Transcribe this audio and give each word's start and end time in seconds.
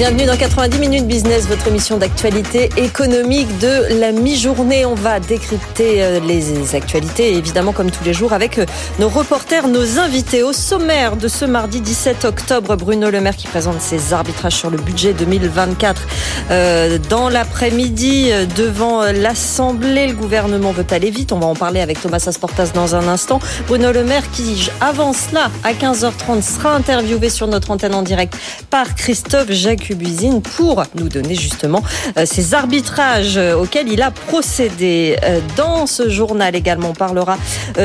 Bienvenue 0.00 0.24
dans 0.24 0.38
90 0.38 0.78
minutes 0.78 1.06
business, 1.06 1.46
votre 1.46 1.68
émission 1.68 1.98
d'actualité 1.98 2.70
économique 2.78 3.58
de 3.58 4.00
la 4.00 4.12
mi-journée. 4.12 4.86
On 4.86 4.94
va 4.94 5.20
décrypter 5.20 6.02
euh, 6.02 6.20
les 6.20 6.74
actualités, 6.74 7.34
évidemment 7.34 7.74
comme 7.74 7.90
tous 7.90 8.02
les 8.04 8.14
jours, 8.14 8.32
avec 8.32 8.58
euh, 8.58 8.64
nos 8.98 9.10
reporters, 9.10 9.68
nos 9.68 9.98
invités. 9.98 10.42
Au 10.42 10.54
sommaire 10.54 11.16
de 11.16 11.28
ce 11.28 11.44
mardi 11.44 11.82
17 11.82 12.24
octobre, 12.24 12.76
Bruno 12.76 13.10
Le 13.10 13.20
Maire 13.20 13.36
qui 13.36 13.46
présente 13.46 13.78
ses 13.82 14.14
arbitrages 14.14 14.54
sur 14.54 14.70
le 14.70 14.78
budget 14.78 15.12
2024. 15.12 16.00
Euh, 16.50 16.96
dans 17.10 17.28
l'après-midi, 17.28 18.30
devant 18.56 19.02
l'Assemblée, 19.12 20.06
le 20.06 20.14
gouvernement 20.14 20.72
veut 20.72 20.86
aller 20.92 21.10
vite. 21.10 21.30
On 21.30 21.40
va 21.40 21.46
en 21.48 21.54
parler 21.54 21.82
avec 21.82 22.00
Thomas 22.00 22.24
Asportas 22.26 22.70
dans 22.72 22.94
un 22.94 23.06
instant. 23.06 23.38
Bruno 23.68 23.92
Le 23.92 24.04
Maire 24.04 24.30
qui 24.30 24.70
avance 24.80 25.32
là 25.32 25.50
à 25.62 25.74
15h30 25.74 26.40
sera 26.40 26.74
interviewé 26.74 27.28
sur 27.28 27.48
notre 27.48 27.70
antenne 27.70 27.94
en 27.94 28.00
direct 28.00 28.34
par 28.70 28.94
Christophe 28.94 29.50
Jacques 29.50 29.89
Cuisine 29.94 30.42
pour 30.42 30.82
nous 30.94 31.08
donner 31.08 31.34
justement 31.34 31.82
euh, 32.16 32.24
ces 32.26 32.54
arbitrages 32.54 33.36
euh, 33.36 33.54
auxquels 33.54 33.88
il 33.88 34.02
a 34.02 34.10
procédé. 34.10 35.16
Euh, 35.24 35.40
dans 35.56 35.86
ce 35.86 36.08
journal 36.08 36.54
également, 36.54 36.90
on 36.90 36.94
parlera 36.94 37.36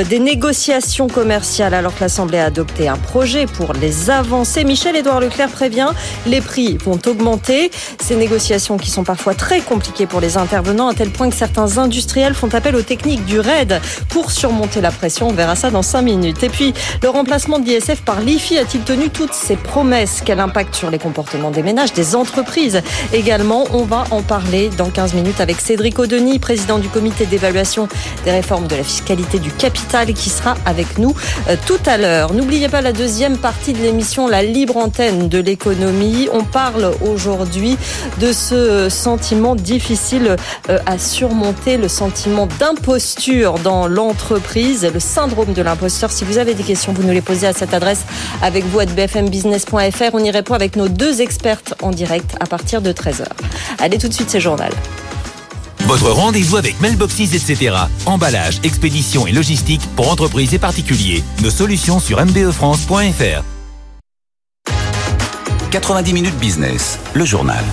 des 0.10 0.20
négociations 0.20 1.08
commerciales 1.08 1.73
alors 1.73 1.96
que 1.96 2.02
l'Assemblée 2.02 2.38
a 2.38 2.46
adopté 2.46 2.88
un 2.88 2.98
projet 2.98 3.46
pour 3.46 3.73
les 3.73 4.10
avancer. 4.10 4.63
Michel-Édouard 4.63 5.20
Leclerc 5.20 5.49
prévient, 5.49 5.90
les 6.26 6.41
prix 6.41 6.77
vont 6.77 6.99
augmenter. 7.05 7.72
Ces 8.02 8.16
négociations 8.16 8.77
qui 8.77 8.90
sont 8.90 9.04
parfois 9.04 9.34
très 9.34 9.62
compliquées 9.62 10.05
pour 10.05 10.22
les 10.22 10.38
intervenants 10.38 10.88
à 10.88 10.94
tel 10.94 11.10
point 11.10 11.30
que 11.30 11.35
certains 11.35 11.77
industriels 11.77 12.34
font 12.34 12.54
appel 12.54 12.76
aux 12.76 12.82
techniques 12.82 13.26
du 13.26 13.40
RAID 13.40 13.80
pour 14.10 14.32
surmonter 14.32 14.82
la 14.82 14.91
pression. 14.91 15.30
On 15.30 15.34
verra 15.34 15.55
ça 15.55 15.71
dans 15.71 15.82
5 15.82 16.02
minutes. 16.02 16.43
Et 16.43 16.49
puis, 16.49 16.74
le 17.02 17.10
remplacement 17.10 17.60
de 17.60 17.65
l'ISF 17.65 18.02
par 18.02 18.21
l'IFI 18.21 18.60
a-t-il 18.60 18.84
tenu 18.84 19.10
toutes 19.10 19.34
ses 19.34 19.55
promesses? 19.55 20.21
Quel 20.26 20.40
impact 20.40 20.76
sur 20.76 20.90
les 20.90 20.99
comportements 20.99 21.52
des 21.52 21.63
ménages? 21.63 21.85
Des 21.94 22.16
entreprises. 22.16 22.82
Également, 23.14 23.66
on 23.74 23.84
va 23.84 24.05
en 24.12 24.22
parler 24.22 24.70
dans 24.78 24.90
15 24.90 25.14
minutes 25.14 25.41
avec 25.41 25.60
Cédric 25.60 26.00
Audeny, 26.00 26.40
président 26.40 26.80
du 26.80 26.90
comité 26.90 27.26
d'évaluation 27.26 27.88
des 28.24 28.32
réformes 28.32 28.68
de 28.68 28.76
la 28.76 28.84
fiscalité 28.84 29.40
du 29.40 29.52
capital, 29.52 30.14
qui 30.14 30.30
sera 30.30 30.55
avec 30.66 30.98
nous 30.98 31.14
euh, 31.48 31.55
tout 31.66 31.80
à 31.86 31.98
l'heure. 31.98 32.34
N'oubliez 32.34 32.70
pas 32.70 32.82
la 32.82 32.94
deuxième 32.94 33.38
partie 33.38 33.74
de 33.74 33.80
l'émission, 33.80 34.27
la 34.27 34.44
libre 34.44 34.77
antenne 34.77 35.30
de 35.30 35.40
l'économie. 35.40 36.27
On 36.34 36.44
parle 36.44 36.92
aujourd'hui 37.02 37.77
de 38.20 38.32
ce 38.32 38.90
sentiment 38.90 39.55
difficile 39.55 40.36
euh, 40.70 40.80
à 40.86 40.98
surmonter, 40.98 41.77
le 41.77 41.88
sentiment 41.88 42.48
d'imposture 42.60 43.55
dans 43.60 43.88
l'entreprise, 43.88 44.88
le 44.92 44.99
syndrome 44.99 45.54
de 45.54 45.62
l'imposteur. 45.62 46.12
Si 46.12 46.24
vous 46.24 46.38
avez 46.38 46.54
des 46.54 46.64
questions, 46.64 46.94
vous 46.94 47.04
nous 47.04 47.14
les 47.14 47.22
posez 47.22 47.48
à 47.48 47.54
cette 47.54 47.74
adresse 47.74 48.05
avec 48.42 48.66
vous 48.66 48.80
à 48.80 48.86
bfmbusiness.fr. 48.86 50.14
On 50.14 50.24
y 50.24 50.32
répond 50.32 50.54
avec 50.54 50.76
nos 50.76 50.88
deux 50.88 51.22
expertes 51.22 51.74
en 51.81 51.91
direct 51.91 52.35
à 52.40 52.45
partir 52.45 52.81
de 52.81 52.91
13h. 52.91 53.26
Allez 53.79 53.98
tout 53.98 54.07
de 54.07 54.13
suite, 54.13 54.29
c'est 54.29 54.40
journal. 54.40 54.71
Votre 55.85 56.09
rendez-vous 56.09 56.57
avec 56.57 56.79
Mailboxes, 56.81 57.34
etc. 57.34 57.76
Emballage, 58.05 58.59
expédition 58.63 59.27
et 59.27 59.31
logistique 59.31 59.81
pour 59.96 60.12
entreprises 60.12 60.53
et 60.53 60.59
particuliers. 60.59 61.23
Nos 61.43 61.51
solutions 61.51 61.99
sur 61.99 62.23
mbefrance.fr. 62.26 63.43
90 65.72 66.13
minutes 66.13 66.38
business, 66.38 66.97
le 67.13 67.25
journal. 67.25 67.63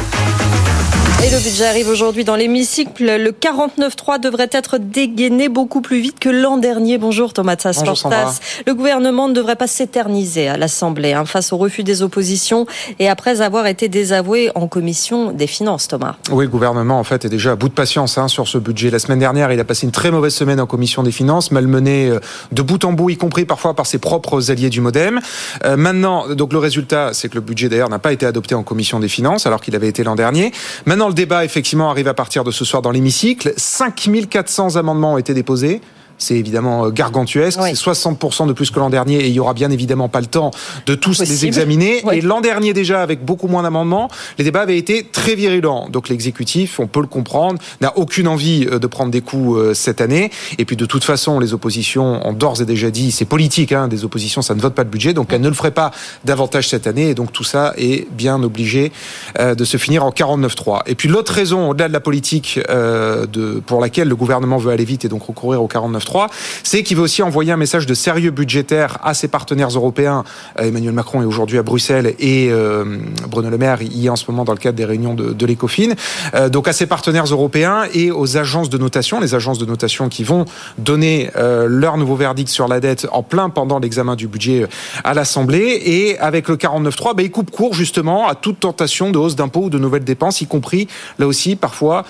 Et 1.24 1.30
le 1.30 1.38
budget 1.38 1.66
arrive 1.66 1.88
aujourd'hui 1.88 2.24
dans 2.24 2.34
l'hémicycle. 2.34 3.04
Le 3.04 3.30
49.3 3.30 4.18
devrait 4.18 4.48
être 4.50 4.78
dégainé 4.78 5.48
beaucoup 5.48 5.80
plus 5.80 6.00
vite 6.00 6.18
que 6.18 6.28
l'an 6.28 6.58
dernier. 6.58 6.98
Bonjour 6.98 7.32
Thomas 7.32 7.54
Tsasportas. 7.54 8.40
Le 8.66 8.74
gouvernement 8.74 9.28
ne 9.28 9.32
devrait 9.32 9.54
pas 9.54 9.68
s'éterniser 9.68 10.48
à 10.48 10.56
l'Assemblée 10.56 11.12
hein, 11.12 11.24
face 11.24 11.52
au 11.52 11.58
refus 11.58 11.84
des 11.84 12.02
oppositions 12.02 12.66
et 12.98 13.08
après 13.08 13.40
avoir 13.40 13.68
été 13.68 13.88
désavoué 13.88 14.50
en 14.56 14.66
commission 14.66 15.30
des 15.30 15.46
finances, 15.46 15.86
Thomas. 15.86 16.16
Oui, 16.32 16.46
le 16.46 16.50
gouvernement 16.50 16.98
en 16.98 17.04
fait 17.04 17.24
est 17.24 17.28
déjà 17.28 17.52
à 17.52 17.54
bout 17.54 17.68
de 17.68 17.74
patience 17.74 18.18
hein, 18.18 18.26
sur 18.26 18.48
ce 18.48 18.58
budget. 18.58 18.90
La 18.90 18.98
semaine 18.98 19.20
dernière, 19.20 19.52
il 19.52 19.60
a 19.60 19.64
passé 19.64 19.86
une 19.86 19.92
très 19.92 20.10
mauvaise 20.10 20.34
semaine 20.34 20.58
en 20.58 20.66
commission 20.66 21.04
des 21.04 21.12
finances, 21.12 21.52
malmené 21.52 22.08
euh, 22.08 22.18
de 22.50 22.62
bout 22.62 22.84
en 22.84 22.94
bout, 22.94 23.10
y 23.10 23.16
compris 23.16 23.44
parfois 23.44 23.74
par 23.74 23.86
ses 23.86 23.98
propres 23.98 24.50
alliés 24.50 24.70
du 24.70 24.80
MoDem. 24.80 25.20
Euh, 25.64 25.76
maintenant, 25.76 26.34
donc 26.34 26.52
le 26.52 26.58
résultat, 26.58 27.10
c'est 27.12 27.28
que 27.28 27.36
le 27.36 27.42
budget 27.42 27.68
d'ailleurs 27.68 27.90
n'a 27.90 28.00
pas 28.00 28.12
été 28.12 28.26
adopté 28.26 28.56
en 28.56 28.64
commission 28.64 28.98
des 28.98 29.08
finances 29.08 29.46
alors 29.46 29.60
qu'il 29.60 29.76
avait 29.76 29.88
été 29.88 30.02
l'an 30.02 30.16
dernier. 30.16 30.50
Maintenant, 30.84 31.11
le 31.12 31.16
débat, 31.16 31.44
effectivement, 31.44 31.90
arrive 31.90 32.08
à 32.08 32.14
partir 32.14 32.42
de 32.42 32.50
ce 32.50 32.64
soir 32.64 32.80
dans 32.80 32.90
l'hémicycle. 32.90 33.52
5400 33.54 34.76
amendements 34.76 35.12
ont 35.14 35.18
été 35.18 35.34
déposés 35.34 35.82
c'est 36.18 36.36
évidemment 36.36 36.86
euh, 36.86 36.90
gargantuesque. 36.90 37.58
C'est 37.62 37.72
60% 37.72 38.46
de 38.46 38.52
plus 38.52 38.70
que 38.70 38.78
l'an 38.78 38.90
dernier 38.90 39.16
et 39.16 39.28
il 39.28 39.34
y 39.34 39.40
aura 39.40 39.54
bien 39.54 39.70
évidemment 39.70 40.08
pas 40.08 40.20
le 40.20 40.26
temps 40.26 40.50
de 40.86 40.94
tous 40.94 41.20
les 41.20 41.46
examiner. 41.46 42.02
Et 42.12 42.20
l'an 42.20 42.40
dernier 42.40 42.72
déjà, 42.72 43.02
avec 43.02 43.24
beaucoup 43.24 43.48
moins 43.48 43.62
d'amendements, 43.62 44.08
les 44.38 44.44
débats 44.44 44.62
avaient 44.62 44.78
été 44.78 45.04
très 45.04 45.34
virulents. 45.34 45.88
Donc 45.90 46.08
l'exécutif, 46.08 46.80
on 46.80 46.86
peut 46.86 47.00
le 47.00 47.06
comprendre, 47.06 47.58
n'a 47.80 47.96
aucune 47.96 48.28
envie 48.28 48.66
euh, 48.70 48.78
de 48.78 48.86
prendre 48.86 49.10
des 49.10 49.20
coups 49.20 49.58
euh, 49.58 49.74
cette 49.74 50.00
année. 50.00 50.30
Et 50.58 50.64
puis 50.64 50.76
de 50.76 50.86
toute 50.86 51.04
façon, 51.04 51.38
les 51.38 51.54
oppositions 51.54 52.26
ont 52.26 52.32
d'ores 52.32 52.60
et 52.60 52.64
déjà 52.64 52.90
dit, 52.90 53.10
c'est 53.12 53.24
politique, 53.24 53.72
hein, 53.72 53.88
des 53.88 54.04
oppositions, 54.04 54.42
ça 54.42 54.54
ne 54.54 54.60
vote 54.60 54.74
pas 54.74 54.84
le 54.84 54.90
budget, 54.90 55.14
donc 55.14 55.32
elles 55.32 55.40
ne 55.40 55.48
le 55.48 55.54
feraient 55.54 55.70
pas 55.70 55.90
davantage 56.24 56.68
cette 56.68 56.86
année. 56.86 57.10
Et 57.10 57.14
donc 57.14 57.32
tout 57.32 57.44
ça 57.44 57.74
est 57.76 58.10
bien 58.12 58.42
obligé 58.42 58.92
de 59.38 59.64
se 59.64 59.76
finir 59.76 60.04
en 60.04 60.10
49-3. 60.10 60.82
Et 60.86 60.94
puis 60.94 61.08
l'autre 61.08 61.32
raison, 61.32 61.70
au-delà 61.70 61.88
de 61.88 61.92
la 61.92 62.00
politique 62.00 62.60
de, 62.68 63.62
pour 63.66 63.80
laquelle 63.80 64.08
le 64.08 64.16
gouvernement 64.16 64.58
veut 64.58 64.72
aller 64.72 64.84
vite 64.84 65.04
et 65.04 65.08
donc 65.08 65.24
recourir 65.24 65.62
au 65.62 65.66
49 66.12 66.52
c'est 66.62 66.82
qu'il 66.82 66.96
veut 66.96 67.02
aussi 67.02 67.22
envoyer 67.22 67.52
un 67.52 67.56
message 67.56 67.86
de 67.86 67.94
sérieux 67.94 68.30
budgétaire 68.30 68.98
à 69.02 69.14
ses 69.14 69.28
partenaires 69.28 69.68
européens. 69.68 70.24
Euh, 70.58 70.64
Emmanuel 70.64 70.92
Macron 70.92 71.22
est 71.22 71.24
aujourd'hui 71.24 71.58
à 71.58 71.62
Bruxelles 71.62 72.14
et 72.18 72.48
euh, 72.50 72.98
Bruno 73.28 73.50
Le 73.50 73.58
Maire 73.58 73.82
y 73.82 74.06
est 74.06 74.08
en 74.08 74.16
ce 74.16 74.30
moment 74.30 74.44
dans 74.44 74.52
le 74.52 74.58
cadre 74.58 74.76
des 74.76 74.84
réunions 74.84 75.14
de, 75.14 75.32
de 75.32 75.46
l'ECOFIN. 75.46 75.92
Euh, 76.34 76.48
donc 76.48 76.68
à 76.68 76.72
ses 76.72 76.86
partenaires 76.86 77.24
européens 77.24 77.84
et 77.92 78.10
aux 78.10 78.36
agences 78.36 78.70
de 78.70 78.78
notation, 78.78 79.20
les 79.20 79.34
agences 79.34 79.58
de 79.58 79.66
notation 79.66 80.08
qui 80.08 80.24
vont 80.24 80.44
donner 80.78 81.30
leur 81.34 81.96
nouveau 81.96 82.16
verdict 82.16 82.48
sur 82.48 82.68
la 82.68 82.80
dette 82.80 83.06
en 83.12 83.22
plein 83.22 83.50
pendant 83.50 83.78
l'examen 83.78 84.16
du 84.16 84.28
budget 84.28 84.66
à 85.04 85.14
l'Assemblée. 85.14 85.80
Et 85.84 86.18
avec 86.18 86.48
le 86.48 86.56
49.3, 86.56 87.14
bah, 87.14 87.22
il 87.22 87.30
coupe 87.30 87.50
court 87.50 87.74
justement 87.74 88.28
à 88.28 88.34
toute 88.34 88.60
tentation 88.60 89.10
de 89.10 89.18
hausse 89.18 89.36
d'impôts 89.36 89.64
ou 89.64 89.70
de 89.70 89.78
nouvelles 89.78 90.04
dépenses, 90.04 90.40
y 90.40 90.46
compris 90.46 90.88
là 91.18 91.26
aussi 91.26 91.56
parfois 91.56 92.04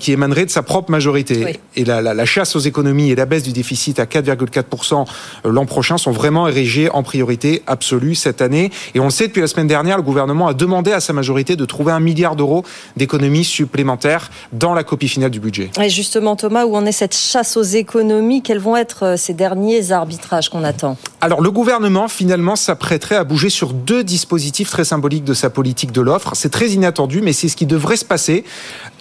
qui 0.00 0.12
émanerait 0.12 0.46
de 0.46 0.50
sa 0.50 0.62
propre 0.62 0.90
majorité. 0.90 1.58
Et 1.76 1.84
la, 1.84 2.02
la, 2.02 2.14
la 2.14 2.24
chasse 2.24 2.56
aux 2.56 2.60
économies 2.60 3.10
et 3.10 3.14
la 3.20 3.26
baisse 3.26 3.42
du 3.42 3.52
déficit 3.52 4.00
à 4.00 4.06
4,4% 4.06 5.04
euh, 5.44 5.50
l'an 5.52 5.66
prochain 5.66 5.98
sont 5.98 6.10
vraiment 6.10 6.48
érigés 6.48 6.90
en 6.90 7.02
priorité 7.02 7.62
absolue 7.66 8.14
cette 8.14 8.40
année. 8.40 8.70
Et 8.94 9.00
on 9.00 9.04
le 9.04 9.10
sait, 9.10 9.28
depuis 9.28 9.42
la 9.42 9.46
semaine 9.46 9.66
dernière, 9.66 9.98
le 9.98 10.02
gouvernement 10.02 10.48
a 10.48 10.54
demandé 10.54 10.90
à 10.92 11.00
sa 11.00 11.12
majorité 11.12 11.54
de 11.54 11.64
trouver 11.66 11.92
un 11.92 12.00
milliard 12.00 12.34
d'euros 12.34 12.64
d'économies 12.96 13.44
supplémentaires 13.44 14.30
dans 14.52 14.72
la 14.72 14.84
copie 14.84 15.08
finale 15.08 15.30
du 15.30 15.38
budget. 15.38 15.70
Et 15.78 15.90
justement, 15.90 16.34
Thomas, 16.34 16.64
où 16.64 16.74
en 16.74 16.86
est 16.86 16.92
cette 16.92 17.14
chasse 17.14 17.58
aux 17.58 17.62
économies? 17.62 18.42
Quels 18.42 18.58
vont 18.58 18.76
être 18.76 19.04
euh, 19.04 19.16
ces 19.18 19.34
derniers 19.34 19.92
arbitrages 19.92 20.48
qu'on 20.48 20.64
attend? 20.64 20.96
Alors, 21.20 21.42
le 21.42 21.50
gouvernement, 21.50 22.08
finalement, 22.08 22.56
s'apprêterait 22.56 23.16
à 23.16 23.24
bouger 23.24 23.50
sur 23.50 23.74
deux 23.74 24.02
dispositifs 24.02 24.70
très 24.70 24.84
symboliques 24.84 25.24
de 25.24 25.34
sa 25.34 25.50
politique 25.50 25.92
de 25.92 26.00
l'offre. 26.00 26.32
C'est 26.34 26.48
très 26.48 26.70
inattendu, 26.70 27.20
mais 27.20 27.34
c'est 27.34 27.48
ce 27.48 27.56
qui 27.56 27.66
devrait 27.66 27.98
se 27.98 28.06
passer. 28.06 28.44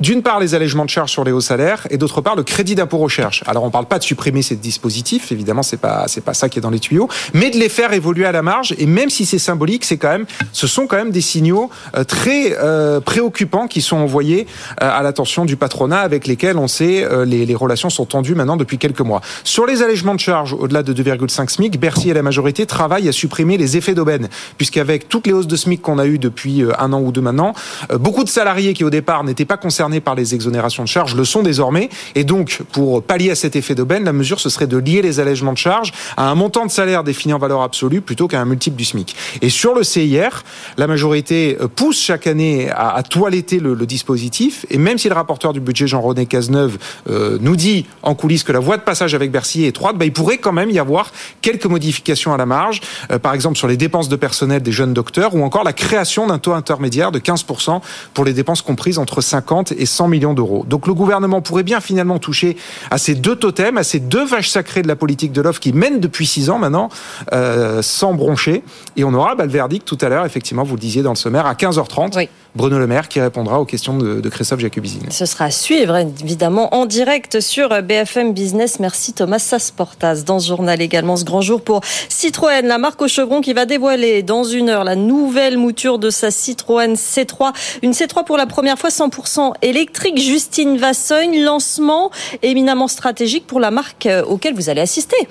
D'une 0.01 0.24
part, 0.24 0.41
les 0.41 0.56
allègements 0.56 0.84
de 0.84 0.90
charges 0.90 1.12
sur 1.12 1.24
les 1.24 1.31
hauts 1.31 1.40
salaires, 1.40 1.88
et 1.90 1.97
d'autre 1.97 2.19
part, 2.19 2.36
le 2.36 2.44
crédit 2.44 2.75
d'impôt 2.75 2.97
recherche. 2.97 3.44
Alors, 3.47 3.63
on 3.63 3.68
ne 3.68 3.72
parle 3.72 3.86
pas 3.86 4.00
de 4.00 4.03
supprimer 4.09 4.42
ces 4.42 4.56
dispositifs, 4.56 5.31
évidemment, 5.31 5.64
c'est 5.64 5.81
pas 5.88 6.06
c'est 6.08 6.24
pas 6.24 6.34
ça 6.34 6.50
qui 6.50 6.58
est 6.59 6.62
dans 6.62 6.75
les 6.78 6.80
tuyaux, 6.80 7.08
mais 7.34 7.50
de 7.52 7.58
les 7.58 7.70
faire 7.70 7.94
évoluer 7.94 8.25
à 8.25 8.31
la 8.31 8.42
marge. 8.42 8.74
Et 8.78 8.88
même 8.88 9.09
si 9.09 9.25
c'est 9.25 9.44
symbolique, 9.50 9.86
c'est 9.86 9.97
quand 9.97 10.09
même, 10.09 10.25
ce 10.52 10.68
sont 10.68 10.88
quand 10.88 10.97
même 10.97 11.12
des 11.12 11.22
signaux 11.22 11.70
euh, 11.96 12.03
très 12.03 12.58
euh, 12.58 13.00
préoccupants 13.00 13.68
qui 13.68 13.81
sont 13.81 13.98
envoyés 13.98 14.48
euh, 14.81 15.00
à 15.00 15.03
l'attention 15.03 15.46
du 15.46 15.56
patronat, 15.58 16.00
avec 16.00 16.25
lesquels 16.25 16.58
on 16.58 16.68
sait 16.68 17.08
les, 17.25 17.45
les 17.45 17.56
relations 17.56 17.89
sont 17.89 18.06
tendues 18.06 18.36
maintenant 18.36 18.57
depuis 18.57 18.78
quelques 18.78 19.01
mois. 19.01 19.22
Sur 19.44 19.66
les 19.66 19.83
allègements 19.83 20.16
de 20.16 20.19
charges 20.19 20.54
au-delà 20.54 20.81
de 20.83 20.94
2,5 20.94 21.50
SMIC, 21.50 21.80
Bercy 21.80 22.10
et 22.10 22.13
la 22.13 22.24
majorité 22.24 22.66
travaillent 22.66 23.10
à 23.10 23.12
supprimer 23.12 23.57
les 23.57 23.78
effets 23.78 23.94
d'aubaine, 23.94 24.28
puisqu'avec 24.57 25.07
toutes 25.07 25.28
les 25.28 25.33
hausses 25.33 25.48
de 25.48 25.56
SMIC 25.56 25.81
qu'on 25.81 26.00
a 26.00 26.06
eues 26.06 26.19
depuis 26.19 26.63
un 26.78 26.94
an 26.94 27.01
ou 27.01 27.12
deux 27.12 27.22
maintenant, 27.22 27.54
beaucoup 28.00 28.24
de 28.24 28.30
salariés 28.30 28.74
qui 28.74 28.83
au 28.83 28.89
départ 28.89 29.24
n'étaient 29.24 29.45
pas 29.45 29.57
concernés 29.57 30.01
par 30.01 30.16
les 30.16 30.33
exonérations 30.33 30.83
de 30.83 30.88
charges 30.88 31.16
le 31.16 31.25
sont 31.25 31.44
désormais. 31.44 31.89
Et 32.16 32.24
donc, 32.24 32.60
pour 32.72 33.04
pallier 33.04 33.31
à 33.31 33.36
cet 33.36 33.56
effet 33.56 33.75
d'aubaine, 33.75 33.99
La 34.06 34.13
mesure 34.13 34.40
ce 34.40 34.50
serait 34.50 34.68
de 34.68 34.78
lier 34.78 35.01
les 35.01 35.19
allègements 35.19 35.54
de 35.54 35.57
charges 35.57 35.92
à 36.18 36.30
un 36.30 36.36
montant 36.36 36.66
de 36.66 36.72
salaire 36.72 37.04
défini 37.04 37.34
en 37.34 37.38
valeur 37.38 37.62
absolue 37.62 38.01
plutôt 38.01 38.28
qu'à 38.28 38.42
un 38.42 38.46
multiple 38.46 38.75
du 38.75 38.86
SMIC. 38.86 39.16
Et 39.42 39.50
sur 39.50 39.75
le 39.75 39.84
CIR, 39.84 40.44
la 40.78 40.88
majorité 40.88 41.57
euh, 41.62 41.68
pousse 41.68 42.00
chaque 42.00 42.28
année 42.28 42.69
à, 42.72 43.01
toiletter 43.04 43.60
le, 43.60 43.74
le, 43.74 43.86
dispositif. 43.86 44.66
Et 44.69 44.78
même 44.78 44.98
si 44.98 45.10
le 45.10 45.16
rapporteur 45.16 45.54
du 45.54 45.60
budget 45.60 45.88
Jean-René 45.88 46.25
Cazeneuve 46.25 46.78
euh, 47.10 47.38
nous 47.42 47.56
dit 47.56 47.86
en 48.04 48.16
coulisses 48.16 48.44
que 48.44 48.51
la 48.51 48.60
voie 48.60 48.78
de 48.78 48.84
passage 48.84 49.13
avec 49.13 49.31
Bercy 49.31 49.63
est 49.66 49.69
étroite, 49.69 49.98
bah, 49.98 50.06
il 50.06 50.13
pourrait 50.13 50.38
quand 50.38 50.52
même 50.52 50.69
y 50.69 50.80
avoir 50.80 51.12
quelques 51.42 51.66
modifications 51.66 52.34
à 52.34 52.38
la 52.38 52.45
marge, 52.45 52.81
euh, 53.12 53.19
par 53.19 53.34
exemple 53.34 53.57
sur 53.57 53.68
les 53.68 53.78
dépenses 53.78 54.10
de 54.10 54.16
personnel 54.16 54.62
des 54.62 54.72
jeunes 54.72 54.94
docteurs 54.94 55.36
ou 55.36 55.44
encore 55.44 55.63
la 55.63 55.74
création 55.74 56.28
d'un 56.28 56.40
taux 56.40 56.54
intermédiaire 56.54 57.12
de 57.12 57.19
15% 57.19 57.81
pour 58.13 58.25
les 58.25 58.34
dépenses 58.34 58.62
comprises 58.62 58.98
entre 58.98 59.22
50 59.22 59.72
et 59.72 59.86
100 59.86 60.07
millions 60.07 60.34
d'euros. 60.34 60.66
Donc 60.68 60.88
le 60.88 60.94
gouvernement 60.94 61.42
pourrait 61.42 61.63
bien 61.63 61.80
finalement 61.80 62.19
toucher 62.19 62.57
à 62.92 62.98
ces 62.98 63.16
deux 63.16 63.36
totems, 63.36 63.78
à 63.78 63.84
ces 63.89 64.00
deux 64.00 64.25
vaches 64.25 64.50
sacrées 64.50 64.81
de 64.81 64.88
la 64.88 64.95
politique 64.95 65.31
de 65.31 65.41
l'offre 65.41 65.59
qui 65.59 65.74
mènent 65.74 66.00
depuis 66.00 66.25
six 66.25 66.50
ans 66.50 66.59
maintenant, 66.59 66.89
euh, 67.33 67.81
sans 67.81 68.13
broncher. 68.13 68.63
Et 68.95 69.03
on 69.03 69.13
aura 69.13 69.36
le 69.36 69.47
verdict 69.47 69.88
tout 69.88 69.97
à 70.01 70.09
l'heure, 70.09 70.25
effectivement, 70.25 70.63
vous 70.63 70.75
le 70.75 70.81
disiez 70.81 71.01
dans 71.01 71.12
le 71.12 71.15
sommaire, 71.15 71.45
à 71.45 71.53
15h30. 71.53 72.15
Oui. 72.15 72.30
Bruno 72.56 72.80
Le 72.80 72.88
Maire 72.88 73.07
qui 73.07 73.22
répondra 73.22 73.60
aux 73.60 73.66
questions 73.66 73.98
de, 73.98 74.22
de 74.22 74.30
Christophe 74.30 74.60
Jacobizine. 74.60 75.04
Ce 75.12 75.25
sera 75.25 75.46
à 75.46 75.51
suivre 75.51 75.96
évidemment 75.98 76.74
en 76.74 76.86
direct 76.86 77.40
sur 77.40 77.69
BFM 77.81 78.34
Business. 78.34 78.80
Merci 78.80 79.13
Thomas 79.13 79.40
Sasportas. 79.40 80.24
Dans 80.25 80.40
ce 80.40 80.48
journal 80.48 80.81
également, 80.81 81.16
ce 81.16 81.25
grand 81.25 81.42
jour 81.42 81.62
pour 81.62 81.81
Citroën, 82.10 82.66
la 82.66 82.78
marque 82.78 83.01
au 83.01 83.07
chevron 83.07 83.42
qui 83.42 83.54
va 83.54 83.66
dévoiler 83.66 84.24
dans 84.24 84.44
une 84.44 84.69
heure 84.69 84.84
la 84.84 84.96
nouvelle 84.96 85.57
mouture 85.57 86.00
de 86.00 86.10
sa 86.10 86.31
Citroën 86.31 86.94
C3. 86.96 87.54
Une 87.84 87.92
C3 87.92 88.25
pour 88.25 88.38
la 88.38 88.46
première 88.46 88.80
fois 88.80 88.90
100% 88.90 89.54
électrique. 89.62 90.19
Justine 90.19 90.78
Vassogne, 90.78 91.44
lancement 91.44 92.12
éminemment 92.42 92.88
stratégique 92.88 93.45
pour 93.45 93.60
la 93.60 93.72
marque 93.72 94.07
auquel 94.28 94.56
vous 94.56 94.69
allez 94.69 94.81
assister. 94.81 95.28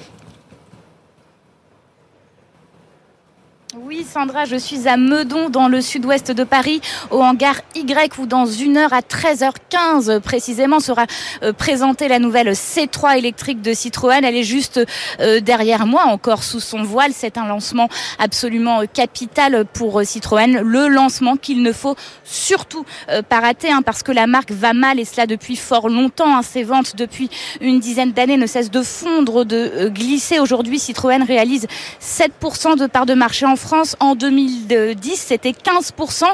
Oui, 3.89 4.05
Sandra, 4.07 4.45
je 4.45 4.57
suis 4.57 4.87
à 4.87 4.99
Meudon, 4.99 5.49
dans 5.49 5.67
le 5.67 5.81
sud-ouest 5.81 6.31
de 6.31 6.45
Paris, 6.45 6.83
au 7.11 7.23
hangar 7.23 7.55
Y, 7.75 8.19
où 8.19 8.27
dans 8.27 8.45
une 8.45 8.77
heure 8.77 8.93
à 8.93 9.01
13h15 9.01 10.21
précisément 10.21 10.79
sera 10.79 11.07
euh, 11.43 11.55
présentée 11.55 12.07
la 12.07 12.19
nouvelle 12.19 12.51
C3 12.51 13.17
électrique 13.17 13.63
de 13.63 13.73
Citroën. 13.73 14.23
Elle 14.23 14.37
est 14.37 14.43
juste 14.43 14.79
euh, 15.21 15.41
derrière 15.41 15.87
moi, 15.87 16.05
encore 16.05 16.43
sous 16.43 16.61
son 16.61 16.83
voile. 16.83 17.13
C'est 17.15 17.39
un 17.39 17.47
lancement 17.47 17.89
absolument 18.19 18.83
euh, 18.83 18.85
capital 18.93 19.65
pour 19.65 20.03
Citroën. 20.05 20.61
Le 20.61 20.89
lancement 20.89 21.37
qu'il 21.37 21.63
ne 21.63 21.73
faut 21.73 21.97
surtout 22.25 22.85
pas 23.31 23.41
rater, 23.41 23.71
hein, 23.71 23.81
parce 23.81 24.03
que 24.03 24.13
la 24.13 24.27
marque 24.27 24.51
va 24.51 24.75
mal, 24.75 25.01
et 25.01 25.07
cela 25.07 25.27
depuis 25.27 25.57
fort 25.57 25.89
longtemps. 25.89 26.37
Hein. 26.37 26.43
Ses 26.43 26.63
ventes, 26.63 26.95
depuis 26.95 27.31
une 27.63 27.81
dizaine 27.81 28.13
d'années, 28.13 28.37
ne 28.37 28.47
cessent 28.47 28.71
de 28.71 28.83
fondre, 28.83 29.47
de 29.47 29.89
glisser. 29.89 30.41
Aujourd'hui, 30.41 30.79
Citroën 30.79 31.23
réalise 31.23 31.67
7% 32.03 32.77
de 32.77 32.87
part 32.87 33.07
de 33.07 33.15
marché 33.15 33.47
en 33.47 33.57
France 33.57 33.78
En 34.01 34.15
2010, 34.15 35.17
c'était 35.17 35.53
15%. 35.53 36.25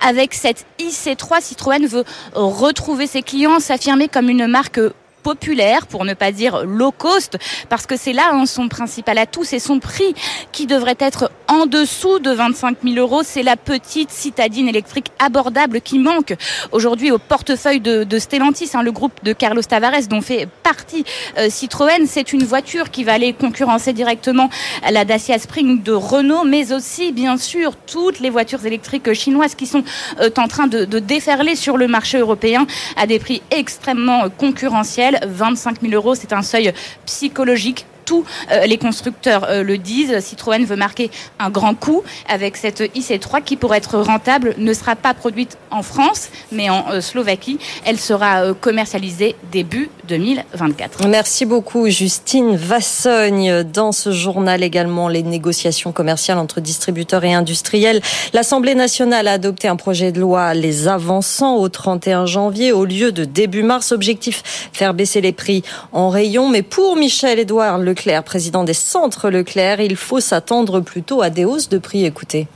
Avec 0.00 0.34
cette 0.34 0.64
IC3, 0.78 1.40
Citroën 1.42 1.86
veut 1.86 2.04
retrouver 2.34 3.06
ses 3.06 3.22
clients, 3.22 3.60
s'affirmer 3.60 4.08
comme 4.08 4.28
une 4.28 4.46
marque 4.46 4.80
populaire, 5.24 5.86
pour 5.86 6.04
ne 6.04 6.14
pas 6.14 6.30
dire 6.30 6.64
low 6.64 6.92
cost, 6.92 7.38
parce 7.68 7.86
que 7.86 7.96
c'est 7.96 8.12
là 8.12 8.30
hein, 8.30 8.46
son 8.46 8.68
principal 8.68 9.18
atout, 9.18 9.42
c'est 9.42 9.58
son 9.58 9.80
prix 9.80 10.14
qui 10.52 10.66
devrait 10.66 10.98
être 11.00 11.32
en 11.48 11.66
dessous 11.66 12.18
de 12.18 12.30
25 12.30 12.76
000 12.84 12.96
euros. 12.96 13.22
C'est 13.24 13.42
la 13.42 13.56
petite 13.56 14.10
citadine 14.10 14.68
électrique 14.68 15.08
abordable 15.18 15.80
qui 15.80 15.98
manque 15.98 16.34
aujourd'hui 16.72 17.10
au 17.10 17.18
portefeuille 17.18 17.80
de, 17.80 18.18
Stellantis, 18.18 18.70
hein, 18.74 18.82
le 18.82 18.92
groupe 18.92 19.24
de 19.24 19.32
Carlos 19.32 19.62
Tavares 19.62 20.06
dont 20.08 20.20
fait 20.20 20.46
partie 20.62 21.04
euh, 21.38 21.48
Citroën. 21.48 22.06
C'est 22.06 22.32
une 22.32 22.44
voiture 22.44 22.90
qui 22.90 23.02
va 23.02 23.14
aller 23.14 23.32
concurrencer 23.32 23.92
directement 23.92 24.50
la 24.88 25.04
Dacia 25.04 25.38
Spring 25.38 25.82
de 25.82 25.92
Renault, 25.92 26.44
mais 26.44 26.72
aussi 26.72 27.12
bien 27.12 27.38
sûr 27.38 27.76
toutes 27.76 28.20
les 28.20 28.30
voitures 28.30 28.64
électriques 28.66 29.12
chinoises 29.14 29.54
qui 29.54 29.66
sont 29.66 29.84
euh, 30.20 30.28
en 30.36 30.48
train 30.48 30.66
de, 30.66 30.84
de 30.84 30.98
déferler 30.98 31.56
sur 31.56 31.76
le 31.78 31.88
marché 31.88 32.18
européen 32.18 32.66
à 32.96 33.06
des 33.06 33.18
prix 33.18 33.42
extrêmement 33.50 34.28
concurrentiels. 34.28 35.13
25 35.26 35.80
000 35.80 35.92
euros, 35.94 36.14
c'est 36.14 36.32
un 36.32 36.42
seuil 36.42 36.72
psychologique 37.06 37.86
tous 38.04 38.24
euh, 38.50 38.66
les 38.66 38.78
constructeurs 38.78 39.46
euh, 39.48 39.62
le 39.62 39.78
disent. 39.78 40.18
Citroën 40.20 40.64
veut 40.64 40.76
marquer 40.76 41.10
un 41.38 41.50
grand 41.50 41.74
coup 41.74 42.02
avec 42.28 42.56
cette 42.56 42.80
IC3 42.80 43.42
qui, 43.42 43.56
pour 43.56 43.74
être 43.74 43.98
rentable, 43.98 44.54
ne 44.58 44.72
sera 44.72 44.96
pas 44.96 45.14
produite 45.14 45.58
en 45.70 45.82
France, 45.82 46.28
mais 46.52 46.70
en 46.70 46.84
euh, 46.90 47.00
Slovaquie. 47.00 47.58
Elle 47.84 47.98
sera 47.98 48.54
commercialisée 48.60 49.36
début 49.52 49.90
2024. 50.08 51.06
Merci 51.08 51.46
beaucoup, 51.46 51.88
Justine 51.88 52.56
Vassogne. 52.56 53.62
Dans 53.62 53.92
ce 53.92 54.12
journal 54.12 54.62
également, 54.62 55.08
les 55.08 55.22
négociations 55.22 55.92
commerciales 55.92 56.38
entre 56.38 56.60
distributeurs 56.60 57.24
et 57.24 57.34
industriels. 57.34 58.00
L'Assemblée 58.32 58.74
nationale 58.74 59.28
a 59.28 59.32
adopté 59.32 59.68
un 59.68 59.76
projet 59.76 60.12
de 60.12 60.20
loi 60.20 60.54
les 60.54 60.88
avançant 60.88 61.56
au 61.56 61.68
31 61.68 62.26
janvier 62.26 62.72
au 62.72 62.84
lieu 62.84 63.12
de 63.12 63.24
début 63.24 63.62
mars. 63.62 63.92
Objectif, 63.92 64.42
faire 64.72 64.94
baisser 64.94 65.20
les 65.20 65.32
prix 65.32 65.62
en 65.92 66.08
rayon. 66.08 66.48
Mais 66.48 66.62
pour 66.62 66.96
Michel-Édouard 66.96 67.78
Le 67.78 67.93
Leclerc, 67.94 68.24
président 68.24 68.64
des 68.64 68.74
centres 68.74 69.30
Leclerc, 69.30 69.80
il 69.80 69.94
faut 69.94 70.18
s'attendre 70.18 70.80
plutôt 70.80 71.22
à 71.22 71.30
des 71.30 71.44
hausses 71.44 71.68
de 71.68 71.78
prix. 71.78 72.04
Écoutez 72.04 72.48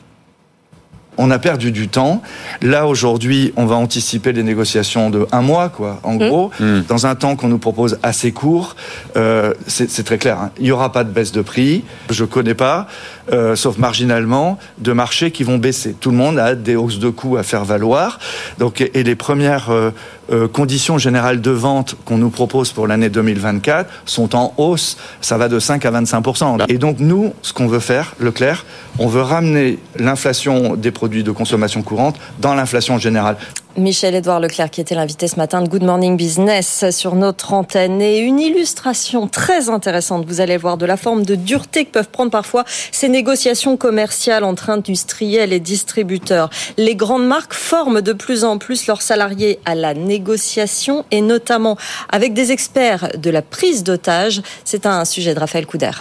on 1.18 1.30
a 1.30 1.38
perdu 1.38 1.72
du 1.72 1.88
temps. 1.88 2.22
Là, 2.62 2.86
aujourd'hui, 2.86 3.52
on 3.56 3.66
va 3.66 3.74
anticiper 3.76 4.32
les 4.32 4.42
négociations 4.42 5.10
de 5.10 5.26
un 5.32 5.42
mois, 5.42 5.68
quoi, 5.68 6.00
en 6.04 6.14
mmh. 6.14 6.18
gros, 6.18 6.50
mmh. 6.58 6.80
dans 6.88 7.06
un 7.06 7.14
temps 7.14 7.36
qu'on 7.36 7.48
nous 7.48 7.58
propose 7.58 7.98
assez 8.02 8.32
court. 8.32 8.76
Euh, 9.16 9.52
c'est 9.66 10.04
très 10.04 10.18
clair. 10.18 10.38
Hein. 10.40 10.50
Il 10.58 10.64
n'y 10.64 10.70
aura 10.70 10.92
pas 10.92 11.04
de 11.04 11.10
baisse 11.10 11.32
de 11.32 11.42
prix. 11.42 11.84
Je 12.10 12.24
ne 12.24 12.28
connais 12.28 12.54
pas, 12.54 12.86
euh, 13.32 13.56
sauf 13.56 13.78
marginalement, 13.78 14.58
de 14.78 14.92
marchés 14.92 15.30
qui 15.30 15.42
vont 15.42 15.58
baisser. 15.58 15.94
Tout 15.98 16.10
le 16.10 16.16
monde 16.16 16.38
a 16.38 16.54
des 16.54 16.76
hausses 16.76 16.98
de 16.98 17.10
coûts 17.10 17.36
à 17.36 17.42
faire 17.42 17.64
valoir. 17.64 18.18
Donc, 18.58 18.80
et 18.80 19.02
les 19.02 19.14
premières 19.14 19.70
euh, 19.70 19.90
euh, 20.30 20.46
conditions 20.46 20.98
générales 20.98 21.40
de 21.40 21.50
vente 21.50 21.96
qu'on 22.04 22.18
nous 22.18 22.28
propose 22.28 22.72
pour 22.72 22.86
l'année 22.86 23.08
2024 23.08 23.90
sont 24.04 24.36
en 24.36 24.52
hausse. 24.58 24.98
Ça 25.22 25.38
va 25.38 25.48
de 25.48 25.58
5 25.58 25.86
à 25.86 25.90
25% 25.90 26.66
Et 26.68 26.76
donc 26.76 26.98
nous, 27.00 27.32
ce 27.40 27.54
qu'on 27.54 27.66
veut 27.66 27.80
faire, 27.80 28.14
Leclerc, 28.20 28.66
on 28.98 29.06
veut 29.06 29.22
ramener 29.22 29.78
l'inflation 29.96 30.76
des 30.76 30.90
produits 30.90 31.07
de 31.08 31.30
consommation 31.30 31.82
courante 31.82 32.16
dans 32.38 32.54
l'inflation 32.54 32.98
générale. 32.98 33.36
Michel-Édouard 33.76 34.40
Leclerc 34.40 34.70
qui 34.70 34.80
était 34.80 34.94
l'invité 34.94 35.28
ce 35.28 35.36
matin 35.36 35.62
de 35.62 35.68
Good 35.68 35.84
Morning 35.84 36.16
Business 36.16 36.84
sur 36.90 37.14
notre 37.14 37.52
antenne 37.52 38.02
et 38.02 38.18
une 38.18 38.40
illustration 38.40 39.28
très 39.28 39.68
intéressante, 39.68 40.24
vous 40.26 40.40
allez 40.40 40.56
voir, 40.56 40.76
de 40.76 40.86
la 40.86 40.96
forme 40.96 41.24
de 41.24 41.34
dureté 41.34 41.84
que 41.84 41.92
peuvent 41.92 42.08
prendre 42.08 42.30
parfois 42.30 42.64
ces 42.90 43.08
négociations 43.08 43.76
commerciales 43.76 44.44
entre 44.44 44.70
industriels 44.70 45.52
et 45.52 45.60
distributeurs. 45.60 46.50
Les 46.76 46.96
grandes 46.96 47.26
marques 47.26 47.54
forment 47.54 48.00
de 48.00 48.12
plus 48.12 48.44
en 48.44 48.58
plus 48.58 48.86
leurs 48.86 49.02
salariés 49.02 49.60
à 49.64 49.74
la 49.74 49.94
négociation 49.94 51.04
et 51.10 51.20
notamment 51.20 51.76
avec 52.10 52.34
des 52.34 52.52
experts 52.52 53.10
de 53.16 53.30
la 53.30 53.42
prise 53.42 53.84
d'otages. 53.84 54.42
C'est 54.64 54.86
un 54.86 55.04
sujet 55.04 55.34
de 55.34 55.40
Raphaël 55.40 55.66
Couder. 55.66 55.92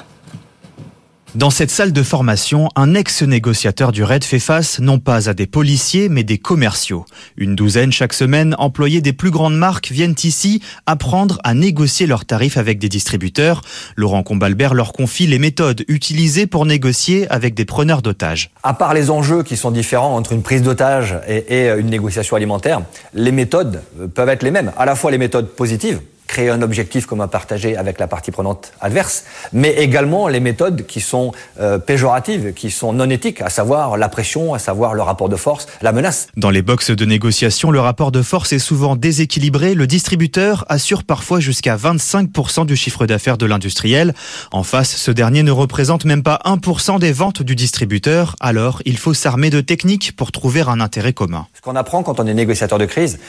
Dans 1.37 1.51
cette 1.51 1.69
salle 1.69 1.93
de 1.93 2.01
formation, 2.01 2.69
un 2.75 2.95
ex-négociateur 2.95 3.91
du 3.91 4.03
RAID 4.03 4.23
fait 4.23 4.39
face 4.39 4.79
non 4.79 4.97
pas 4.97 5.29
à 5.29 5.35
des 5.35 5.45
policiers, 5.45 6.09
mais 6.09 6.23
des 6.23 6.39
commerciaux. 6.39 7.05
Une 7.37 7.53
douzaine 7.53 7.91
chaque 7.91 8.13
semaine, 8.13 8.55
employés 8.57 9.01
des 9.01 9.13
plus 9.13 9.29
grandes 9.29 9.55
marques 9.55 9.91
viennent 9.91 10.15
ici 10.23 10.63
apprendre 10.87 11.39
à 11.43 11.53
négocier 11.53 12.07
leurs 12.07 12.25
tarifs 12.25 12.57
avec 12.57 12.79
des 12.79 12.89
distributeurs. 12.89 13.61
Laurent 13.95 14.23
Combalbert 14.23 14.73
leur 14.73 14.93
confie 14.93 15.27
les 15.27 15.37
méthodes 15.37 15.85
utilisées 15.87 16.47
pour 16.47 16.65
négocier 16.65 17.29
avec 17.29 17.53
des 17.53 17.65
preneurs 17.65 18.01
d'otages. 18.01 18.49
À 18.63 18.73
part 18.73 18.95
les 18.95 19.11
enjeux 19.11 19.43
qui 19.43 19.57
sont 19.57 19.69
différents 19.69 20.15
entre 20.15 20.33
une 20.33 20.41
prise 20.41 20.63
d'otage 20.63 21.19
et, 21.27 21.69
une 21.69 21.91
négociation 21.91 22.35
alimentaire, 22.35 22.81
les 23.13 23.31
méthodes 23.31 23.83
peuvent 24.15 24.29
être 24.29 24.41
les 24.41 24.49
mêmes. 24.49 24.71
À 24.75 24.85
la 24.85 24.95
fois 24.95 25.11
les 25.11 25.19
méthodes 25.19 25.49
positives, 25.49 25.99
créer 26.27 26.49
un 26.49 26.61
objectif 26.61 27.05
commun 27.05 27.27
partagé 27.27 27.75
avec 27.75 27.99
la 27.99 28.07
partie 28.07 28.31
prenante 28.31 28.73
adverse, 28.81 29.23
mais 29.53 29.71
également 29.71 30.27
les 30.27 30.39
méthodes 30.39 30.85
qui 30.85 31.01
sont 31.01 31.31
euh, 31.59 31.79
péjoratives, 31.79 32.53
qui 32.53 32.69
sont 32.69 32.93
non 32.93 33.09
éthiques, 33.09 33.41
à 33.41 33.49
savoir 33.49 33.97
la 33.97 34.09
pression, 34.09 34.53
à 34.53 34.59
savoir 34.59 34.93
le 34.93 35.01
rapport 35.01 35.29
de 35.29 35.35
force, 35.35 35.67
la 35.81 35.91
menace. 35.91 36.27
Dans 36.35 36.49
les 36.49 36.61
boxes 36.61 36.91
de 36.91 37.05
négociation, 37.05 37.71
le 37.71 37.79
rapport 37.79 38.11
de 38.11 38.21
force 38.21 38.53
est 38.53 38.59
souvent 38.59 38.95
déséquilibré. 38.95 39.73
Le 39.73 39.87
distributeur 39.87 40.65
assure 40.69 41.03
parfois 41.03 41.39
jusqu'à 41.39 41.77
25% 41.77 42.65
du 42.65 42.75
chiffre 42.75 43.05
d'affaires 43.05 43.37
de 43.37 43.45
l'industriel. 43.45 44.13
En 44.51 44.63
face, 44.63 44.95
ce 44.95 45.11
dernier 45.11 45.43
ne 45.43 45.51
représente 45.51 46.05
même 46.05 46.23
pas 46.23 46.41
1% 46.45 46.99
des 46.99 47.11
ventes 47.11 47.41
du 47.41 47.55
distributeur. 47.55 48.35
Alors, 48.39 48.81
il 48.85 48.97
faut 48.97 49.13
s'armer 49.13 49.49
de 49.49 49.61
techniques 49.61 50.15
pour 50.15 50.31
trouver 50.31 50.61
un 50.61 50.81
intérêt 50.81 51.13
commun. 51.13 51.47
Ce 51.53 51.61
qu'on 51.61 51.75
apprend 51.75 52.03
quand 52.03 52.19
on 52.19 52.27
est 52.27 52.33
négociateur 52.33 52.77
de 52.77 52.85
crise, 52.85 53.19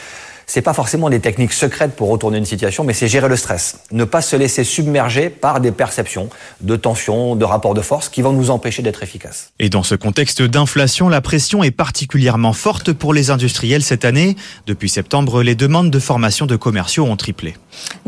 c'est 0.49 0.62
pas 0.62 0.73
forcément 0.73 1.11
des 1.11 1.21
techniques 1.21 1.52
secrètes 1.52 1.95
pour 1.95 2.09
retourner 2.09 2.38
une 2.38 2.47
situation, 2.47 2.83
mais 2.83 2.95
c'est 2.95 3.07
gérer 3.07 3.28
le 3.28 3.37
stress. 3.37 3.78
Ne 3.93 4.05
pas 4.05 4.23
se 4.23 4.35
laisser 4.35 4.64
submerger 4.64 5.28
par 5.28 5.61
des 5.61 5.71
perceptions 5.71 6.31
de 6.62 6.75
tension, 6.75 7.37
de 7.37 7.45
rapport 7.45 7.75
de 7.75 7.83
force 7.83 8.09
qui 8.09 8.23
vont 8.23 8.33
nous 8.33 8.50
empêcher 8.50 8.83
d'être 8.83 9.02
efficaces. 9.02 9.52
Et 9.59 9.69
dans 9.69 9.83
ce 9.83 9.95
contexte 9.95 10.40
d'inflation, 10.43 11.11
la 11.11 11.21
pression 11.21 11.62
est 11.62 11.71
particulièrement 11.71 12.55
forte 12.55 12.93
pour 12.95 13.12
les 13.12 13.31
industriels 13.31 13.83
cette 13.83 14.07
année. 14.07 14.37
Depuis 14.67 14.88
septembre, 14.88 15.43
les 15.43 15.55
demandes 15.55 15.90
de 15.90 15.99
formation 15.99 16.47
de 16.47 16.57
commerciaux 16.57 17.05
ont 17.05 17.17
triplé. 17.17 17.55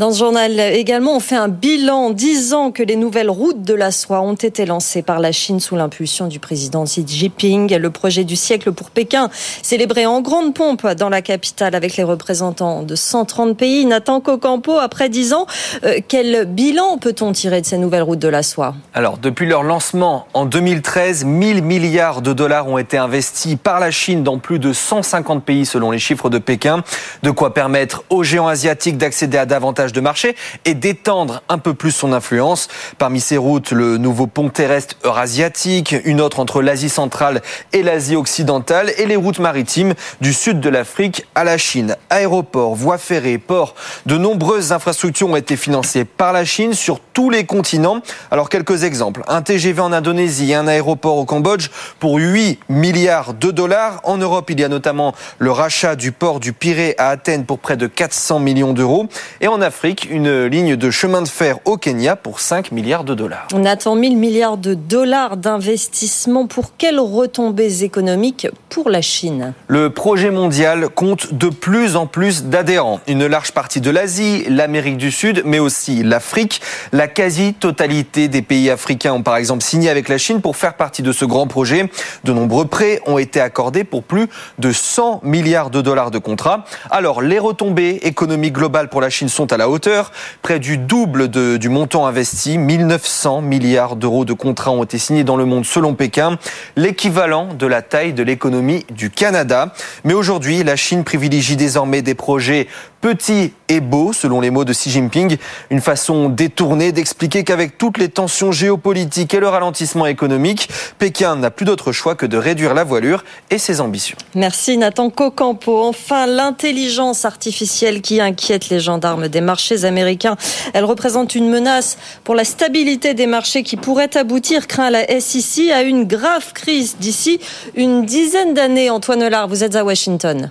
Dans 0.00 0.12
ce 0.12 0.18
journal 0.18 0.58
également, 0.58 1.16
on 1.16 1.20
fait 1.20 1.36
un 1.36 1.48
bilan. 1.48 2.10
Dix 2.10 2.54
ans 2.54 2.70
que 2.70 2.82
les 2.82 2.96
nouvelles 2.96 3.30
routes 3.30 3.62
de 3.62 3.74
la 3.74 3.90
soie 3.90 4.20
ont 4.22 4.34
été 4.34 4.64
lancées 4.64 5.02
par 5.02 5.20
la 5.20 5.32
Chine 5.32 5.60
sous 5.60 5.76
l'impulsion 5.76 6.26
du 6.26 6.38
président 6.38 6.84
Xi 6.84 7.04
Jinping. 7.06 7.76
Le 7.76 7.90
projet 7.90 8.24
du 8.24 8.34
siècle 8.34 8.72
pour 8.72 8.90
Pékin, 8.90 9.30
célébré 9.62 10.06
en 10.06 10.20
grande 10.20 10.54
pompe 10.54 10.86
dans 10.86 11.08
la 11.08 11.22
capitale 11.22 11.74
avec 11.74 11.96
les 11.96 12.02
représentants 12.02 12.82
de 12.82 12.94
130 12.94 13.56
pays. 13.56 13.84
Nathan 13.84 14.20
Cocampo, 14.20 14.78
après 14.78 15.08
dix 15.08 15.32
ans, 15.32 15.46
euh, 15.84 15.98
quel 16.08 16.46
bilan 16.46 16.98
peut-on 16.98 17.32
tirer 17.32 17.60
de 17.60 17.66
ces 17.66 17.78
nouvelles 17.78 18.02
routes 18.02 18.18
de 18.18 18.28
la 18.28 18.42
soie? 18.42 18.74
Alors, 18.94 19.18
depuis 19.18 19.46
leur 19.46 19.62
lancement 19.62 20.26
en 20.34 20.46
2013, 20.46 21.24
1000 21.24 21.62
milliards 21.62 22.22
de 22.22 22.32
dollars 22.32 22.68
ont 22.68 22.78
été 22.78 22.96
investis 22.96 23.56
par 23.62 23.80
la 23.80 23.90
Chine 23.90 24.22
dans 24.22 24.38
plus 24.38 24.58
de 24.58 24.72
150 24.72 25.44
pays 25.44 25.66
selon 25.66 25.90
les 25.90 25.98
chiffres 25.98 26.30
de 26.30 26.38
Pékin. 26.38 26.82
De 27.22 27.30
quoi 27.30 27.54
permettre 27.54 28.02
aux 28.08 28.22
géants 28.22 28.48
asiatiques 28.48 28.96
d'accéder 28.96 29.38
à 29.38 29.46
davantage 29.46 29.59
de 29.60 30.00
marchés 30.00 30.36
et 30.64 30.74
d'étendre 30.74 31.42
un 31.48 31.58
peu 31.58 31.74
plus 31.74 31.90
son 31.90 32.12
influence. 32.12 32.68
Parmi 32.98 33.20
ces 33.20 33.36
routes, 33.36 33.72
le 33.72 33.98
nouveau 33.98 34.26
pont 34.26 34.48
terrestre 34.48 34.96
eurasiatique, 35.04 35.94
une 36.04 36.20
autre 36.20 36.40
entre 36.40 36.62
l'Asie 36.62 36.88
centrale 36.88 37.42
et 37.72 37.82
l'Asie 37.82 38.16
occidentale 38.16 38.92
et 38.96 39.06
les 39.06 39.16
routes 39.16 39.38
maritimes 39.38 39.94
du 40.20 40.32
sud 40.32 40.60
de 40.60 40.68
l'Afrique 40.68 41.26
à 41.34 41.44
la 41.44 41.58
Chine. 41.58 41.96
Aéroports, 42.08 42.74
voies 42.74 42.98
ferrées, 42.98 43.38
ports, 43.38 43.74
de 44.06 44.16
nombreuses 44.16 44.72
infrastructures 44.72 45.28
ont 45.28 45.36
été 45.36 45.56
financées 45.56 46.04
par 46.04 46.32
la 46.32 46.44
Chine 46.44 46.72
sur 46.72 46.98
tous 47.00 47.28
les 47.28 47.44
continents. 47.44 48.00
Alors 48.30 48.48
quelques 48.48 48.84
exemples. 48.84 49.22
Un 49.28 49.42
TGV 49.42 49.80
en 49.80 49.92
Indonésie, 49.92 50.54
un 50.54 50.66
aéroport 50.66 51.16
au 51.16 51.26
Cambodge 51.26 51.68
pour 51.98 52.16
8 52.16 52.58
milliards 52.68 53.34
de 53.34 53.50
dollars. 53.50 54.00
En 54.04 54.16
Europe, 54.16 54.48
il 54.50 54.58
y 54.58 54.64
a 54.64 54.68
notamment 54.68 55.14
le 55.38 55.52
rachat 55.52 55.96
du 55.96 56.12
port 56.12 56.40
du 56.40 56.52
Pirée 56.52 56.94
à 56.96 57.10
Athènes 57.10 57.44
pour 57.44 57.58
près 57.58 57.76
de 57.76 57.86
400 57.86 58.40
millions 58.40 58.72
d'euros. 58.72 59.08
En 59.50 59.60
Afrique, 59.60 60.06
une 60.10 60.46
ligne 60.46 60.76
de 60.76 60.90
chemin 60.90 61.22
de 61.22 61.28
fer 61.28 61.58
au 61.64 61.76
Kenya 61.76 62.16
pour 62.16 62.40
5 62.40 62.72
milliards 62.72 63.04
de 63.04 63.14
dollars. 63.14 63.48
On 63.52 63.64
attend 63.64 63.96
1000 63.96 64.16
milliards 64.16 64.56
de 64.56 64.74
dollars 64.74 65.36
d'investissement. 65.36 66.46
Pour 66.46 66.76
quelles 66.76 67.00
retombées 67.00 67.82
économiques 67.82 68.48
pour 68.68 68.90
la 68.90 69.02
Chine? 69.02 69.54
Le 69.66 69.90
projet 69.90 70.30
mondial 70.30 70.88
compte 70.88 71.34
de 71.34 71.48
plus 71.48 71.96
en 71.96 72.06
plus 72.06 72.44
d'adhérents. 72.44 73.00
Une 73.08 73.26
large 73.26 73.52
partie 73.52 73.80
de 73.80 73.90
l'Asie, 73.90 74.44
l'Amérique 74.48 74.96
du 74.96 75.10
Sud, 75.10 75.42
mais 75.44 75.58
aussi 75.58 76.02
l'Afrique. 76.02 76.60
La 76.92 77.08
quasi-totalité 77.08 78.28
des 78.28 78.42
pays 78.42 78.70
africains 78.70 79.14
ont 79.14 79.22
par 79.22 79.36
exemple 79.36 79.64
signé 79.64 79.90
avec 79.90 80.08
la 80.08 80.18
Chine 80.18 80.40
pour 80.40 80.56
faire 80.56 80.74
partie 80.74 81.02
de 81.02 81.12
ce 81.12 81.24
grand 81.24 81.46
projet. 81.46 81.90
De 82.24 82.32
nombreux 82.32 82.66
prêts 82.66 83.00
ont 83.06 83.18
été 83.18 83.40
accordés 83.40 83.84
pour 83.84 84.02
plus 84.02 84.28
de 84.58 84.72
100 84.72 85.20
milliards 85.24 85.70
de 85.70 85.80
dollars 85.80 86.10
de 86.10 86.18
contrats. 86.18 86.64
Alors, 86.90 87.22
les 87.22 87.38
retombées 87.38 88.00
économiques 88.02 88.54
globales 88.54 88.88
pour 88.88 89.00
la 89.00 89.10
Chine 89.10 89.28
sont 89.30 89.52
à 89.52 89.56
la 89.56 89.68
hauteur. 89.68 90.12
Près 90.42 90.58
du 90.58 90.78
double 90.78 91.28
de, 91.28 91.56
du 91.56 91.68
montant 91.68 92.06
investi, 92.06 92.58
1900 92.58 93.40
milliards 93.42 93.96
d'euros 93.96 94.24
de 94.24 94.32
contrats 94.32 94.70
ont 94.70 94.84
été 94.84 94.98
signés 94.98 95.24
dans 95.24 95.36
le 95.36 95.44
monde 95.44 95.64
selon 95.64 95.94
Pékin, 95.94 96.38
l'équivalent 96.76 97.54
de 97.54 97.66
la 97.66 97.82
taille 97.82 98.12
de 98.12 98.22
l'économie 98.22 98.84
du 98.90 99.10
Canada. 99.10 99.72
Mais 100.04 100.14
aujourd'hui, 100.14 100.62
la 100.62 100.76
Chine 100.76 101.04
privilégie 101.04 101.56
désormais 101.56 102.02
des 102.02 102.14
projets 102.14 102.68
petits 103.00 103.52
et 103.68 103.80
beaux, 103.80 104.12
selon 104.12 104.40
les 104.40 104.50
mots 104.50 104.64
de 104.64 104.72
Xi 104.72 104.90
Jinping, 104.90 105.36
une 105.70 105.80
façon 105.80 106.28
détournée 106.28 106.92
d'expliquer 106.92 107.44
qu'avec 107.44 107.78
toutes 107.78 107.98
les 107.98 108.08
tensions 108.08 108.52
géopolitiques 108.52 109.32
et 109.32 109.40
le 109.40 109.48
ralentissement 109.48 110.06
économique, 110.06 110.68
Pékin 110.98 111.36
n'a 111.36 111.50
plus 111.50 111.64
d'autre 111.64 111.92
choix 111.92 112.14
que 112.14 112.26
de 112.26 112.36
réduire 112.36 112.74
la 112.74 112.84
voilure 112.84 113.24
et 113.50 113.58
ses 113.58 113.80
ambitions. 113.80 114.18
Merci 114.34 114.76
Nathan 114.76 115.08
Cocampo. 115.10 115.82
Enfin, 115.82 116.26
l'intelligence 116.26 117.24
artificielle 117.24 118.02
qui 118.02 118.20
inquiète 118.20 118.68
les 118.68 118.80
gendarmes 118.80 119.19
des 119.28 119.40
marchés 119.40 119.84
américains. 119.84 120.36
Elle 120.72 120.84
représente 120.84 121.34
une 121.34 121.48
menace 121.48 121.98
pour 122.24 122.34
la 122.34 122.44
stabilité 122.44 123.14
des 123.14 123.26
marchés 123.26 123.62
qui 123.62 123.76
pourrait 123.76 124.16
aboutir, 124.16 124.66
craint 124.66 124.90
la 124.90 125.20
SEC, 125.20 125.70
à 125.70 125.82
une 125.82 126.04
grave 126.04 126.52
crise 126.52 126.96
d'ici 126.98 127.40
une 127.74 128.04
dizaine 128.04 128.54
d'années. 128.54 128.90
Antoine 128.90 129.26
Lard, 129.28 129.48
vous 129.48 129.64
êtes 129.64 129.76
à 129.76 129.84
Washington. 129.84 130.50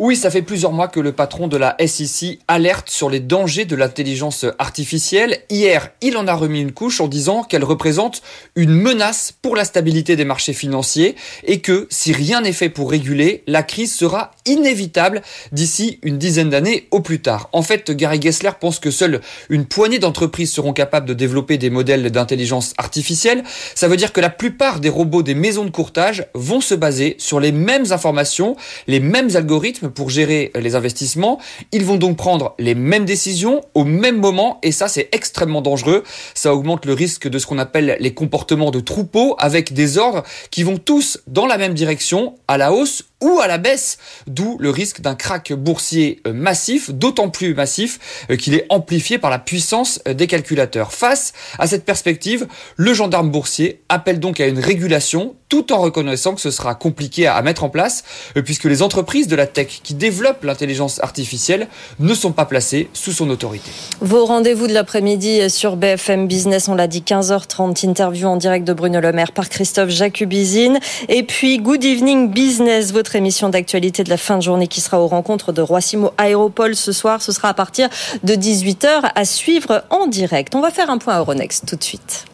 Oui, 0.00 0.16
ça 0.16 0.28
fait 0.28 0.42
plusieurs 0.42 0.72
mois 0.72 0.88
que 0.88 0.98
le 0.98 1.12
patron 1.12 1.46
de 1.46 1.56
la 1.56 1.76
SEC 1.78 2.40
alerte 2.48 2.90
sur 2.90 3.08
les 3.08 3.20
dangers 3.20 3.64
de 3.64 3.76
l'intelligence 3.76 4.44
artificielle. 4.58 5.38
Hier, 5.50 5.92
il 6.00 6.16
en 6.16 6.26
a 6.26 6.34
remis 6.34 6.60
une 6.60 6.72
couche 6.72 7.00
en 7.00 7.06
disant 7.06 7.44
qu'elle 7.44 7.62
représente 7.62 8.20
une 8.56 8.72
menace 8.72 9.32
pour 9.40 9.54
la 9.54 9.64
stabilité 9.64 10.16
des 10.16 10.24
marchés 10.24 10.52
financiers 10.52 11.14
et 11.44 11.60
que 11.60 11.86
si 11.90 12.12
rien 12.12 12.40
n'est 12.40 12.52
fait 12.52 12.70
pour 12.70 12.90
réguler, 12.90 13.44
la 13.46 13.62
crise 13.62 13.94
sera 13.94 14.32
inévitable 14.46 15.22
d'ici 15.52 16.00
une 16.02 16.18
dizaine 16.18 16.50
d'années 16.50 16.88
au 16.90 16.98
plus 16.98 17.22
tard. 17.22 17.48
En 17.52 17.62
fait, 17.62 17.92
Gary 17.92 18.20
Gessler 18.20 18.50
pense 18.58 18.80
que 18.80 18.90
seule 18.90 19.20
une 19.48 19.64
poignée 19.64 20.00
d'entreprises 20.00 20.50
seront 20.50 20.72
capables 20.72 21.06
de 21.06 21.14
développer 21.14 21.56
des 21.56 21.70
modèles 21.70 22.10
d'intelligence 22.10 22.74
artificielle. 22.78 23.44
Ça 23.76 23.86
veut 23.86 23.96
dire 23.96 24.12
que 24.12 24.20
la 24.20 24.30
plupart 24.30 24.80
des 24.80 24.88
robots 24.88 25.22
des 25.22 25.36
maisons 25.36 25.64
de 25.64 25.70
courtage 25.70 26.26
vont 26.34 26.60
se 26.60 26.74
baser 26.74 27.14
sur 27.18 27.38
les 27.38 27.52
mêmes 27.52 27.92
informations, 27.92 28.56
les 28.88 28.98
mêmes 28.98 29.36
algorithmes 29.36 29.83
pour 29.88 30.10
gérer 30.10 30.52
les 30.54 30.74
investissements. 30.74 31.38
Ils 31.72 31.84
vont 31.84 31.96
donc 31.96 32.16
prendre 32.16 32.54
les 32.58 32.74
mêmes 32.74 33.04
décisions 33.04 33.60
au 33.74 33.84
même 33.84 34.18
moment 34.18 34.58
et 34.62 34.72
ça 34.72 34.88
c'est 34.88 35.08
extrêmement 35.12 35.62
dangereux. 35.62 36.04
Ça 36.34 36.54
augmente 36.54 36.86
le 36.86 36.92
risque 36.92 37.28
de 37.28 37.38
ce 37.38 37.46
qu'on 37.46 37.58
appelle 37.58 37.96
les 38.00 38.14
comportements 38.14 38.70
de 38.70 38.80
troupeau 38.80 39.36
avec 39.38 39.72
des 39.72 39.98
ordres 39.98 40.22
qui 40.50 40.62
vont 40.62 40.78
tous 40.78 41.20
dans 41.26 41.46
la 41.46 41.58
même 41.58 41.74
direction, 41.74 42.34
à 42.48 42.58
la 42.58 42.72
hausse 42.72 43.04
ou 43.24 43.40
à 43.40 43.46
la 43.46 43.56
baisse, 43.56 43.96
d'où 44.26 44.58
le 44.60 44.68
risque 44.68 45.00
d'un 45.00 45.14
crack 45.14 45.54
boursier 45.54 46.20
euh, 46.26 46.34
massif, 46.34 46.90
d'autant 46.90 47.30
plus 47.30 47.54
massif 47.54 48.26
euh, 48.30 48.36
qu'il 48.36 48.54
est 48.54 48.66
amplifié 48.68 49.16
par 49.16 49.30
la 49.30 49.38
puissance 49.38 49.98
euh, 50.06 50.12
des 50.12 50.26
calculateurs. 50.26 50.92
Face 50.92 51.32
à 51.58 51.66
cette 51.66 51.86
perspective, 51.86 52.46
le 52.76 52.92
gendarme 52.92 53.30
boursier 53.30 53.80
appelle 53.88 54.20
donc 54.20 54.40
à 54.40 54.46
une 54.46 54.58
régulation 54.58 55.36
tout 55.48 55.72
en 55.72 55.78
reconnaissant 55.78 56.34
que 56.34 56.40
ce 56.40 56.50
sera 56.50 56.74
compliqué 56.74 57.26
à 57.26 57.40
mettre 57.40 57.64
en 57.64 57.70
place 57.70 58.02
puisque 58.44 58.64
les 58.64 58.82
entreprises 58.82 59.28
de 59.28 59.36
la 59.36 59.46
tech 59.46 59.80
qui 59.82 59.94
développent 59.94 60.42
l'intelligence 60.42 61.02
artificielle 61.02 61.68
ne 62.00 62.12
sont 62.12 62.32
pas 62.32 62.44
placées 62.44 62.88
sous 62.92 63.12
son 63.12 63.30
autorité. 63.30 63.70
Vos 64.00 64.24
rendez-vous 64.24 64.66
de 64.66 64.72
l'après-midi 64.72 65.48
sur 65.48 65.76
BFM 65.76 66.26
Business, 66.26 66.68
on 66.68 66.74
l'a 66.74 66.88
dit 66.88 67.04
15h30, 67.06 67.86
interview 67.86 68.26
en 68.26 68.36
direct 68.36 68.66
de 68.66 68.72
Bruno 68.72 69.00
Le 69.00 69.12
Maire 69.12 69.32
par 69.32 69.48
Christophe 69.48 69.90
Jacubizine 69.90 70.80
et 71.08 71.22
puis 71.22 71.58
Good 71.58 71.84
Evening 71.84 72.30
Business, 72.30 72.92
votre 72.92 73.13
émission 73.14 73.48
d'actualité 73.48 74.04
de 74.04 74.10
la 74.10 74.16
fin 74.16 74.36
de 74.36 74.42
journée 74.42 74.66
qui 74.66 74.80
sera 74.80 75.00
aux 75.00 75.06
rencontres 75.06 75.52
de 75.52 75.62
Roissimo 75.62 76.12
Aéropole 76.18 76.74
ce 76.74 76.92
soir. 76.92 77.22
Ce 77.22 77.32
sera 77.32 77.48
à 77.48 77.54
partir 77.54 77.88
de 78.22 78.34
18h 78.34 79.10
à 79.14 79.24
suivre 79.24 79.84
en 79.90 80.06
direct. 80.06 80.54
On 80.54 80.60
va 80.60 80.70
faire 80.70 80.90
un 80.90 80.98
point 80.98 81.14
à 81.14 81.18
Euronext 81.20 81.66
tout 81.66 81.76
de 81.76 81.84
suite. 81.84 82.24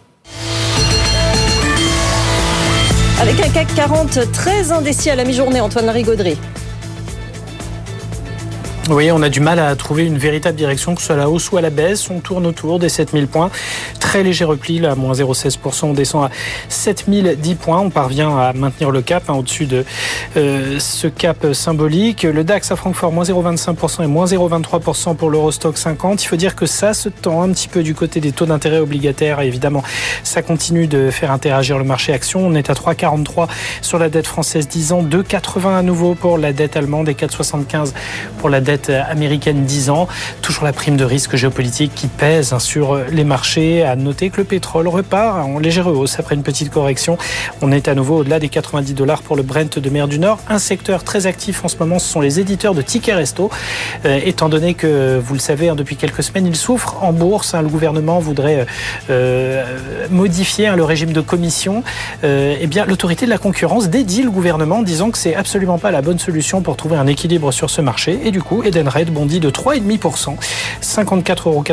Avec 3.20 3.38
un 3.40 3.50
CAC 3.50 3.74
40 3.74 4.32
très 4.32 4.72
indécis 4.72 5.10
à 5.10 5.14
la 5.14 5.24
mi-journée, 5.24 5.60
Antoine 5.60 5.90
Rigaudry. 5.90 6.38
Oui, 8.92 9.12
on 9.12 9.22
a 9.22 9.28
du 9.28 9.38
mal 9.38 9.60
à 9.60 9.76
trouver 9.76 10.04
une 10.04 10.18
véritable 10.18 10.56
direction, 10.56 10.96
que 10.96 11.00
ce 11.00 11.06
soit 11.06 11.14
à 11.14 11.18
la 11.18 11.30
hausse 11.30 11.52
ou 11.52 11.56
à 11.56 11.60
la 11.60 11.70
baisse. 11.70 12.10
On 12.10 12.18
tourne 12.18 12.44
autour 12.44 12.80
des 12.80 12.88
7000 12.88 13.28
points. 13.28 13.48
Très 14.00 14.24
léger 14.24 14.44
repli, 14.44 14.80
là, 14.80 14.96
moins 14.96 15.12
0,16%. 15.12 15.86
On 15.86 15.92
descend 15.92 16.24
à 16.24 16.30
7010 16.68 17.54
points. 17.54 17.78
On 17.78 17.90
parvient 17.90 18.36
à 18.36 18.52
maintenir 18.52 18.90
le 18.90 19.00
cap 19.00 19.30
hein, 19.30 19.34
au-dessus 19.34 19.66
de 19.66 19.84
euh, 20.36 20.80
ce 20.80 21.06
cap 21.06 21.52
symbolique. 21.52 22.24
Le 22.24 22.42
DAX 22.42 22.72
à 22.72 22.76
Francfort, 22.76 23.12
moins 23.12 23.22
0,25% 23.22 24.02
et 24.02 24.06
moins 24.08 24.24
0,23% 24.24 25.14
pour 25.14 25.30
l'Eurostock 25.30 25.78
50. 25.78 26.24
Il 26.24 26.26
faut 26.26 26.34
dire 26.34 26.56
que 26.56 26.66
ça 26.66 26.92
se 26.92 27.08
tend 27.08 27.42
un 27.42 27.52
petit 27.52 27.68
peu 27.68 27.84
du 27.84 27.94
côté 27.94 28.18
des 28.18 28.32
taux 28.32 28.46
d'intérêt 28.46 28.78
obligataires. 28.78 29.40
évidemment, 29.40 29.84
ça 30.24 30.42
continue 30.42 30.88
de 30.88 31.12
faire 31.12 31.30
interagir 31.30 31.78
le 31.78 31.84
marché 31.84 32.12
action. 32.12 32.44
On 32.44 32.56
est 32.56 32.70
à 32.70 32.74
3,43 32.74 33.46
sur 33.82 34.00
la 34.00 34.08
dette 34.08 34.26
française 34.26 34.66
10 34.66 34.92
ans, 34.92 35.02
2,80 35.04 35.76
à 35.76 35.82
nouveau 35.82 36.16
pour 36.16 36.38
la 36.38 36.52
dette 36.52 36.76
allemande 36.76 37.08
et 37.08 37.14
4,75 37.14 37.92
pour 38.38 38.48
la 38.48 38.60
dette 38.60 38.79
américaine 38.88 39.64
10 39.64 39.90
ans. 39.90 40.08
Toujours 40.40 40.64
la 40.64 40.72
prime 40.72 40.96
de 40.96 41.04
risque 41.04 41.36
géopolitique 41.36 41.92
qui 41.94 42.06
pèse 42.06 42.56
sur 42.58 42.96
les 43.10 43.24
marchés. 43.24 43.84
À 43.84 43.96
noter 43.96 44.30
que 44.30 44.38
le 44.38 44.44
pétrole 44.44 44.88
repart 44.88 45.44
en 45.44 45.58
légère 45.58 45.88
hausse 45.88 46.18
après 46.18 46.34
une 46.34 46.42
petite 46.42 46.70
correction. 46.70 47.18
On 47.60 47.72
est 47.72 47.88
à 47.88 47.94
nouveau 47.94 48.18
au-delà 48.18 48.38
des 48.38 48.48
90 48.48 48.94
dollars 48.94 49.22
pour 49.22 49.36
le 49.36 49.42
Brent 49.42 49.78
de 49.78 49.90
mer 49.90 50.08
du 50.08 50.18
Nord. 50.18 50.38
Un 50.48 50.58
secteur 50.58 51.04
très 51.04 51.26
actif 51.26 51.64
en 51.64 51.68
ce 51.68 51.76
moment, 51.78 51.98
ce 51.98 52.08
sont 52.08 52.20
les 52.20 52.40
éditeurs 52.40 52.74
de 52.74 52.82
tickets 52.82 53.16
resto. 53.16 53.50
Euh, 54.04 54.20
étant 54.24 54.48
donné 54.48 54.74
que, 54.74 55.20
vous 55.22 55.34
le 55.34 55.40
savez, 55.40 55.68
hein, 55.68 55.74
depuis 55.74 55.96
quelques 55.96 56.22
semaines, 56.22 56.46
ils 56.46 56.56
souffrent 56.56 57.02
en 57.02 57.12
bourse. 57.12 57.54
Hein, 57.54 57.62
le 57.62 57.68
gouvernement 57.68 58.18
voudrait 58.18 58.66
euh, 59.10 59.64
modifier 60.10 60.68
hein, 60.68 60.76
le 60.76 60.84
régime 60.84 61.12
de 61.12 61.20
commission. 61.20 61.82
Euh, 62.24 62.56
eh 62.60 62.66
bien, 62.66 62.86
l'autorité 62.86 63.24
de 63.24 63.30
la 63.30 63.38
concurrence 63.38 63.88
dédie 63.88 64.22
le 64.22 64.30
gouvernement, 64.30 64.82
disant 64.82 65.10
que 65.10 65.18
c'est 65.18 65.34
absolument 65.34 65.78
pas 65.78 65.90
la 65.90 66.02
bonne 66.02 66.18
solution 66.18 66.62
pour 66.62 66.76
trouver 66.76 66.96
un 66.96 67.06
équilibre 67.06 67.52
sur 67.52 67.70
ce 67.70 67.80
marché. 67.80 68.20
Et 68.24 68.30
du 68.30 68.42
coup, 68.42 68.62
Edenred 68.70 69.10
bondit 69.10 69.40
de 69.40 69.50
3,5%, 69.50 70.36
54,88 70.82 71.46
euros. 71.46 71.64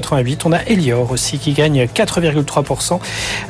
On 0.46 0.52
a 0.52 0.64
Elior 0.64 1.12
aussi 1.12 1.38
qui 1.38 1.54
gagne 1.54 1.84
4,3% 1.84 3.00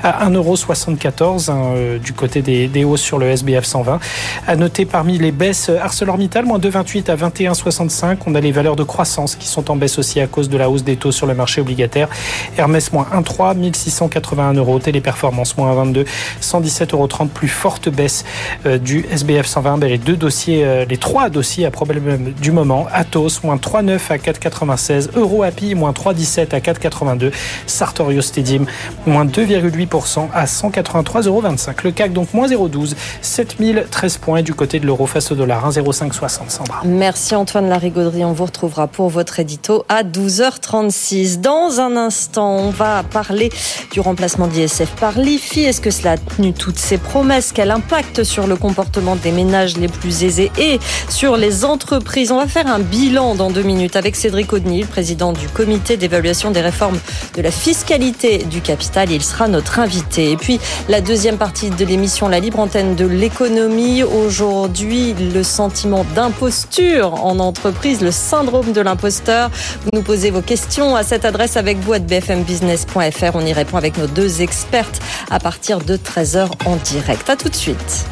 à 0.04 0.30
1,74€ 0.30 1.52
hein, 1.52 1.98
du 2.04 2.14
côté 2.14 2.42
des, 2.42 2.84
hausses 2.84 3.02
sur 3.02 3.20
le 3.20 3.28
SBF 3.28 3.66
120. 3.66 4.00
À 4.48 4.56
noter 4.56 4.86
parmi 4.86 5.18
les 5.18 5.32
baisses 5.32 5.70
ArcelorMittal, 5.70 6.46
moins 6.46 6.60
2,28 6.60 7.10
à 7.10 7.16
21,65. 7.16 8.18
On 8.26 8.36
a 8.36 8.42
les 8.42 8.52
valeurs 8.52 8.76
de 8.76 8.84
croissance 8.84 9.36
qui 9.36 9.48
sont 9.48 9.72
en 9.72 9.76
baisse 9.76 9.98
aussi 9.98 10.20
à 10.20 10.28
cause 10.28 10.50
de 10.50 10.58
la 10.58 10.70
hausse 10.70 10.84
des 10.84 10.98
taux 10.98 11.12
sur 11.12 11.26
le 11.26 11.34
marché 11.34 11.62
obligataire. 11.62 12.10
Hermès, 12.58 12.92
moins 12.92 13.08
1,3, 13.14 13.56
1681 13.56 14.54
euros. 14.54 14.80
Téléperformance, 14.80 15.58
moins 15.58 15.74
1,22, 15.86 16.06
117,30 16.42 16.94
euros. 16.94 17.08
Plus 17.34 17.48
forte 17.48 17.90
baisse 17.90 18.26
euh, 18.66 18.78
du 18.78 19.06
SBF 19.12 19.46
120. 19.46 19.78
Ben, 19.78 19.90
les 19.90 19.98
deux 19.98 20.16
dossiers, 20.16 20.66
euh, 20.66 20.86
les 20.86 20.98
trois 20.98 21.30
dossiers 21.30 21.66
à 21.66 21.72
problème 21.72 22.34
du 22.42 22.52
moment. 22.52 22.88
Atos, 22.92 23.27
moins 23.44 23.58
3,9 23.58 24.00
à 24.10 24.18
4,96. 24.18 25.10
EuroAPI, 25.16 25.76
moins 25.76 25.92
3,17 25.92 26.56
à 26.56 26.60
4,82. 26.60 27.32
Sartorio 27.66 28.22
Stadium, 28.22 28.66
moins 29.06 29.26
2,8% 29.26 30.28
à 30.34 30.46
183,25 30.46 31.28
euros. 31.28 31.44
Le 31.84 31.92
CAC, 31.92 32.14
donc, 32.14 32.34
moins 32.34 32.48
0,12, 32.48 32.94
7013 33.22 34.18
points 34.18 34.42
du 34.42 34.54
côté 34.54 34.80
de 34.80 34.86
l'euro 34.86 35.06
face 35.06 35.32
au 35.32 35.36
dollar, 35.36 35.70
1,0560. 35.70 36.50
Sandra. 36.50 36.82
Merci 36.86 37.36
Antoine 37.36 37.70
Larigauderie. 37.70 38.24
On 38.24 38.34
vous 38.34 38.46
retrouvera 38.46 38.88
pour 38.88 39.10
votre 39.10 39.40
édito 39.40 39.86
à 39.90 40.04
12h36. 40.04 41.42
Dans 41.42 41.80
un 41.80 41.96
instant, 41.98 42.56
on 42.56 42.70
va 42.70 43.04
parler 43.04 43.50
du 43.92 44.00
remplacement 44.00 44.48
d'ISF 44.48 44.90
par 45.00 45.18
l'IFI. 45.18 45.62
Est-ce 45.62 45.82
que 45.82 45.92
cela 45.92 46.12
a 46.12 46.18
tenu 46.18 46.54
toutes 46.54 46.78
ses 46.78 46.98
promesses? 46.98 47.52
Quel 47.54 47.72
impact 47.72 48.24
sur 48.24 48.48
le 48.48 48.56
comportement 48.56 49.16
des 49.16 49.32
ménages 49.32 49.78
les 49.78 49.88
plus 49.88 50.24
aisés 50.24 50.52
et 50.58 50.80
sur 51.10 51.38
les 51.38 51.66
entreprises? 51.66 52.32
On 52.32 52.38
va 52.38 52.48
faire 52.48 52.68
un 52.68 52.80
bilan 52.80 53.17
dans 53.18 53.50
deux 53.50 53.64
minutes 53.64 53.96
avec 53.96 54.16
Cédric 54.16 54.54
Audny, 54.54 54.84
président 54.84 55.34
du 55.34 55.48
comité 55.48 55.98
d'évaluation 55.98 56.52
des 56.52 56.62
réformes 56.62 57.00
de 57.36 57.42
la 57.42 57.50
fiscalité 57.50 58.44
du 58.44 58.62
capital. 58.62 59.12
Il 59.12 59.24
sera 59.24 59.48
notre 59.48 59.80
invité. 59.80 60.32
Et 60.32 60.38
puis, 60.38 60.60
la 60.88 61.02
deuxième 61.02 61.38
partie 61.38 61.72
de 61.72 61.84
l'émission, 61.84 62.28
la 62.28 62.40
libre 62.40 62.60
antenne 62.60 62.94
de 62.94 63.08
l'économie. 63.08 64.04
Aujourd'hui, 64.04 65.16
le 65.34 65.42
sentiment 65.42 66.06
d'imposture 66.14 67.26
en 67.26 67.40
entreprise, 67.40 68.02
le 68.02 68.12
syndrome 68.12 68.72
de 68.72 68.82
l'imposteur. 68.82 69.50
Vous 69.84 69.90
nous 69.94 70.04
posez 70.04 70.30
vos 70.30 70.42
questions 70.42 70.96
à 70.96 71.02
cette 71.02 71.26
adresse 71.26 71.58
avec 71.58 71.80
vous 71.80 71.94
à 71.94 72.00
bfmbusiness.fr. 72.00 73.32
On 73.34 73.46
y 73.46 73.54
répond 73.54 73.78
avec 73.78 73.98
nos 73.98 74.08
deux 74.08 74.44
expertes 74.44 75.02
à 75.32 75.40
partir 75.40 75.80
de 75.80 75.98
13h 75.98 76.50
en 76.66 76.76
direct. 76.76 77.28
À 77.32 77.36
tout 77.36 77.50
de 77.50 77.56
suite. 77.56 78.06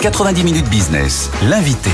90 0.00 0.44
minutes 0.44 0.68
business, 0.68 1.30
l'invité. 1.48 1.90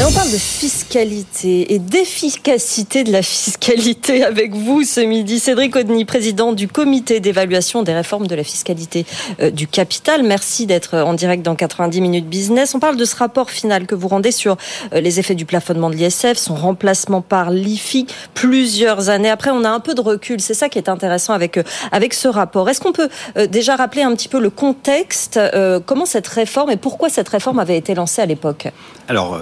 On 0.00 0.10
parle 0.14 0.30
de 0.30 0.36
fiscalité 0.36 1.74
et 1.74 1.78
d'efficacité 1.78 3.04
de 3.04 3.12
la 3.12 3.22
fiscalité 3.22 4.24
avec 4.24 4.52
vous 4.52 4.82
ce 4.82 5.00
midi. 5.00 5.38
Cédric 5.38 5.76
Odny, 5.76 6.04
président 6.04 6.52
du 6.52 6.68
comité 6.68 7.20
d'évaluation 7.20 7.82
des 7.82 7.94
réformes 7.94 8.26
de 8.26 8.34
la 8.34 8.42
fiscalité 8.42 9.06
euh, 9.40 9.50
du 9.50 9.66
capital. 9.66 10.22
Merci 10.22 10.66
d'être 10.66 10.98
en 10.98 11.14
direct 11.14 11.42
dans 11.42 11.54
90 11.54 12.00
minutes 12.00 12.28
business. 12.28 12.74
On 12.74 12.80
parle 12.80 12.96
de 12.96 13.04
ce 13.04 13.16
rapport 13.16 13.50
final 13.50 13.86
que 13.86 13.94
vous 13.94 14.08
rendez 14.08 14.32
sur 14.32 14.56
euh, 14.92 15.00
les 15.00 15.20
effets 15.20 15.34
du 15.34 15.44
plafonnement 15.44 15.88
de 15.88 15.94
l'ISF, 15.94 16.36
son 16.36 16.54
remplacement 16.54 17.22
par 17.22 17.50
l'IFI 17.50 18.06
plusieurs 18.34 19.08
années 19.08 19.30
après. 19.30 19.50
On 19.50 19.64
a 19.64 19.70
un 19.70 19.80
peu 19.80 19.94
de 19.94 20.00
recul. 20.00 20.40
C'est 20.40 20.54
ça 20.54 20.68
qui 20.68 20.78
est 20.78 20.88
intéressant 20.88 21.32
avec, 21.32 21.58
euh, 21.58 21.62
avec 21.90 22.12
ce 22.12 22.28
rapport. 22.28 22.68
Est-ce 22.68 22.80
qu'on 22.80 22.92
peut 22.92 23.08
déjà 23.48 23.76
rappeler 23.76 24.02
un 24.02 24.14
petit 24.14 24.28
peu 24.28 24.40
le 24.40 24.50
contexte, 24.50 25.38
comment 25.86 26.06
cette 26.06 26.26
réforme 26.26 26.70
et 26.70 26.76
pourquoi 26.76 27.08
cette 27.08 27.28
réforme 27.28 27.58
avait 27.58 27.76
été 27.76 27.94
lancée 27.94 28.20
à 28.20 28.26
l'époque? 28.26 28.68
Alors, 29.08 29.38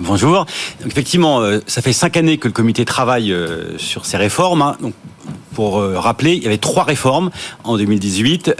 bonjour. 0.00 0.46
Donc, 0.80 0.92
effectivement, 0.92 1.40
euh, 1.40 1.60
ça 1.66 1.82
fait 1.82 1.92
cinq 1.92 2.16
années 2.16 2.38
que 2.38 2.48
le 2.48 2.52
comité 2.52 2.84
travaille 2.84 3.32
euh, 3.32 3.76
sur 3.78 4.06
ces 4.06 4.16
réformes. 4.16 4.62
Hein. 4.62 4.76
Pour 5.54 5.78
euh, 5.78 5.98
rappeler, 5.98 6.32
il 6.32 6.42
y 6.42 6.46
avait 6.46 6.58
trois 6.58 6.84
réformes 6.84 7.30
en 7.64 7.76
2018. 7.76 8.56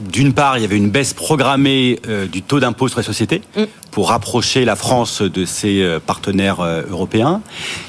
D'une 0.00 0.32
part, 0.32 0.58
il 0.58 0.62
y 0.62 0.64
avait 0.64 0.76
une 0.76 0.90
baisse 0.90 1.14
programmée 1.14 2.00
du 2.32 2.42
taux 2.42 2.58
d'impôt 2.58 2.88
sur 2.88 2.98
les 2.98 3.04
sociétés 3.04 3.42
mm. 3.56 3.64
Pour 3.96 4.10
rapprocher 4.10 4.66
la 4.66 4.76
France 4.76 5.22
de 5.22 5.46
ses 5.46 5.96
partenaires 6.04 6.60
européens. 6.90 7.40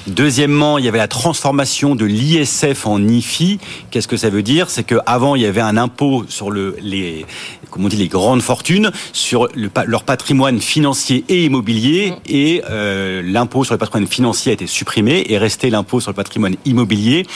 Deuxièmement, 0.06 0.78
il 0.78 0.86
y 0.86 0.88
avait 0.88 0.96
la 0.96 1.06
transformation 1.06 1.94
de 1.94 2.06
l'ISF 2.06 2.86
en 2.86 3.06
IFI. 3.06 3.58
Qu'est-ce 3.90 4.08
que 4.08 4.16
ça 4.16 4.30
veut 4.30 4.42
dire? 4.42 4.70
C'est 4.70 4.84
qu'avant, 4.84 5.34
il 5.34 5.42
y 5.42 5.44
avait 5.44 5.60
un 5.60 5.76
impôt 5.76 6.24
sur 6.26 6.50
le, 6.50 6.78
les, 6.80 7.26
comment 7.70 7.86
on 7.86 7.88
dit, 7.88 7.96
les 7.96 8.08
grandes 8.08 8.40
fortunes, 8.40 8.90
sur 9.12 9.48
le, 9.54 9.70
leur 9.86 10.04
patrimoine 10.04 10.60
financier 10.60 11.24
et 11.28 11.44
immobilier, 11.44 12.12
mm. 12.12 12.14
et 12.28 12.62
euh, 12.70 13.22
l'impôt 13.22 13.64
sur 13.64 13.74
le 13.74 13.78
patrimoine 13.78 14.08
financier 14.08 14.50
a 14.50 14.54
été 14.54 14.66
supprimé 14.66 15.26
et 15.28 15.38
resté 15.38 15.70
l'impôt 15.70 16.00
sur 16.00 16.10
le 16.10 16.16
patrimoine 16.16 16.56
immobilier. 16.64 17.26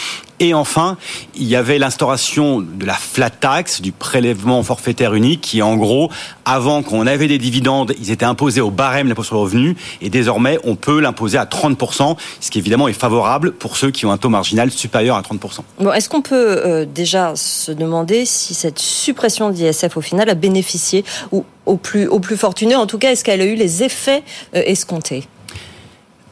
Et 0.40 0.54
enfin, 0.54 0.96
il 1.36 1.44
y 1.44 1.54
avait 1.54 1.78
l'instauration 1.78 2.60
de 2.60 2.84
la 2.84 2.94
flat 2.94 3.30
tax, 3.30 3.80
du 3.80 3.92
prélèvement 3.92 4.62
forfaitaire 4.64 5.14
unique, 5.14 5.40
qui 5.40 5.62
en 5.62 5.76
gros, 5.76 6.10
avant 6.44 6.82
qu'on 6.82 7.06
avait 7.06 7.28
des 7.28 7.38
dividendes, 7.38 7.94
ils 8.00 8.10
étaient 8.10 8.24
imposés 8.24 8.60
au 8.62 8.70
barème 8.70 9.08
l'impôt 9.08 9.24
sur 9.24 9.34
le 9.34 9.40
revenu, 9.40 9.76
et 10.00 10.10
désormais 10.10 10.58
on 10.64 10.76
peut 10.76 11.00
l'imposer 11.00 11.38
à 11.38 11.44
30%, 11.44 12.16
ce 12.40 12.50
qui 12.50 12.58
évidemment 12.58 12.88
est 12.88 12.92
favorable 12.92 13.52
pour 13.52 13.76
ceux 13.76 13.90
qui 13.90 14.06
ont 14.06 14.12
un 14.12 14.18
taux 14.18 14.28
marginal 14.28 14.70
supérieur 14.70 15.16
à 15.16 15.22
30%. 15.22 15.60
Bon, 15.78 15.92
est-ce 15.92 16.08
qu'on 16.08 16.22
peut 16.22 16.34
euh, 16.64 16.84
déjà 16.84 17.34
se 17.36 17.72
demander 17.72 18.24
si 18.24 18.54
cette 18.54 18.78
suppression 18.78 19.50
d'ISF 19.50 19.96
au 19.96 20.00
final 20.00 20.28
a 20.28 20.34
bénéficié 20.34 21.04
ou 21.30 21.44
au 21.66 21.76
plus, 21.76 22.06
au 22.06 22.20
plus 22.20 22.36
fortuneux, 22.36 22.76
en 22.76 22.86
tout 22.86 22.98
cas, 22.98 23.12
est-ce 23.12 23.24
qu'elle 23.24 23.40
a 23.40 23.44
eu 23.44 23.54
les 23.54 23.82
effets 23.82 24.22
euh, 24.54 24.62
escomptés? 24.66 25.28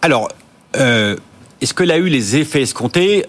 Alors, 0.03 0.29
euh, 0.77 1.17
est-ce 1.61 1.75
qu'elle 1.75 1.91
a 1.91 1.99
eu 1.99 2.09
les 2.09 2.37
effets 2.37 2.63
escomptés? 2.63 3.27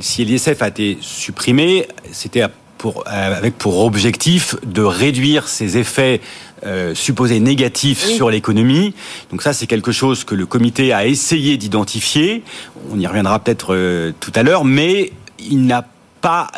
Si 0.00 0.24
l'ISF 0.24 0.60
a 0.60 0.68
été 0.68 0.98
supprimé, 1.00 1.88
c'était 2.12 2.42
pour, 2.82 3.04
euh, 3.06 3.36
avec 3.36 3.56
pour 3.56 3.84
objectif 3.84 4.56
de 4.66 4.82
réduire 4.82 5.48
ses 5.48 5.78
effets 5.78 6.20
supposés 6.94 7.40
négatifs 7.40 8.04
sur 8.04 8.30
l'économie. 8.30 8.94
Donc 9.32 9.42
ça, 9.42 9.52
c'est 9.52 9.66
quelque 9.66 9.90
chose 9.90 10.22
que 10.22 10.36
le 10.36 10.46
comité 10.46 10.92
a 10.92 11.06
essayé 11.06 11.56
d'identifier. 11.56 12.44
On 12.92 13.00
y 13.00 13.06
reviendra 13.08 13.40
peut-être 13.40 14.12
tout 14.20 14.30
à 14.36 14.44
l'heure, 14.44 14.64
mais 14.64 15.10
il 15.40 15.66
n'a 15.66 15.84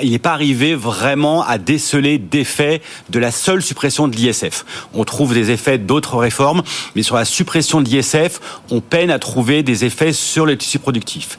il 0.02 0.10
n'est 0.10 0.18
pas 0.18 0.32
arrivé 0.32 0.74
vraiment 0.74 1.42
à 1.42 1.58
déceler 1.58 2.18
d'effets 2.18 2.82
de 3.10 3.18
la 3.18 3.30
seule 3.30 3.62
suppression 3.62 4.08
de 4.08 4.16
l'ISF. 4.16 4.64
On 4.94 5.04
trouve 5.04 5.34
des 5.34 5.50
effets 5.50 5.78
d'autres 5.78 6.16
réformes, 6.16 6.62
mais 6.94 7.02
sur 7.02 7.16
la 7.16 7.24
suppression 7.24 7.80
de 7.80 7.88
l'ISF, 7.88 8.40
on 8.70 8.80
peine 8.80 9.10
à 9.10 9.18
trouver 9.18 9.62
des 9.62 9.84
effets 9.84 10.12
sur 10.12 10.46
le 10.46 10.56
tissu 10.56 10.78
productif. 10.78 11.38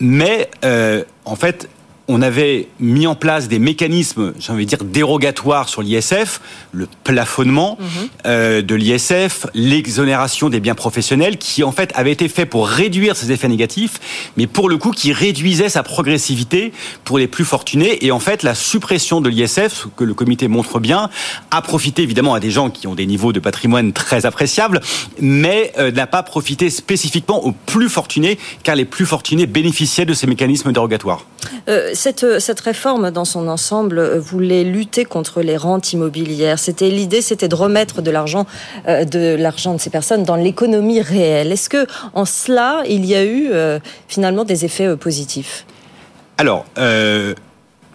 Mais 0.00 0.50
euh, 0.64 1.04
en 1.24 1.36
fait, 1.36 1.68
on 2.08 2.20
avait 2.20 2.68
mis 2.80 3.06
en 3.06 3.14
place 3.14 3.48
des 3.48 3.58
mécanismes, 3.58 4.34
j'ai 4.38 4.52
envie 4.52 4.66
de 4.66 4.68
dire, 4.68 4.84
dérogatoires 4.84 5.68
sur 5.68 5.80
l'ISF, 5.80 6.40
le 6.72 6.86
plafonnement 7.02 7.78
mhm. 7.80 7.86
euh, 8.26 8.62
de 8.62 8.74
l'ISF, 8.74 9.46
l'exonération 9.54 10.50
des 10.50 10.60
biens 10.60 10.74
professionnels, 10.74 11.38
qui 11.38 11.64
en 11.64 11.72
fait 11.72 11.92
avait 11.94 12.12
été 12.12 12.28
fait 12.28 12.44
pour 12.44 12.68
réduire 12.68 13.16
ces 13.16 13.32
effets 13.32 13.48
négatifs, 13.48 14.32
mais 14.36 14.46
pour 14.46 14.68
le 14.68 14.76
coup 14.76 14.90
qui 14.90 15.12
réduisait 15.12 15.70
sa 15.70 15.82
progressivité 15.82 16.72
pour 17.04 17.18
les 17.18 17.26
plus 17.26 17.44
fortunés. 17.44 18.04
Et 18.04 18.12
en 18.12 18.20
fait, 18.20 18.42
la 18.42 18.54
suppression 18.54 19.22
de 19.22 19.30
l'ISF, 19.30 19.72
ce 19.72 19.88
que 19.88 20.04
le 20.04 20.14
comité 20.14 20.46
montre 20.46 20.80
bien, 20.80 21.08
a 21.50 21.62
profité 21.62 22.02
évidemment 22.02 22.34
à 22.34 22.40
des 22.40 22.50
gens 22.50 22.68
qui 22.68 22.86
ont 22.86 22.94
des 22.94 23.06
niveaux 23.06 23.32
de 23.32 23.40
patrimoine 23.40 23.92
très 23.92 24.26
appréciables, 24.26 24.80
mais 25.20 25.72
euh, 25.78 25.90
n'a 25.90 26.06
pas 26.06 26.22
profité 26.22 26.68
spécifiquement 26.68 27.44
aux 27.46 27.52
plus 27.52 27.88
fortunés, 27.88 28.38
car 28.62 28.76
les 28.76 28.84
plus 28.84 29.06
fortunés 29.06 29.46
bénéficiaient 29.46 30.04
de 30.04 30.14
ces 30.14 30.26
mécanismes 30.26 30.72
dérogatoires. 30.72 31.24
Euh, 31.68 31.93
cette, 31.94 32.40
cette 32.40 32.60
réforme, 32.60 33.10
dans 33.10 33.24
son 33.24 33.48
ensemble, 33.48 33.98
euh, 33.98 34.20
voulait 34.20 34.64
lutter 34.64 35.04
contre 35.04 35.42
les 35.42 35.56
rentes 35.56 35.92
immobilières. 35.92 36.58
C'était 36.58 36.90
l'idée, 36.90 37.22
c'était 37.22 37.48
de 37.48 37.54
remettre 37.54 38.02
de 38.02 38.10
l'argent, 38.10 38.46
euh, 38.88 39.04
de 39.04 39.36
l'argent 39.36 39.74
de 39.74 39.80
ces 39.80 39.90
personnes 39.90 40.24
dans 40.24 40.36
l'économie 40.36 41.00
réelle. 41.00 41.52
Est-ce 41.52 41.68
que, 41.68 41.86
en 42.12 42.24
cela, 42.24 42.82
il 42.88 43.04
y 43.04 43.14
a 43.14 43.24
eu 43.24 43.50
finalement 44.08 44.44
des 44.44 44.64
effets 44.64 44.96
positifs? 44.96 45.64
Alors 46.38 46.64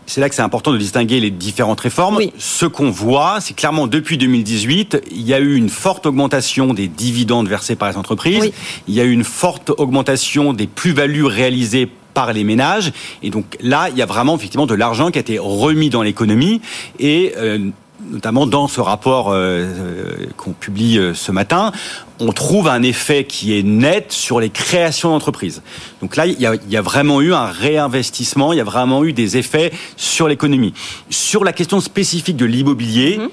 c'est 0.10 0.22
là 0.22 0.28
que 0.28 0.36
c'est 0.36 0.42
important 0.42 0.74
de 0.74 0.78
distinguer 0.78 1.20
les 1.20 1.30
différentes 1.30 1.80
réformes. 1.80 2.20
Ce 2.38 2.66
qu'on 2.66 2.90
voit, 2.90 3.38
c'est 3.42 3.54
clairement 3.54 3.86
depuis 3.86 4.18
2018, 4.18 5.04
il 5.12 5.22
y 5.22 5.34
a 5.36 5.40
eu 5.40 5.56
une 5.56 5.70
forte 5.70 6.08
augmentation 6.08 6.74
des 6.74 6.88
dividendes 6.88 7.48
versés 7.48 7.76
par 7.76 7.90
les 7.90 7.96
entreprises. 7.96 8.52
Il 8.88 8.96
y 8.96 9.02
a 9.02 9.04
eu 9.04 9.12
une 9.12 9.24
forte 9.24 9.70
augmentation 9.70 10.54
des 10.54 10.66
plus-values 10.66 11.26
réalisées 11.26 11.90
par 12.14 12.34
les 12.34 12.44
ménages. 12.44 12.92
Et 13.24 13.30
donc 13.30 13.58
là, 13.62 13.90
il 13.90 13.98
y 13.98 14.02
a 14.02 14.06
vraiment 14.06 14.36
effectivement 14.36 14.66
de 14.66 14.76
l'argent 14.76 15.12
qui 15.12 15.20
a 15.20 15.22
été 15.22 15.40
remis 15.40 15.90
dans 15.90 16.02
l'économie 16.02 16.62
et 17.00 17.34
euh, 17.38 17.72
notamment 18.10 18.46
dans 18.46 18.68
ce 18.68 18.82
rapport 18.82 19.30
euh, 19.30 19.64
euh, 19.64 20.28
qu'on 20.38 20.52
publie 20.52 20.98
euh, 20.98 21.14
ce 21.14 21.32
matin, 21.32 21.72
on 22.20 22.32
trouve 22.32 22.68
un 22.68 22.82
effet 22.82 23.26
qui 23.26 23.58
est 23.58 23.64
net 23.64 24.12
sur 24.12 24.40
les 24.40 24.50
créations 24.50 25.10
d'entreprises. 25.10 25.62
Donc 26.02 26.16
là, 26.16 26.26
il 26.26 26.40
y, 26.40 26.78
a, 26.78 26.82
vraiment 26.82 27.22
eu 27.22 27.34
un 27.34 27.46
réinvestissement, 27.46 28.54
il 28.54 28.58
y 28.58 28.62
a 28.62 28.66
vraiment 28.66 29.04
eu 29.04 29.14
des 29.14 29.38
effets 29.38 29.72
sur 29.96 30.28
l'économie. 30.28 30.74
Sur 31.10 31.44
la 31.44 31.54
question 31.54 31.80
spécifique 31.80 32.36
de 32.36 32.46
l'immobilier, 32.46 33.18
mm-hmm. 33.18 33.30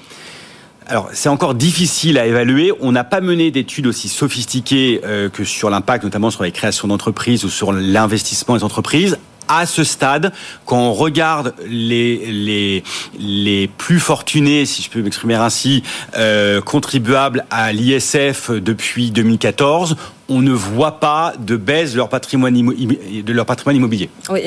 Alors, 0.87 1.09
c'est 1.13 1.29
encore 1.29 1.53
difficile 1.53 2.17
à 2.17 2.25
évaluer. 2.25 2.71
On 2.79 2.93
n'a 2.93 3.03
pas 3.03 3.19
mené 3.19 3.51
d'études 3.51 3.87
aussi 3.87 4.07
sophistiquées 4.07 5.01
que 5.33 5.43
sur 5.43 5.69
l'impact, 5.69 6.05
notamment 6.05 6.31
sur 6.31 6.43
les 6.43 6.51
créations 6.51 6.87
d'entreprises 6.87 7.43
ou 7.43 7.49
sur 7.49 7.73
l'investissement 7.73 8.55
des 8.55 8.63
entreprises 8.63 9.17
à 9.47 9.65
ce 9.65 9.83
stade, 9.83 10.31
quand 10.65 10.77
on 10.77 10.93
regarde 10.93 11.53
les, 11.67 12.25
les, 12.31 12.83
les 13.19 13.67
plus 13.67 13.99
fortunés, 13.99 14.65
si 14.65 14.81
je 14.81 14.89
peux 14.89 15.01
m'exprimer 15.01 15.35
ainsi, 15.35 15.83
euh, 16.17 16.61
contribuables 16.61 17.45
à 17.49 17.71
l'ISF 17.71 18.51
depuis 18.51 19.11
2014, 19.11 19.95
on 20.29 20.41
ne 20.41 20.51
voit 20.51 20.99
pas 20.99 21.33
de 21.39 21.55
baisse 21.55 21.93
de 21.93 21.97
leur 21.97 22.09
patrimoine, 22.09 22.53
de 22.53 23.33
leur 23.33 23.45
patrimoine 23.45 23.77
immobilier. 23.77 24.09
Oui, 24.29 24.41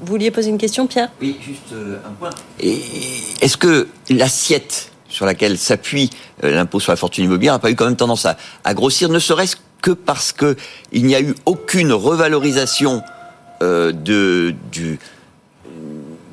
Vous 0.00 0.06
vouliez 0.06 0.30
poser 0.30 0.50
une 0.50 0.58
question, 0.58 0.86
Pierre? 0.86 1.10
Oui, 1.20 1.36
juste 1.40 1.72
euh, 1.72 1.98
un 2.06 2.12
point. 2.12 2.30
Est-ce 2.60 3.56
que 3.56 3.88
l'assiette 4.10 4.90
sur 5.08 5.26
laquelle 5.26 5.56
s'appuie 5.56 6.10
euh, 6.42 6.50
l'impôt 6.50 6.80
sur 6.80 6.92
la 6.92 6.96
fortune 6.96 7.24
immobilière 7.24 7.54
n'a 7.54 7.58
pas 7.58 7.70
eu 7.70 7.76
quand 7.76 7.86
même 7.86 7.96
tendance 7.96 8.26
à, 8.26 8.74
grossir, 8.74 9.08
ne 9.08 9.18
serait-ce 9.18 9.56
que 9.80 9.92
parce 9.92 10.32
qu'il 10.32 10.56
n'y 11.06 11.14
a 11.14 11.20
eu 11.20 11.34
aucune 11.46 11.92
revalorisation 11.92 13.02
euh, 13.62 13.92
du, 13.92 14.98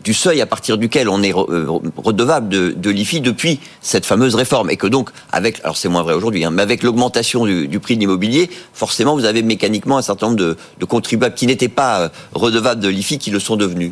du 0.04 0.14
seuil 0.14 0.42
à 0.42 0.46
partir 0.46 0.78
duquel 0.78 1.10
on 1.10 1.22
est 1.24 1.34
euh, 1.34 1.66
redevable 1.98 2.50
de, 2.50 2.90
l'IFI 2.90 3.22
depuis 3.22 3.60
cette 3.82 4.06
fameuse 4.06 4.36
réforme. 4.36 4.70
Et 4.70 4.78
que 4.78 4.88
donc, 4.88 5.10
avec, 5.32 5.60
alors 5.64 5.78
c'est 5.78 5.90
moins 5.90 6.04
vrai 6.04 6.14
aujourd'hui, 6.14 6.44
hein, 6.44 6.52
mais 6.52 6.62
avec 6.62 6.84
l'augmentation 6.84 7.46
du, 7.46 7.80
prix 7.80 7.96
de 7.96 8.02
l'immobilier, 8.02 8.50
forcément, 8.74 9.16
vous 9.16 9.26
avez 9.26 9.44
mécaniquement 9.44 9.98
un 9.98 10.02
certain 10.02 10.28
nombre 10.28 10.40
de, 10.40 10.58
de 10.80 10.86
contribuables 10.86 11.36
qui 11.36 11.48
n'étaient 11.48 11.70
pas 11.70 12.02
euh, 12.02 12.10
redevables 12.34 12.82
de 12.82 12.90
l'IFI 12.90 13.18
qui 13.18 13.32
le 13.32 13.40
sont 13.40 13.56
devenus. 13.56 13.92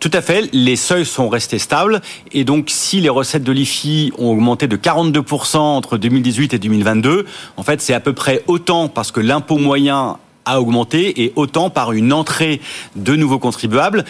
Tout 0.00 0.10
à 0.12 0.20
fait, 0.20 0.48
les 0.52 0.76
seuils 0.76 1.04
sont 1.04 1.28
restés 1.28 1.58
stables 1.58 2.00
et 2.30 2.44
donc 2.44 2.66
si 2.68 3.00
les 3.00 3.08
recettes 3.08 3.42
de 3.42 3.50
l'IFI 3.50 4.12
ont 4.16 4.30
augmenté 4.30 4.68
de 4.68 4.76
42% 4.76 5.56
entre 5.56 5.98
2018 5.98 6.54
et 6.54 6.58
2022, 6.60 7.26
en 7.56 7.62
fait 7.64 7.80
c'est 7.80 7.94
à 7.94 8.00
peu 8.00 8.12
près 8.12 8.44
autant 8.46 8.88
parce 8.88 9.10
que 9.10 9.18
l'impôt 9.18 9.58
moyen 9.58 10.18
a 10.44 10.60
augmenté 10.60 11.24
et 11.24 11.32
autant 11.34 11.68
par 11.68 11.92
une 11.92 12.12
entrée 12.12 12.60
de 12.94 13.16
nouveaux 13.16 13.40
contribuables 13.40 14.04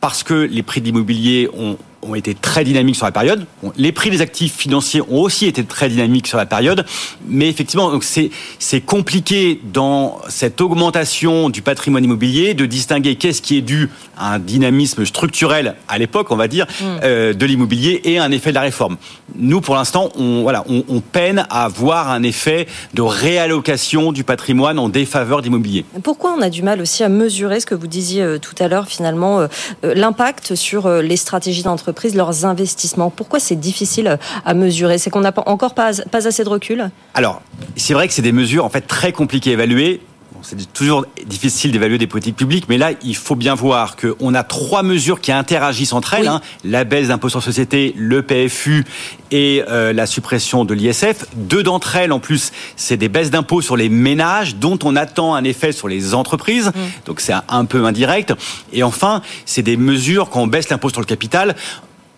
parce 0.00 0.22
que 0.22 0.34
les 0.34 0.62
prix 0.62 0.80
de 0.80 0.86
l'immobilier 0.86 1.48
ont 1.54 1.78
ont 2.08 2.14
été 2.14 2.34
très 2.34 2.64
dynamiques 2.64 2.96
sur 2.96 3.06
la 3.06 3.12
période. 3.12 3.46
les 3.76 3.92
prix 3.92 4.10
des 4.10 4.20
actifs 4.20 4.56
financiers 4.56 5.00
ont 5.02 5.20
aussi 5.20 5.46
été 5.46 5.64
très 5.64 5.88
dynamiques 5.88 6.26
sur 6.26 6.38
la 6.38 6.46
période, 6.46 6.84
mais 7.26 7.48
effectivement, 7.48 7.90
donc 7.90 8.04
c'est 8.04 8.30
c'est 8.58 8.80
compliqué 8.80 9.60
dans 9.72 10.20
cette 10.28 10.60
augmentation 10.60 11.50
du 11.50 11.62
patrimoine 11.62 12.04
immobilier 12.04 12.54
de 12.54 12.66
distinguer 12.66 13.16
qu'est-ce 13.16 13.42
qui 13.42 13.56
est 13.58 13.62
dû 13.62 13.90
à 14.16 14.34
un 14.34 14.38
dynamisme 14.38 15.04
structurel 15.04 15.74
à 15.88 15.98
l'époque, 15.98 16.30
on 16.30 16.36
va 16.36 16.48
dire, 16.48 16.66
mm. 16.66 16.84
euh, 17.02 17.32
de 17.32 17.46
l'immobilier 17.46 18.00
et 18.04 18.18
un 18.18 18.30
effet 18.30 18.50
de 18.50 18.54
la 18.54 18.62
réforme. 18.62 18.96
Nous, 19.34 19.60
pour 19.60 19.74
l'instant, 19.74 20.10
on 20.16 20.42
voilà, 20.42 20.64
on, 20.68 20.84
on, 20.88 21.00
peine 21.00 21.46
à 21.50 21.68
voir 21.68 22.10
un 22.10 22.22
effet 22.22 22.66
de 22.94 23.02
réallocation 23.02 24.12
du 24.12 24.24
patrimoine 24.24 24.78
en 24.78 24.88
défaveur 24.88 25.42
d'immobilier. 25.42 25.84
Pourquoi 26.02 26.34
on 26.36 26.42
a 26.42 26.50
du 26.50 26.62
mal 26.62 26.80
aussi 26.80 27.04
à 27.04 27.08
mesurer 27.08 27.60
ce 27.60 27.66
que 27.66 27.74
vous 27.74 27.86
disiez 27.86 28.22
euh, 28.22 28.38
tout 28.38 28.54
à 28.58 28.68
l'heure, 28.68 28.86
finalement, 28.88 29.40
euh, 29.40 29.48
l'impact 29.82 30.54
sur 30.54 30.88
les 30.88 31.16
stratégies 31.16 31.62
d'entreprise 31.62 31.95
leurs 32.14 32.44
investissements. 32.44 33.10
Pourquoi 33.10 33.40
c'est 33.40 33.56
difficile 33.56 34.18
à 34.44 34.54
mesurer? 34.54 34.98
C'est 34.98 35.10
qu'on 35.10 35.20
n'a 35.20 35.32
encore 35.46 35.74
pas, 35.74 35.92
pas 36.10 36.26
assez 36.26 36.44
de 36.44 36.48
recul? 36.48 36.90
Alors, 37.14 37.42
c'est 37.76 37.94
vrai 37.94 38.06
que 38.08 38.14
c'est 38.14 38.22
des 38.22 38.32
mesures 38.32 38.64
en 38.64 38.68
fait 38.68 38.82
très 38.82 39.12
compliquées 39.12 39.50
à 39.50 39.52
évaluer 39.54 40.00
c'est 40.48 40.72
toujours 40.72 41.06
difficile 41.26 41.72
d'évaluer 41.72 41.98
des 41.98 42.06
politiques 42.06 42.36
publiques, 42.36 42.66
mais 42.68 42.78
là, 42.78 42.92
il 43.02 43.16
faut 43.16 43.34
bien 43.34 43.56
voir 43.56 43.96
qu'on 43.96 44.32
a 44.32 44.44
trois 44.44 44.84
mesures 44.84 45.20
qui 45.20 45.32
interagissent 45.32 45.92
entre 45.92 46.14
elles. 46.14 46.28
Hein. 46.28 46.40
la 46.64 46.84
baisse 46.84 47.08
d'impôt 47.08 47.28
sur 47.28 47.42
société, 47.42 47.92
le 47.96 48.22
PFU 48.22 48.84
et 49.32 49.64
euh, 49.68 49.92
la 49.92 50.06
suppression 50.06 50.64
de 50.64 50.72
l'ISF. 50.72 51.24
Deux 51.34 51.64
d'entre 51.64 51.96
elles, 51.96 52.12
en 52.12 52.20
plus, 52.20 52.52
c'est 52.76 52.96
des 52.96 53.08
baisses 53.08 53.30
d'impôts 53.30 53.60
sur 53.60 53.76
les 53.76 53.88
ménages 53.88 54.54
dont 54.54 54.78
on 54.84 54.94
attend 54.94 55.34
un 55.34 55.42
effet 55.42 55.72
sur 55.72 55.88
les 55.88 56.14
entreprises. 56.14 56.68
Mmh. 56.68 56.80
Donc 57.06 57.20
c'est 57.20 57.34
un 57.48 57.64
peu 57.64 57.84
indirect. 57.84 58.32
Et 58.72 58.84
enfin, 58.84 59.22
c'est 59.46 59.62
des 59.62 59.76
mesures 59.76 60.30
quand 60.30 60.42
on 60.42 60.46
baisse 60.46 60.68
l'impôt 60.68 60.90
sur 60.90 61.00
le 61.00 61.06
capital 61.06 61.56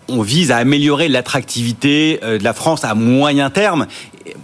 on 0.09 0.23
vise 0.23 0.51
à 0.51 0.57
améliorer 0.57 1.09
l'attractivité 1.09 2.21
euh, 2.23 2.39
de 2.39 2.45
la 2.45 2.53
France 2.53 2.85
à 2.85 2.95
moyen 2.95 3.51
terme, 3.51 3.87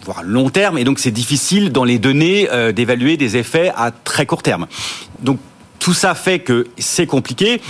voire 0.04 0.22
long 0.22 0.50
terme, 0.50 0.78
et 0.78 0.84
donc 0.84 0.98
c'est 0.98 1.10
difficile 1.10 1.72
dans 1.72 1.84
les 1.84 1.98
données 1.98 2.48
euh, 2.52 2.72
d'évaluer 2.72 3.16
des 3.16 3.36
effets 3.36 3.72
à 3.76 3.90
très 3.90 4.26
court 4.26 4.42
terme. 4.42 4.66
Donc 5.20 5.38
tout 5.78 5.94
ça 5.94 6.14
fait 6.14 6.38
que 6.38 6.66
c'est 6.78 7.06
compliqué. 7.06 7.60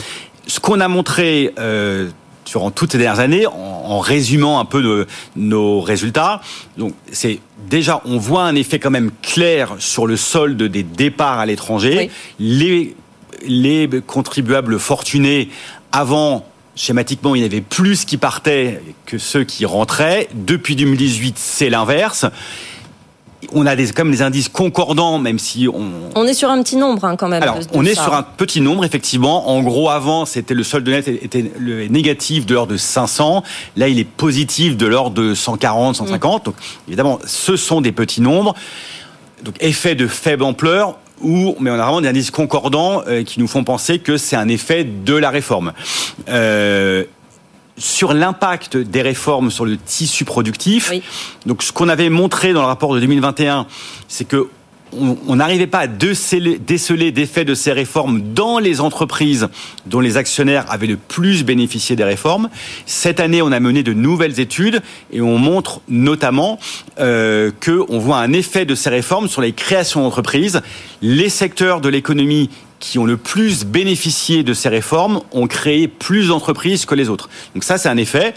Ce 0.46 0.60
qu'on 0.60 0.80
a 0.80 0.88
montré 0.88 1.52
euh, 1.58 2.10
durant 2.44 2.70
toutes 2.70 2.92
ces 2.92 2.98
dernières 2.98 3.20
années, 3.20 3.46
en, 3.46 3.98
résumant 4.00 4.60
un 4.60 4.64
peu 4.64 4.82
de, 4.82 5.06
nos 5.36 5.80
résultats, 5.80 6.40
donc 6.76 6.94
c'est 7.12 7.38
déjà 7.68 8.02
on 8.04 8.18
voit 8.18 8.42
un 8.42 8.54
effet 8.54 8.78
quand 8.78 8.90
même 8.90 9.10
clair 9.22 9.76
sur 9.78 10.06
le 10.06 10.16
solde 10.16 10.62
des 10.62 10.82
départs 10.82 11.38
à 11.38 11.46
l'étranger. 11.46 12.10
Les 12.38 12.96
les 13.46 13.88
contribuables 14.06 14.78
fortunés 14.78 15.50
avant 15.92 16.46
schématiquement, 16.76 17.34
il 17.34 17.42
y 17.42 17.44
avait 17.44 17.60
plus 17.60 18.04
qui 18.04 18.16
partaient 18.16 18.80
que 19.06 19.18
ceux 19.18 19.44
qui 19.44 19.64
rentraient. 19.64 20.28
Depuis 20.34 20.76
2018, 20.76 21.36
c'est 21.38 21.70
l'inverse. 21.70 22.26
On 23.52 23.66
a 23.66 23.76
des, 23.76 23.88
comme 23.88 24.10
des 24.10 24.22
indices 24.22 24.48
concordants, 24.48 25.18
même 25.18 25.38
si 25.38 25.68
on... 25.68 25.84
On 26.14 26.26
est 26.26 26.34
sur 26.34 26.50
un 26.50 26.62
petit 26.62 26.76
nombre 26.76 27.04
hein, 27.04 27.16
quand 27.16 27.28
même. 27.28 27.42
Alors, 27.42 27.58
on 27.74 27.84
est 27.84 27.94
sur 27.94 28.14
un 28.14 28.22
petit 28.22 28.62
nombre, 28.62 28.84
effectivement. 28.84 29.50
En 29.50 29.62
gros, 29.62 29.90
avant, 29.90 30.24
c'était 30.24 30.54
le 30.54 30.64
solde 30.64 30.88
net 30.88 31.06
était 31.08 31.52
le 31.58 31.86
négatif 31.88 32.46
de 32.46 32.54
l'ordre 32.54 32.72
de 32.72 32.78
500. 32.78 33.42
Là, 33.76 33.88
il 33.88 33.98
est 33.98 34.08
positif 34.08 34.76
de 34.76 34.86
l'ordre 34.86 35.14
de 35.14 35.34
140, 35.34 35.96
150. 35.96 36.40
Mm. 36.40 36.44
Donc, 36.44 36.54
évidemment, 36.88 37.18
ce 37.26 37.56
sont 37.56 37.82
des 37.82 37.92
petits 37.92 38.22
nombres. 38.22 38.54
Donc, 39.42 39.56
effet 39.60 39.94
de 39.94 40.06
faible 40.06 40.42
ampleur 40.42 40.96
mais 41.22 41.70
on 41.70 41.74
a 41.74 41.82
vraiment 41.82 42.00
des 42.00 42.08
indices 42.08 42.30
concordants 42.30 43.02
euh, 43.06 43.22
qui 43.22 43.40
nous 43.40 43.46
font 43.46 43.64
penser 43.64 43.98
que 43.98 44.16
c'est 44.16 44.36
un 44.36 44.48
effet 44.48 44.84
de 44.84 45.14
la 45.14 45.30
réforme. 45.30 45.72
Euh, 46.28 47.04
sur 47.76 48.14
l'impact 48.14 48.76
des 48.76 49.02
réformes 49.02 49.50
sur 49.50 49.64
le 49.64 49.76
tissu 49.76 50.24
productif, 50.24 50.92
donc 51.44 51.62
ce 51.62 51.72
qu'on 51.72 51.88
avait 51.88 52.08
montré 52.08 52.52
dans 52.52 52.60
le 52.60 52.68
rapport 52.68 52.94
de 52.94 53.00
2021, 53.00 53.66
c'est 54.06 54.26
que 54.26 54.48
on 55.26 55.36
n'arrivait 55.36 55.66
pas 55.66 55.80
à 55.80 55.86
déceler, 55.86 56.58
déceler 56.58 57.12
d'effets 57.12 57.44
de 57.44 57.54
ces 57.54 57.72
réformes 57.72 58.20
dans 58.34 58.58
les 58.58 58.80
entreprises 58.80 59.48
dont 59.86 60.00
les 60.00 60.16
actionnaires 60.16 60.64
avaient 60.68 60.86
le 60.86 60.96
plus 60.96 61.44
bénéficié 61.44 61.96
des 61.96 62.04
réformes. 62.04 62.48
Cette 62.86 63.20
année, 63.20 63.42
on 63.42 63.52
a 63.52 63.60
mené 63.60 63.82
de 63.82 63.92
nouvelles 63.92 64.40
études 64.40 64.82
et 65.12 65.20
on 65.20 65.38
montre 65.38 65.80
notamment 65.88 66.58
euh, 67.00 67.50
qu'on 67.64 67.98
voit 67.98 68.18
un 68.18 68.32
effet 68.32 68.64
de 68.64 68.74
ces 68.74 68.90
réformes 68.90 69.28
sur 69.28 69.40
les 69.40 69.52
créations 69.52 70.02
d'entreprises. 70.02 70.62
Les 71.02 71.28
secteurs 71.28 71.80
de 71.80 71.88
l'économie 71.88 72.50
qui 72.80 72.98
ont 72.98 73.06
le 73.06 73.16
plus 73.16 73.64
bénéficié 73.64 74.42
de 74.42 74.52
ces 74.52 74.68
réformes 74.68 75.20
ont 75.32 75.46
créé 75.46 75.88
plus 75.88 76.28
d'entreprises 76.28 76.84
que 76.84 76.94
les 76.94 77.08
autres. 77.08 77.28
Donc 77.54 77.64
ça, 77.64 77.78
c'est 77.78 77.88
un 77.88 77.96
effet. 77.96 78.34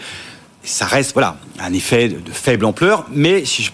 Ça 0.62 0.86
reste, 0.86 1.12
voilà, 1.12 1.36
un 1.60 1.72
effet 1.72 2.08
de 2.08 2.30
faible 2.32 2.64
ampleur, 2.64 3.06
mais 3.12 3.44
si 3.44 3.62
je 3.62 3.70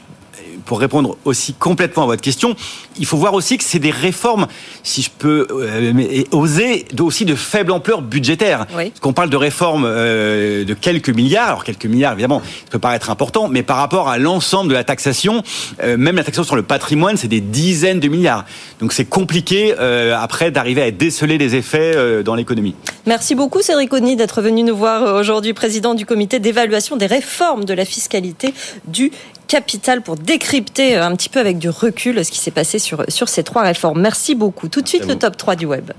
pour 0.65 0.81
répondre 0.81 1.17
aussi 1.25 1.55
complètement 1.55 2.05
à 2.05 2.07
votre 2.07 2.23
question, 2.23 2.57
il 2.99 3.07
faut 3.07 3.17
voir 3.17 3.35
aussi 3.35 3.59
que 3.59 3.65
c'est 3.65 3.79
des 3.79 3.91
réformes, 3.91 4.47
si 4.83 5.03
je 5.03 5.11
peux 5.11 5.47
euh, 5.51 6.23
oser, 6.33 6.87
aussi 7.01 7.25
de 7.25 7.35
faible 7.35 7.73
ampleur 7.73 8.03
budgétaire. 8.03 8.67
Parce 8.67 9.01
qu'on 9.01 9.13
parle 9.13 9.31
de 9.31 9.37
réformes 9.37 9.85
euh, 9.87 10.65
de 10.65 10.75
quelques 10.75 11.11
milliards, 11.11 11.49
alors 11.49 11.65
quelques 11.65 11.87
milliards 11.87 12.13
évidemment, 12.13 12.41
ça 12.41 12.71
peut 12.71 12.79
paraître 12.79 13.11
important, 13.11 13.49
mais 13.49 13.63
par 13.63 13.77
rapport 13.77 14.09
à 14.09 14.19
l'ensemble 14.19 14.69
de 14.71 14.75
la 14.75 14.85
taxation, 14.85 15.43
euh, 15.83 15.97
même 15.97 16.17
la 16.17 16.25
taxation 16.25 16.45
sur 16.45 16.57
le 16.57 16.63
patrimoine, 16.63 17.17
c'est 17.17 17.29
des 17.29 17.41
dizaines 17.41 18.01
de 18.01 18.09
milliards. 18.09 18.45
Donc 18.81 18.93
c'est 18.93 19.05
compliqué 19.05 19.75
après 20.15 20.51
d'arriver 20.51 20.83
à 20.83 20.91
déceler 20.91 21.39
des 21.39 21.55
effets 21.55 22.23
dans 22.23 22.35
l'économie. 22.35 22.75
Merci 23.07 23.35
beaucoup 23.35 23.63
Cédric 23.63 23.93
Oni 23.93 24.17
d'être 24.17 24.43
venu 24.43 24.63
nous 24.63 24.77
voir 24.77 25.15
aujourd'hui, 25.15 25.53
président 25.53 25.95
du 25.95 26.07
comité 26.07 26.39
d'évaluation 26.39 26.97
des 26.97 27.07
réformes 27.07 27.65
de 27.65 27.75
la 27.75 27.85
fiscalité 27.85 28.55
du 28.87 29.11
capital 29.55 30.03
pour 30.03 30.17
décrypter 30.17 30.97
un 30.97 31.15
petit 31.15 31.29
peu 31.29 31.39
avec 31.39 31.59
du 31.59 31.69
recul 31.69 32.25
ce 32.25 32.33
qui 32.33 32.41
s'est 32.41 32.51
passé 32.51 32.81
sur, 32.81 33.05
sur 33.07 33.29
ces 33.29 33.45
trois 33.45 33.63
réformes. 33.63 34.01
Merci 34.01 34.35
beaucoup. 34.35 34.67
Tout 34.67 34.81
de 34.81 34.89
suite, 34.89 35.07
le 35.07 35.15
top 35.15 35.37
3 35.37 35.55
du 35.55 35.65
web. 35.65 35.93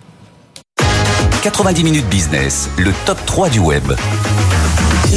90 1.42 1.84
minutes 1.86 2.10
business, 2.10 2.70
le 2.78 2.92
top 3.06 3.18
3 3.26 3.48
du 3.48 3.60
web. 3.60 3.94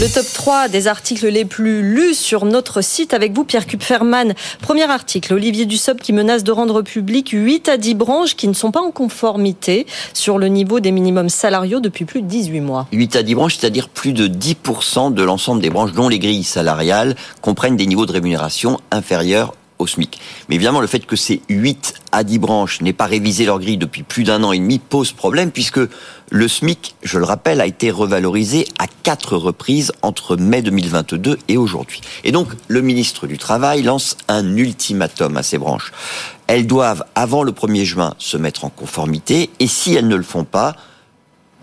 Le 0.00 0.06
top 0.06 0.26
3 0.32 0.68
des 0.68 0.86
articles 0.86 1.26
les 1.26 1.44
plus 1.44 1.82
lus 1.82 2.14
sur 2.14 2.44
notre 2.44 2.82
site 2.82 3.14
avec 3.14 3.32
vous, 3.32 3.42
Pierre 3.42 3.66
Kupferman. 3.66 4.34
Premier 4.62 4.88
article, 4.88 5.34
Olivier 5.34 5.66
Dussopt 5.66 6.00
qui 6.00 6.12
menace 6.12 6.44
de 6.44 6.52
rendre 6.52 6.82
public 6.82 7.30
8 7.32 7.68
à 7.68 7.76
10 7.78 7.94
branches 7.94 8.36
qui 8.36 8.46
ne 8.46 8.52
sont 8.52 8.70
pas 8.70 8.80
en 8.80 8.92
conformité 8.92 9.88
sur 10.14 10.38
le 10.38 10.46
niveau 10.46 10.78
des 10.78 10.92
minimums 10.92 11.28
salariaux 11.28 11.80
depuis 11.80 12.04
plus 12.04 12.22
de 12.22 12.28
18 12.28 12.60
mois. 12.60 12.86
8 12.92 13.16
à 13.16 13.24
10 13.24 13.34
branches, 13.34 13.56
c'est-à-dire 13.56 13.88
plus 13.88 14.12
de 14.12 14.28
10% 14.28 15.12
de 15.12 15.22
l'ensemble 15.24 15.60
des 15.60 15.70
branches 15.70 15.90
dont 15.90 16.08
les 16.08 16.20
grilles 16.20 16.44
salariales 16.44 17.16
comprennent 17.42 17.76
des 17.76 17.86
niveaux 17.86 18.06
de 18.06 18.12
rémunération 18.12 18.78
inférieurs 18.92 19.54
au 19.78 19.86
SMIC. 19.86 20.20
Mais 20.48 20.56
évidemment, 20.56 20.80
le 20.80 20.86
fait 20.86 21.06
que 21.06 21.16
ces 21.16 21.40
8 21.48 21.94
à 22.12 22.24
10 22.24 22.38
branches 22.38 22.80
n'aient 22.80 22.92
pas 22.92 23.06
révisé 23.06 23.44
leur 23.44 23.58
grille 23.58 23.78
depuis 23.78 24.02
plus 24.02 24.24
d'un 24.24 24.42
an 24.42 24.52
et 24.52 24.58
demi 24.58 24.78
pose 24.78 25.12
problème 25.12 25.50
puisque 25.50 25.80
le 26.30 26.48
SMIC, 26.48 26.96
je 27.02 27.18
le 27.18 27.24
rappelle, 27.24 27.60
a 27.60 27.66
été 27.66 27.90
revalorisé 27.90 28.66
à 28.78 28.86
quatre 29.02 29.36
reprises 29.36 29.92
entre 30.02 30.36
mai 30.36 30.62
2022 30.62 31.38
et 31.48 31.56
aujourd'hui. 31.56 32.00
Et 32.24 32.32
donc, 32.32 32.48
le 32.66 32.82
ministre 32.82 33.26
du 33.26 33.38
Travail 33.38 33.82
lance 33.82 34.16
un 34.28 34.56
ultimatum 34.56 35.36
à 35.36 35.42
ces 35.42 35.58
branches. 35.58 35.92
Elles 36.46 36.66
doivent, 36.66 37.04
avant 37.14 37.42
le 37.42 37.52
1er 37.52 37.84
juin, 37.84 38.14
se 38.18 38.36
mettre 38.36 38.64
en 38.64 38.70
conformité 38.70 39.50
et 39.60 39.66
si 39.66 39.94
elles 39.94 40.08
ne 40.08 40.16
le 40.16 40.22
font 40.22 40.44
pas, 40.44 40.76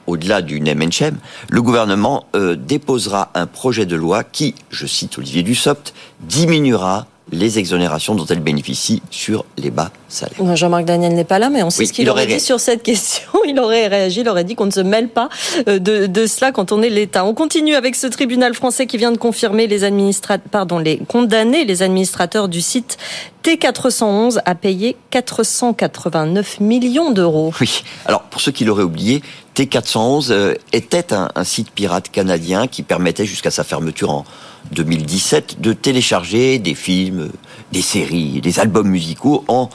au-delà 0.08 0.42
du 0.42 0.62
NEMENCHEM, 0.62 1.18
le 1.50 1.62
gouvernement 1.62 2.26
euh, 2.36 2.56
déposera 2.56 3.32
un 3.34 3.48
projet 3.48 3.86
de 3.86 3.96
loi 3.96 4.24
qui, 4.24 4.54
je 4.70 4.86
cite 4.86 5.18
Olivier 5.18 5.44
Dussopt, 5.44 5.94
diminuera 6.22 7.08
les 7.32 7.58
exonérations 7.58 8.14
dont 8.14 8.26
elle 8.26 8.40
bénéficie 8.40 9.02
sur 9.10 9.46
les 9.58 9.72
bas 9.72 9.92
salaires. 10.08 10.56
Jean-Marc 10.56 10.86
Daniel 10.86 11.14
n'est 11.14 11.24
pas 11.24 11.40
là, 11.40 11.50
mais 11.50 11.64
on 11.64 11.70
sait 11.70 11.86
ce 11.86 11.94
qu'il 11.94 12.10
aurait, 12.10 12.28
dit 12.28 12.40
sur 12.40 12.60
cette 12.60 12.84
question. 12.84 13.24
Il 13.48 13.60
aurait 13.60 13.88
réagi, 13.88 14.22
il 14.22 14.30
aurait 14.30 14.44
dit 14.44 14.56
qu'on 14.56 14.66
ne 14.66 14.72
se 14.72 14.80
mêle 14.80 15.08
pas 15.08 15.30
euh, 15.68 15.78
de, 15.78 16.26
cela 16.26 16.52
quand 16.52 16.72
on 16.72 16.82
est 16.82 16.90
l'État. 16.90 17.24
On 17.26 17.36
continue 17.36 17.76
avec 17.76 17.96
ce 17.96 18.08
tribunal 18.08 18.56
français 18.56 18.88
qui 18.88 18.98
vient 18.98 19.12
de 19.12 19.18
confirmer 19.18 19.68
les 19.68 19.84
administrateurs, 19.84 20.50
pardon, 20.50 20.80
les 20.80 20.98
condamner 20.98 21.64
les 21.64 21.84
administrateurs 21.84 22.48
du 22.48 22.62
site 22.62 22.98
T411 23.44 24.40
à 24.46 24.56
payer 24.56 24.98
489 25.12 26.60
millions 26.60 27.12
d'euros. 27.12 27.54
Oui. 27.62 27.84
Alors, 28.08 28.24
pour 28.24 28.42
ceux 28.42 28.52
qui 28.52 28.66
l'auraient 28.66 28.84
oublié, 28.84 29.22
T411 29.56 30.32
euh, 30.32 30.54
était 30.74 31.14
un, 31.14 31.30
un 31.36 31.44
site 31.44 31.70
pirate 31.70 32.10
canadien 32.10 32.66
qui 32.66 32.82
permettait 32.82 33.26
jusqu'à 33.26 33.52
sa 33.52 33.64
fermeture 33.64 34.10
en 34.10 34.26
2017 34.72 35.62
de 35.62 35.74
télécharger 35.74 36.60
des 36.60 36.76
films, 36.76 37.32
des 37.72 37.82
séries, 37.82 38.42
des 38.42 38.60
albums 38.60 38.90
musicaux 38.90 39.44
en 39.48 39.70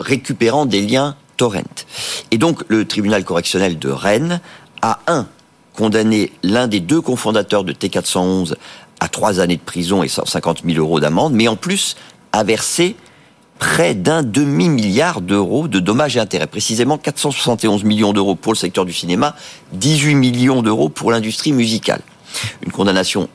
récupérant 0.00 0.66
des 0.66 0.82
liens 0.82 1.16
torrent. 1.36 1.84
Et 2.30 2.38
donc 2.38 2.62
le 2.68 2.86
tribunal 2.86 3.24
correctionnel 3.24 3.78
de 3.78 3.88
Rennes 3.88 4.40
a 4.82 5.00
un 5.06 5.26
condamné 5.74 6.32
l'un 6.42 6.68
des 6.68 6.80
deux 6.80 7.00
cofondateurs 7.00 7.64
de 7.64 7.72
T411 7.72 8.54
à 9.00 9.08
trois 9.08 9.40
années 9.40 9.56
de 9.56 9.62
prison 9.62 10.02
et 10.02 10.08
150 10.08 10.62
000 10.64 10.78
euros 10.78 11.00
d'amende, 11.00 11.34
mais 11.34 11.48
en 11.48 11.56
plus 11.56 11.96
a 12.32 12.44
versé 12.44 12.96
près 13.58 13.94
d'un 13.94 14.22
demi-milliard 14.22 15.20
d'euros 15.20 15.68
de 15.68 15.80
dommages 15.80 16.16
et 16.16 16.20
intérêts. 16.20 16.46
Précisément 16.46 16.98
471 16.98 17.84
millions 17.84 18.12
d'euros 18.12 18.34
pour 18.34 18.52
le 18.52 18.58
secteur 18.58 18.84
du 18.84 18.92
cinéma, 18.92 19.34
18 19.72 20.14
millions 20.14 20.62
d'euros 20.62 20.88
pour 20.88 21.10
l'industrie 21.10 21.52
musicale. 21.52 22.00
Une 22.62 22.72
condamnation 22.72 23.28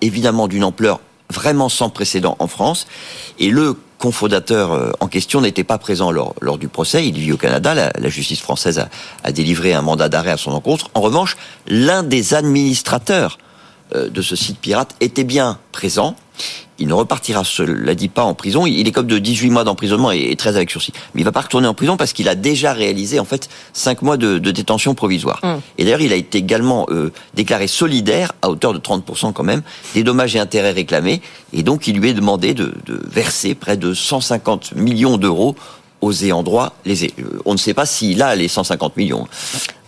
évidemment 0.00 0.48
d'une 0.48 0.64
ampleur 0.64 1.00
vraiment 1.30 1.68
sans 1.68 1.90
précédent 1.90 2.36
en 2.38 2.46
France. 2.46 2.86
Et 3.38 3.50
le 3.50 3.76
cofondateur 3.98 4.72
euh, 4.72 4.92
en 5.00 5.08
question 5.08 5.40
n'était 5.40 5.64
pas 5.64 5.78
présent 5.78 6.10
lors, 6.10 6.58
du 6.58 6.68
procès. 6.68 7.06
Il 7.06 7.18
vit 7.18 7.32
au 7.32 7.36
Canada. 7.36 7.74
La, 7.74 8.08
justice 8.08 8.40
française 8.40 8.78
a, 8.78 8.88
a, 9.24 9.32
délivré 9.32 9.74
un 9.74 9.82
mandat 9.82 10.08
d'arrêt 10.08 10.30
à 10.30 10.36
son 10.36 10.52
encontre. 10.52 10.90
En 10.94 11.00
revanche, 11.00 11.36
l'un 11.66 12.02
des 12.02 12.34
administrateurs 12.34 13.38
euh, 13.94 14.08
de 14.08 14.22
ce 14.22 14.36
site 14.36 14.58
pirate 14.58 14.94
était 15.00 15.24
bien 15.24 15.58
présent. 15.72 16.16
Il 16.80 16.86
ne 16.86 16.92
repartira, 16.92 17.42
cela 17.42 17.94
dit 17.94 18.08
pas, 18.08 18.22
en 18.22 18.34
prison. 18.34 18.64
Il 18.64 18.86
est 18.86 18.92
comme 18.92 19.06
de 19.06 19.18
18 19.18 19.50
mois 19.50 19.64
d'emprisonnement 19.64 20.12
et 20.12 20.36
13 20.36 20.56
avec 20.56 20.70
sursis. 20.70 20.92
Mais 21.14 21.22
il 21.22 21.24
va 21.24 21.32
pas 21.32 21.40
retourner 21.40 21.66
en 21.66 21.74
prison 21.74 21.96
parce 21.96 22.12
qu'il 22.12 22.28
a 22.28 22.36
déjà 22.36 22.72
réalisé, 22.72 23.18
en 23.18 23.24
fait, 23.24 23.48
5 23.72 24.02
mois 24.02 24.16
de, 24.16 24.38
détention 24.38 24.94
provisoire. 24.94 25.40
Hum. 25.42 25.60
Et 25.76 25.84
d'ailleurs, 25.84 26.00
il 26.00 26.12
a 26.12 26.16
été 26.16 26.38
également 26.38 26.86
euh, 26.90 27.12
déclaré 27.34 27.66
solidaire, 27.66 28.32
à 28.42 28.50
hauteur 28.50 28.72
de 28.72 28.78
30% 28.78 29.32
quand 29.32 29.42
même, 29.42 29.62
des 29.94 30.04
dommages 30.04 30.36
et 30.36 30.38
intérêts 30.38 30.70
réclamés. 30.70 31.20
Et 31.52 31.62
donc, 31.62 31.88
il 31.88 31.98
lui 31.98 32.10
est 32.10 32.14
demandé 32.14 32.54
de, 32.54 32.74
de 32.86 33.00
verser 33.10 33.54
près 33.54 33.76
de 33.76 33.92
150 33.92 34.74
millions 34.76 35.16
d'euros 35.16 35.56
aux 36.00 36.12
ayants 36.12 36.42
droit 36.42 36.74
lésés. 36.84 37.12
Euh, 37.18 37.40
on 37.44 37.52
ne 37.52 37.58
sait 37.58 37.74
pas 37.74 37.86
s'il 37.86 38.22
a 38.22 38.36
les 38.36 38.48
150 38.48 38.96
millions. 38.96 39.26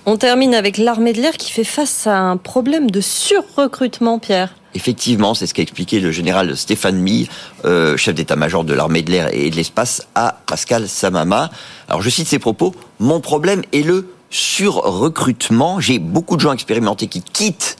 On 0.06 0.16
termine 0.16 0.54
avec 0.54 0.78
l'armée 0.78 1.12
de 1.12 1.20
l'air 1.20 1.36
qui 1.36 1.52
fait 1.52 1.64
face 1.64 2.06
à 2.06 2.18
un 2.18 2.36
problème 2.36 2.90
de 2.90 3.00
surrecrutement, 3.00 4.18
Pierre. 4.18 4.54
Effectivement, 4.74 5.34
c'est 5.34 5.46
ce 5.46 5.54
qu'a 5.54 5.62
expliqué 5.62 6.00
le 6.00 6.12
général 6.12 6.56
Stéphane 6.56 6.96
Mille, 6.96 7.28
euh, 7.64 7.96
chef 7.96 8.14
d'état-major 8.14 8.64
de 8.64 8.72
l'armée 8.72 9.02
de 9.02 9.10
l'air 9.10 9.28
et 9.32 9.50
de 9.50 9.56
l'espace, 9.56 10.06
à 10.14 10.40
Pascal 10.46 10.88
Samama. 10.88 11.50
Alors 11.88 12.02
je 12.02 12.10
cite 12.10 12.28
ses 12.28 12.38
propos, 12.38 12.74
mon 13.00 13.20
problème 13.20 13.62
est 13.72 13.82
le 13.82 14.12
surrecrutement. 14.30 15.80
J'ai 15.80 15.98
beaucoup 15.98 16.36
de 16.36 16.40
gens 16.40 16.52
expérimentés 16.52 17.08
qui 17.08 17.22
quittent 17.22 17.76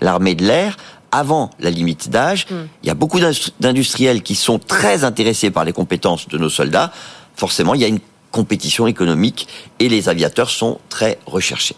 l'armée 0.00 0.34
de 0.34 0.44
l'air 0.44 0.76
avant 1.12 1.50
la 1.60 1.70
limite 1.70 2.10
d'âge. 2.10 2.46
Hmm. 2.50 2.66
Il 2.82 2.88
y 2.88 2.90
a 2.90 2.94
beaucoup 2.94 3.20
d'industriels 3.60 4.22
qui 4.22 4.34
sont 4.34 4.58
très 4.58 5.04
intéressés 5.04 5.50
par 5.50 5.64
les 5.64 5.72
compétences 5.72 6.28
de 6.28 6.36
nos 6.38 6.50
soldats. 6.50 6.92
Forcément, 7.36 7.74
il 7.74 7.80
y 7.80 7.84
a 7.84 7.88
une 7.88 8.00
compétition 8.32 8.88
économique 8.88 9.46
et 9.78 9.88
les 9.88 10.08
aviateurs 10.08 10.50
sont 10.50 10.80
très 10.88 11.18
recherchés. 11.24 11.76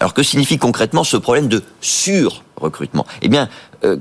Alors 0.00 0.14
que 0.14 0.22
signifie 0.22 0.56
concrètement 0.56 1.04
ce 1.04 1.18
problème 1.18 1.48
de 1.48 1.62
sur-recrutement? 1.82 3.06
Eh 3.20 3.28
bien, 3.28 3.50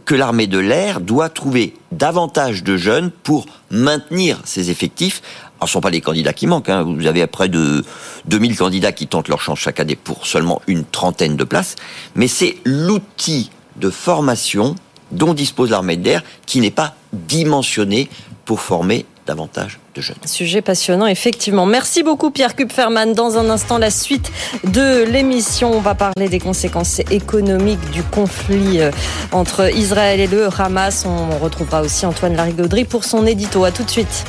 que 0.06 0.16
l'armée 0.16 0.48
de 0.48 0.58
l'air 0.58 1.02
doit 1.02 1.30
trouver 1.30 1.76
davantage 1.92 2.64
de 2.64 2.78
jeunes 2.78 3.12
pour 3.12 3.46
maintenir 3.70 4.42
ses 4.44 4.72
effectifs. 4.72 5.22
Ce 5.60 5.66
ne 5.66 5.70
sont 5.70 5.82
pas 5.82 5.90
les 5.90 6.02
candidats 6.02 6.34
qui 6.34 6.48
manquent. 6.48 6.70
Hein. 6.70 6.84
Vous 6.84 7.06
avez 7.06 7.26
près 7.28 7.50
de 7.50 7.84
2000 8.26 8.58
candidats 8.58 8.92
qui 8.92 9.08
tentent 9.08 9.28
leur 9.28 9.42
chance 9.42 9.60
chaque 9.60 9.80
année 9.80 9.96
pour 9.96 10.26
seulement 10.26 10.62
une 10.68 10.84
trentaine 10.84 11.36
de 11.36 11.44
places. 11.44 11.76
Mais 12.16 12.28
c'est 12.28 12.58
l'outil 12.64 13.50
de 13.76 13.90
formation 13.90 14.76
dont 15.12 15.34
dispose 15.34 15.72
l'armée 15.72 15.98
de 15.98 16.04
l'air 16.04 16.24
qui 16.46 16.60
n'est 16.60 16.72
pas 16.72 16.96
dimensionné 17.14 18.10
pour 18.46 18.60
former 18.60 19.06
davantage 19.28 19.80
de 19.94 20.02
jeunes. 20.02 20.18
Sujet 20.26 20.62
passionnant, 20.62 21.06
effectivement. 21.06 21.66
Merci 21.66 22.02
beaucoup 22.02 22.32
Pierre 22.32 22.56
Kupferman. 22.56 23.14
Dans 23.14 23.38
un 23.38 23.50
instant, 23.50 23.78
la 23.78 23.92
suite 23.92 24.32
de 24.64 25.04
l'émission. 25.04 25.72
On 25.74 25.82
va 25.82 25.94
parler 25.94 26.30
des 26.30 26.40
conséquences 26.40 27.00
économiques 27.12 27.92
du 27.92 28.02
conflit 28.02 28.80
euh, 28.80 28.92
entre 29.32 29.72
Israël 29.76 30.20
et 30.20 30.28
le 30.28 30.48
Hamas. 30.58 31.06
On 31.06 31.38
retrouvera 31.38 31.82
aussi 31.82 32.06
Antoine 32.06 32.36
Larigauderie 32.36 32.86
pour 32.86 33.04
son 33.04 33.28
édito. 33.28 33.64
À 33.64 33.72
tout 33.72 33.84
de 33.84 33.90
suite. 33.90 34.26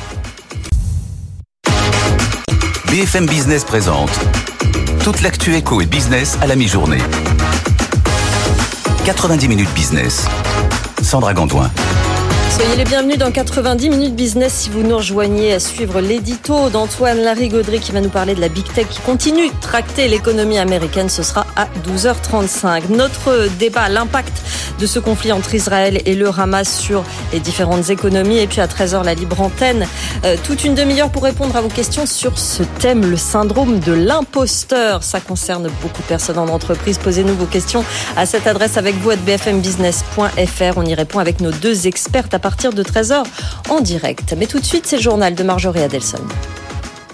BFM 2.91 3.25
Business 3.27 3.63
présente 3.63 4.11
toute 5.03 5.21
l'actu 5.21 5.55
éco 5.55 5.79
et 5.79 5.85
business 5.85 6.37
à 6.41 6.47
la 6.47 6.55
mi-journée. 6.55 7.01
90 9.05 9.47
minutes 9.47 9.73
business. 9.73 10.25
Sandra 11.01 11.33
Gandoin. 11.33 11.69
Soyez 12.59 12.75
les 12.75 12.83
bienvenus 12.83 13.17
dans 13.17 13.31
90 13.31 13.89
minutes 13.89 14.15
business 14.15 14.51
si 14.51 14.69
vous 14.69 14.83
nous 14.83 14.97
rejoignez 14.97 15.53
à 15.53 15.61
suivre 15.61 16.01
l'édito 16.01 16.69
d'Antoine 16.69 17.19
Larigauderie 17.19 17.79
qui 17.79 17.93
va 17.93 18.01
nous 18.01 18.09
parler 18.09 18.35
de 18.35 18.41
la 18.41 18.49
Big 18.49 18.65
Tech 18.73 18.85
qui 18.89 18.99
continue 18.99 19.47
de 19.47 19.53
tracter 19.61 20.09
l'économie 20.09 20.57
américaine. 20.57 21.07
Ce 21.07 21.23
sera 21.23 21.47
à 21.55 21.69
12h35. 21.87 22.89
Notre 22.89 23.47
débat, 23.59 23.87
l'impact 23.87 24.41
de 24.77 24.85
ce 24.85 24.99
conflit 24.99 25.31
entre 25.31 25.55
Israël 25.55 26.01
et 26.05 26.15
le 26.15 26.27
Hamas 26.37 26.79
sur 26.79 27.05
les 27.31 27.39
différentes 27.39 27.89
économies. 27.89 28.39
Et 28.39 28.47
puis 28.47 28.59
à 28.59 28.67
13h, 28.67 29.05
la 29.05 29.13
libre 29.13 29.39
antenne. 29.39 29.87
Euh, 30.25 30.35
toute 30.43 30.65
une 30.65 30.75
demi-heure 30.75 31.11
pour 31.11 31.23
répondre 31.23 31.55
à 31.55 31.61
vos 31.61 31.69
questions 31.69 32.05
sur 32.05 32.37
ce 32.37 32.63
thème, 32.63 33.09
le 33.09 33.15
syndrome 33.15 33.79
de 33.79 33.93
l'imposteur. 33.93 35.03
Ça 35.03 35.21
concerne 35.21 35.69
beaucoup 35.81 36.01
de 36.01 36.07
personnes 36.07 36.37
en 36.37 36.49
entreprise. 36.49 36.97
Posez-nous 36.97 37.35
vos 37.35 37.45
questions 37.45 37.85
à 38.17 38.25
cette 38.25 38.47
adresse 38.47 38.75
avec 38.75 38.95
vous 38.95 39.11
à 39.11 39.15
bfmbusiness.fr. 39.15 40.77
On 40.77 40.83
y 40.83 40.93
répond 40.93 41.19
avec 41.19 41.39
nos 41.39 41.51
deux 41.51 41.87
expertes 41.87 42.33
à 42.33 42.39
partir 42.39 42.48
de 42.73 42.83
13h 42.83 43.23
en 43.69 43.81
direct. 43.81 44.35
Mais 44.37 44.47
tout 44.47 44.59
de 44.59 44.65
suite, 44.65 44.85
c'est 44.85 44.97
le 44.97 45.01
journal 45.01 45.35
de 45.35 45.43
Marjorie 45.43 45.81
Adelson. 45.81 46.21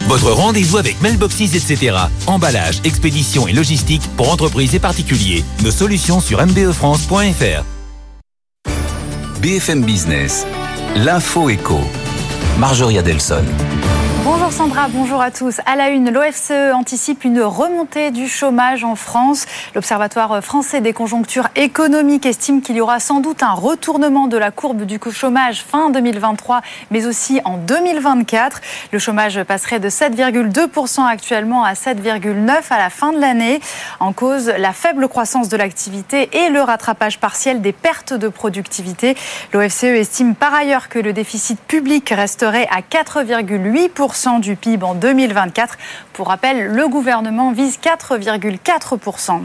Votre 0.07 0.31
rendez-vous 0.31 0.77
avec 0.77 1.01
Mailboxes, 1.01 1.55
etc. 1.55 1.97
Emballage, 2.27 2.79
expédition 2.83 3.47
et 3.47 3.53
logistique 3.53 4.03
pour 4.17 4.31
entreprises 4.31 4.75
et 4.75 4.79
particuliers. 4.79 5.43
Nos 5.63 5.71
solutions 5.71 6.19
sur 6.19 6.45
mbefrance.fr. 6.45 7.63
BFM 9.41 9.83
Business, 9.83 10.45
l'info 10.95 11.49
éco. 11.49 11.79
Marjorie 12.59 12.97
Adelson. 12.97 13.43
Bonjour 14.45 14.59
Sandra, 14.59 14.87
bonjour 14.89 15.21
à 15.23 15.31
tous. 15.31 15.59
À 15.65 15.75
la 15.75 15.89
une, 15.89 16.11
l'OFCE 16.11 16.71
anticipe 16.75 17.23
une 17.23 17.41
remontée 17.41 18.11
du 18.11 18.27
chômage 18.27 18.83
en 18.83 18.95
France. 18.95 19.47
L'Observatoire 19.73 20.43
français 20.43 20.81
des 20.81 20.93
conjonctures 20.93 21.47
économiques 21.55 22.27
estime 22.27 22.61
qu'il 22.61 22.75
y 22.75 22.81
aura 22.81 22.99
sans 22.99 23.21
doute 23.21 23.41
un 23.41 23.53
retournement 23.53 24.27
de 24.27 24.37
la 24.37 24.51
courbe 24.51 24.83
du 24.83 24.99
chômage 25.09 25.63
fin 25.63 25.89
2023, 25.89 26.61
mais 26.91 27.07
aussi 27.07 27.41
en 27.43 27.57
2024. 27.57 28.61
Le 28.91 28.99
chômage 28.99 29.41
passerait 29.45 29.79
de 29.79 29.89
7,2% 29.89 31.03
actuellement 31.07 31.63
à 31.63 31.73
7,9% 31.73 32.65
à 32.69 32.77
la 32.77 32.91
fin 32.91 33.13
de 33.13 33.19
l'année. 33.19 33.59
En 33.99 34.13
cause, 34.13 34.53
la 34.59 34.73
faible 34.73 35.07
croissance 35.07 35.49
de 35.49 35.57
l'activité 35.57 36.29
et 36.33 36.49
le 36.49 36.61
rattrapage 36.61 37.19
partiel 37.19 37.61
des 37.61 37.73
pertes 37.73 38.13
de 38.13 38.27
productivité. 38.27 39.17
L'OFCE 39.53 39.85
estime 39.85 40.35
par 40.35 40.53
ailleurs 40.53 40.87
que 40.87 40.99
le 40.99 41.13
déficit 41.13 41.59
public 41.59 42.07
resterait 42.11 42.67
à 42.69 42.81
4,8% 42.81 44.34
du 44.39 44.55
PIB 44.55 44.85
en 44.85 44.95
2024. 44.95 45.77
Pour 46.13 46.27
rappel, 46.27 46.67
le 46.67 46.87
gouvernement 46.87 47.51
vise 47.51 47.77
4,4%. 47.83 49.41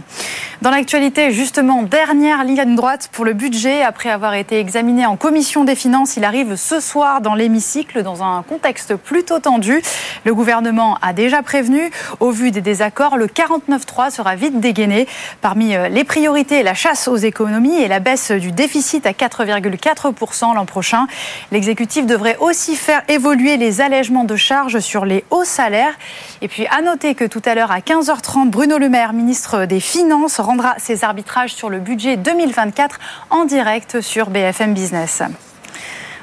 Dans 0.62 0.70
l'actualité, 0.70 1.30
justement, 1.30 1.82
dernière 1.82 2.44
ligne 2.44 2.76
droite 2.76 3.08
pour 3.12 3.24
le 3.24 3.32
budget. 3.32 3.82
Après 3.82 4.10
avoir 4.10 4.34
été 4.34 4.58
examiné 4.58 5.06
en 5.06 5.16
commission 5.16 5.64
des 5.64 5.74
finances, 5.74 6.16
il 6.16 6.24
arrive 6.24 6.56
ce 6.56 6.80
soir 6.80 7.22
dans 7.22 7.34
l'hémicycle 7.34 8.02
dans 8.02 8.22
un 8.22 8.42
contexte 8.42 8.96
plutôt 8.96 9.38
tendu. 9.38 9.82
Le 10.24 10.34
gouvernement 10.34 10.98
a 11.00 11.12
déjà 11.12 11.42
prévenu. 11.42 11.90
Au 12.20 12.30
vu 12.30 12.50
des 12.50 12.60
désaccords, 12.60 13.16
le 13.16 13.26
49.3 13.26 14.10
sera 14.10 14.34
vite 14.34 14.60
dégainé. 14.60 15.08
Parmi 15.40 15.74
euh, 15.74 15.88
les 15.88 16.04
priorités, 16.04 16.62
la 16.62 16.74
chasse 16.74 17.08
aux 17.08 17.16
économies 17.16 17.80
et 17.80 17.88
la 17.88 18.00
baisse 18.00 18.30
du 18.30 18.52
déficit 18.52 19.06
à 19.06 19.12
4,4% 19.12 20.54
l'an 20.54 20.66
prochain. 20.66 21.06
L'exécutif 21.52 22.04
devrait 22.04 22.36
aussi 22.40 22.76
faire 22.76 23.02
évoluer 23.08 23.56
les 23.56 23.80
allègements 23.80 24.24
de 24.24 24.36
charges 24.36 24.79
sur 24.80 25.04
les 25.04 25.24
hauts 25.30 25.44
salaires. 25.44 25.94
Et 26.40 26.48
puis 26.48 26.66
à 26.66 26.82
noter 26.82 27.14
que 27.14 27.24
tout 27.24 27.42
à 27.44 27.54
l'heure 27.54 27.70
à 27.70 27.80
15h30, 27.80 28.50
Bruno 28.50 28.78
Le 28.78 28.88
Maire, 28.88 29.12
ministre 29.12 29.66
des 29.66 29.80
Finances, 29.80 30.40
rendra 30.40 30.74
ses 30.78 31.04
arbitrages 31.04 31.54
sur 31.54 31.70
le 31.70 31.78
budget 31.78 32.16
2024 32.16 32.98
en 33.30 33.44
direct 33.44 34.00
sur 34.00 34.30
BFM 34.30 34.74
Business. 34.74 35.22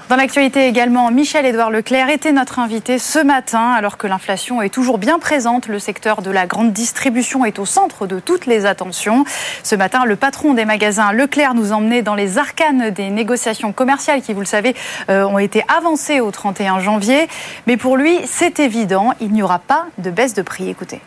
Dans 0.10 0.16
l'actualité 0.16 0.68
également, 0.68 1.12
Michel-Édouard 1.12 1.70
Leclerc 1.70 2.08
était 2.08 2.32
notre 2.32 2.60
invité 2.60 2.98
ce 2.98 3.20
matin. 3.20 3.74
Alors 3.74 3.98
que 3.98 4.08
l'inflation 4.08 4.62
est 4.62 4.70
toujours 4.70 5.00
bien 5.00 5.20
présente, 5.20 5.68
le 5.68 5.80
secteur 5.80 6.22
de 6.22 6.32
la 6.32 6.48
grande 6.48 6.72
distribution 6.72 7.44
est 7.44 7.60
au 7.60 7.66
centre 7.66 8.08
de 8.08 8.22
toutes 8.22 8.46
les 8.46 8.66
attentions. 8.66 9.26
Ce 9.64 9.76
matin, 9.76 10.06
le 10.06 10.16
patron 10.16 10.54
des 10.54 10.64
magasins 10.64 11.12
Leclerc 11.12 11.56
nous 11.56 11.74
emmenait 11.74 12.04
dans 12.04 12.16
les 12.16 12.38
arcanes 12.38 12.90
des 12.92 13.10
négociations 13.10 13.74
commerciales 13.74 14.22
qui, 14.22 14.34
vous 14.34 14.40
le 14.40 14.46
savez, 14.46 14.78
euh, 15.10 15.26
ont 15.26 15.40
été 15.40 15.66
avancées 15.68 16.22
au 16.22 16.32
31 16.32 16.80
janvier. 16.80 17.28
Mais 17.66 17.76
pour 17.76 17.98
lui, 17.98 18.18
c'est 18.26 18.62
évident, 18.62 19.12
il 19.20 19.34
n'y 19.34 19.44
aura 19.44 19.60
pas 19.60 19.88
de 19.98 20.10
baisse 20.10 20.34
de 20.34 20.42
prix. 20.42 20.70
Écoutez 20.70 21.02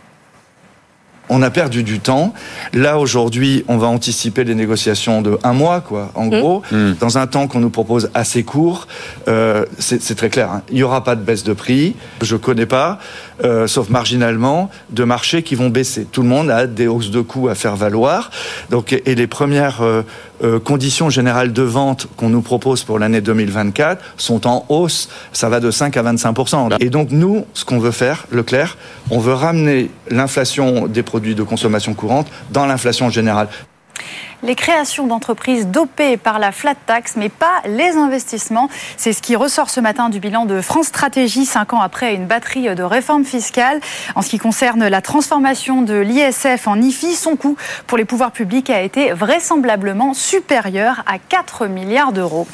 on 1.30 1.40
a 1.42 1.50
perdu 1.50 1.82
du 1.82 2.00
temps. 2.00 2.34
Là, 2.74 2.98
aujourd'hui, 2.98 3.64
on 3.68 3.78
va 3.78 3.86
anticiper 3.86 4.44
les 4.44 4.54
négociations 4.54 5.22
de 5.22 5.38
un 5.42 5.52
mois, 5.54 5.80
quoi, 5.80 6.10
en 6.14 6.26
mmh. 6.26 6.30
gros, 6.30 6.62
mmh. 6.70 6.92
dans 7.00 7.16
un 7.16 7.26
temps 7.26 7.46
qu'on 7.46 7.60
nous 7.60 7.70
propose 7.70 8.10
assez 8.12 8.42
court. 8.42 8.88
Euh, 9.28 9.64
c'est 9.78 10.16
très 10.16 10.28
clair. 10.28 10.50
Hein. 10.50 10.62
Il 10.68 10.74
n'y 10.74 10.82
aura 10.82 11.04
pas 11.04 11.16
de 11.16 11.22
baisse 11.22 11.44
de 11.44 11.52
prix. 11.52 11.94
Je 12.20 12.36
connais 12.36 12.66
pas, 12.66 12.98
euh, 13.44 13.66
sauf 13.66 13.88
marginalement, 13.88 14.70
de 14.90 15.04
marchés 15.04 15.42
qui 15.42 15.54
vont 15.54 15.68
baisser. 15.68 16.04
Tout 16.04 16.22
le 16.22 16.28
monde 16.28 16.50
a 16.50 16.66
des 16.66 16.86
hausses 16.86 17.10
de 17.10 17.20
coûts 17.20 17.48
à 17.48 17.54
faire 17.54 17.76
valoir. 17.76 18.30
Donc, 18.70 18.92
et 18.92 19.14
les 19.14 19.26
premières 19.26 19.82
euh, 19.82 20.02
euh, 20.42 20.58
conditions 20.58 21.10
générales 21.10 21.52
de 21.52 21.62
vente 21.62 22.06
qu'on 22.16 22.28
nous 22.28 22.42
propose 22.42 22.84
pour 22.84 22.98
l'année 22.98 23.20
2024 23.20 24.02
sont 24.16 24.46
en 24.46 24.64
hausse. 24.68 25.08
Ça 25.32 25.48
va 25.48 25.60
de 25.60 25.70
5 25.70 25.96
à 25.96 26.02
25% 26.02 26.76
Et 26.80 26.90
donc 26.90 27.10
nous, 27.10 27.46
ce 27.54 27.64
qu'on 27.64 27.78
veut 27.78 27.90
faire, 27.90 28.26
Leclerc, 28.30 28.76
on 29.10 29.18
veut 29.18 29.34
ramener 29.34 29.90
l'inflation 30.10 30.86
des 30.86 31.02
produits 31.02 31.34
de 31.34 31.42
consommation 31.42 31.94
courante 31.94 32.26
dans 32.50 32.66
l'inflation 32.66 33.10
générale 33.10 33.48
les 34.42 34.54
créations 34.54 35.06
d'entreprises 35.06 35.66
dopées 35.66 36.16
par 36.16 36.38
la 36.38 36.52
flat 36.52 36.74
tax, 36.74 37.16
mais 37.16 37.28
pas 37.28 37.62
les 37.66 37.96
investissements. 37.96 38.68
C'est 38.96 39.12
ce 39.12 39.22
qui 39.22 39.36
ressort 39.36 39.70
ce 39.70 39.80
matin 39.80 40.08
du 40.08 40.20
bilan 40.20 40.46
de 40.46 40.60
France 40.60 40.86
Stratégie, 40.86 41.44
cinq 41.44 41.72
ans 41.72 41.80
après 41.80 42.14
une 42.14 42.26
batterie 42.26 42.74
de 42.74 42.82
réformes 42.82 43.24
fiscales. 43.24 43.80
En 44.14 44.22
ce 44.22 44.30
qui 44.30 44.38
concerne 44.38 44.86
la 44.88 45.02
transformation 45.02 45.82
de 45.82 45.94
l'ISF 45.94 46.66
en 46.66 46.80
IFI, 46.80 47.14
son 47.14 47.36
coût 47.36 47.56
pour 47.86 47.98
les 47.98 48.04
pouvoirs 48.04 48.32
publics 48.32 48.70
a 48.70 48.80
été 48.80 49.12
vraisemblablement 49.12 50.14
supérieur 50.14 51.02
à 51.06 51.18
4 51.18 51.66
milliards 51.66 52.12
d'euros. 52.12 52.46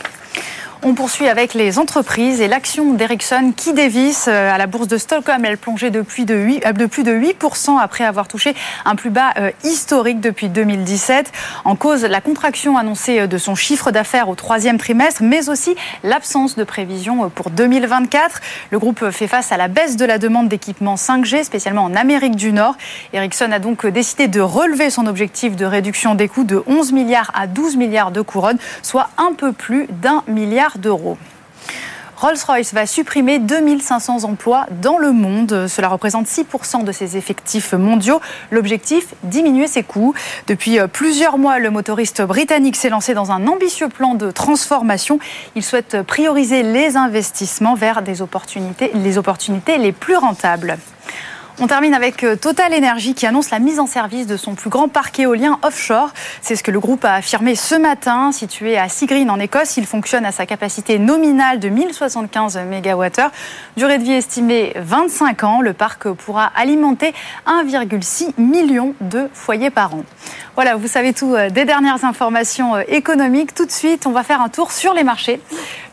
On 0.82 0.92
poursuit 0.92 1.26
avec 1.26 1.54
les 1.54 1.78
entreprises 1.78 2.42
et 2.42 2.48
l'action 2.48 2.92
d'Ericsson 2.92 3.54
qui 3.56 3.72
dévisse 3.72 4.26
euh, 4.28 4.54
à 4.54 4.58
la 4.58 4.66
bourse 4.66 4.88
de 4.88 4.98
Stockholm. 4.98 5.42
Elle 5.44 5.56
plongeait 5.56 5.90
depuis 5.90 6.26
de, 6.26 6.34
8, 6.34 6.66
euh, 6.66 6.72
de 6.72 6.84
plus 6.84 7.02
de 7.02 7.12
8% 7.12 7.78
après 7.80 8.04
avoir 8.04 8.28
touché 8.28 8.54
un 8.84 8.94
plus 8.94 9.08
bas 9.08 9.32
euh, 9.38 9.50
historique 9.64 10.20
depuis 10.20 10.50
2017. 10.50 11.32
En 11.64 11.76
cause, 11.76 12.04
la 12.04 12.20
contraction 12.20 12.76
annoncée 12.76 13.26
de 13.26 13.38
son 13.38 13.54
chiffre 13.54 13.90
d'affaires 13.90 14.28
au 14.28 14.34
troisième 14.34 14.76
trimestre, 14.76 15.22
mais 15.22 15.48
aussi 15.48 15.74
l'absence 16.02 16.56
de 16.56 16.64
prévision 16.64 17.30
pour 17.30 17.48
2024. 17.48 18.40
Le 18.70 18.78
groupe 18.78 19.10
fait 19.10 19.28
face 19.28 19.52
à 19.52 19.56
la 19.56 19.68
baisse 19.68 19.96
de 19.96 20.04
la 20.04 20.18
demande 20.18 20.48
d'équipements 20.48 20.96
5G, 20.96 21.44
spécialement 21.44 21.84
en 21.84 21.94
Amérique 21.94 22.36
du 22.36 22.52
Nord. 22.52 22.76
Ericsson 23.14 23.50
a 23.50 23.58
donc 23.58 23.86
décidé 23.86 24.28
de 24.28 24.40
relever 24.40 24.90
son 24.90 25.06
objectif 25.06 25.56
de 25.56 25.64
réduction 25.64 26.14
des 26.14 26.28
coûts 26.28 26.44
de 26.44 26.62
11 26.66 26.92
milliards 26.92 27.30
à 27.34 27.46
12 27.46 27.76
milliards 27.76 28.10
de 28.10 28.20
couronnes, 28.20 28.58
soit 28.82 29.08
un 29.16 29.32
peu 29.32 29.52
plus 29.52 29.86
d'un 30.02 30.22
milliard 30.28 30.65
d'euros. 30.78 31.16
Rolls-Royce 32.16 32.72
va 32.72 32.86
supprimer 32.86 33.38
2500 33.38 34.24
emplois 34.24 34.66
dans 34.82 34.96
le 34.96 35.12
monde. 35.12 35.66
Cela 35.68 35.88
représente 35.88 36.26
6% 36.26 36.82
de 36.82 36.90
ses 36.90 37.18
effectifs 37.18 37.74
mondiaux. 37.74 38.20
L'objectif, 38.50 39.14
diminuer 39.22 39.66
ses 39.66 39.82
coûts. 39.82 40.14
Depuis 40.46 40.78
euh, 40.78 40.86
plusieurs 40.86 41.36
mois, 41.36 41.58
le 41.58 41.70
motoriste 41.70 42.22
britannique 42.22 42.76
s'est 42.76 42.88
lancé 42.88 43.12
dans 43.12 43.32
un 43.32 43.46
ambitieux 43.46 43.88
plan 43.88 44.14
de 44.14 44.30
transformation. 44.30 45.18
Il 45.56 45.62
souhaite 45.62 46.02
prioriser 46.02 46.62
les 46.62 46.96
investissements 46.96 47.74
vers 47.74 48.00
les 48.00 48.22
opportunités 48.22 49.76
les 49.78 49.92
plus 49.92 50.16
rentables. 50.16 50.78
On 51.58 51.66
termine 51.66 51.94
avec 51.94 52.22
euh, 52.22 52.36
Total 52.36 52.74
Energy 52.74 53.14
qui 53.14 53.26
annonce 53.26 53.48
la 53.48 53.58
mise 53.58 53.80
en 53.80 53.86
service 53.86 54.26
de 54.26 54.36
son 54.36 54.54
plus 54.54 54.68
grand 54.68 54.88
parc 54.88 55.18
éolien 55.18 55.58
offshore. 55.62 56.10
C'est 56.42 56.54
ce 56.54 56.62
que 56.62 56.70
le 56.70 56.78
groupe 56.80 57.02
a 57.06 57.14
affirmé 57.14 57.54
ce 57.54 57.74
matin. 57.74 58.30
Situé 58.30 58.76
à 58.76 58.90
Seagreen 58.90 59.30
en 59.30 59.40
Écosse, 59.40 59.78
il 59.78 59.86
fonctionne 59.86 60.26
à 60.26 60.32
sa 60.32 60.44
capacité 60.44 60.98
nominale 60.98 61.58
de 61.58 61.70
1075 61.70 62.58
MWh. 62.58 63.30
Durée 63.78 63.96
de 63.96 64.02
vie 64.02 64.12
estimée 64.12 64.74
25 64.76 65.44
ans. 65.44 65.60
Le 65.62 65.72
parc 65.72 66.10
pourra 66.10 66.52
alimenter 66.54 67.14
1,6 67.46 68.34
million 68.36 68.94
de 69.00 69.30
foyers 69.32 69.70
par 69.70 69.94
an. 69.94 70.04
Voilà, 70.56 70.76
vous 70.76 70.88
savez 70.88 71.14
tout 71.14 71.34
euh, 71.34 71.48
des 71.48 71.64
dernières 71.64 72.04
informations 72.04 72.76
euh, 72.76 72.82
économiques. 72.88 73.54
Tout 73.54 73.64
de 73.64 73.72
suite, 73.72 74.06
on 74.06 74.12
va 74.12 74.24
faire 74.24 74.42
un 74.42 74.50
tour 74.50 74.72
sur 74.72 74.92
les 74.92 75.04
marchés. 75.04 75.40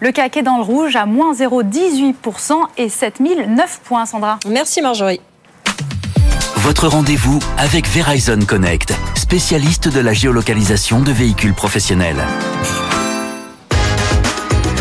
Le 0.01 0.11
CAC 0.11 0.35
est 0.35 0.43
dans 0.43 0.57
le 0.57 0.63
rouge 0.63 0.97
à 0.97 1.05
moins 1.05 1.33
0,18% 1.33 2.53
et 2.77 2.89
7009 2.89 3.79
points, 3.85 4.05
Sandra. 4.05 4.39
Merci 4.45 4.81
Marjorie 4.81 5.21
votre 6.63 6.87
rendez-vous 6.87 7.39
avec 7.57 7.89
Verizon 7.89 8.39
Connect, 8.47 8.93
spécialiste 9.15 9.93
de 9.93 9.99
la 9.99 10.13
géolocalisation 10.13 11.01
de 11.01 11.11
véhicules 11.11 11.53
professionnels. 11.53 12.15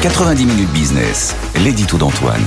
90 0.01 0.47
minutes 0.47 0.71
business, 0.71 1.35
l'édito 1.65 1.97
d'Antoine. 1.97 2.41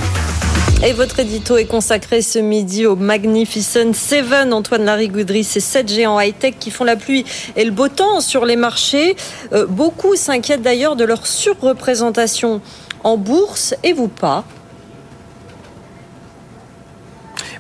Et 0.86 0.93
votre 0.93 1.19
édito 1.19 1.58
est 1.58 1.65
consacré 1.65 2.21
ce 2.21 2.39
midi 2.39 2.86
au 2.86 2.95
Magnificent 2.95 3.91
Seven. 3.91 4.54
Antoine 4.54 4.86
Larigouderie, 4.86 5.43
ces 5.43 5.60
sept 5.60 5.91
géants 5.91 6.17
high-tech 6.17 6.54
qui 6.58 6.71
font 6.71 6.86
la 6.86 6.95
pluie 6.95 7.26
et 7.58 7.65
le 7.65 7.71
beau 7.71 7.89
temps 7.89 8.21
sur 8.21 8.45
les 8.45 8.56
marchés. 8.56 9.17
Euh, 9.52 9.65
beaucoup 9.67 10.15
s'inquiètent 10.15 10.62
d'ailleurs 10.62 10.95
de 10.95 11.04
leur 11.04 11.28
surreprésentation 11.28 12.62
en 13.04 13.17
bourse 13.17 13.76
et 13.84 13.91
vous 13.91 14.08
pas. 14.08 14.45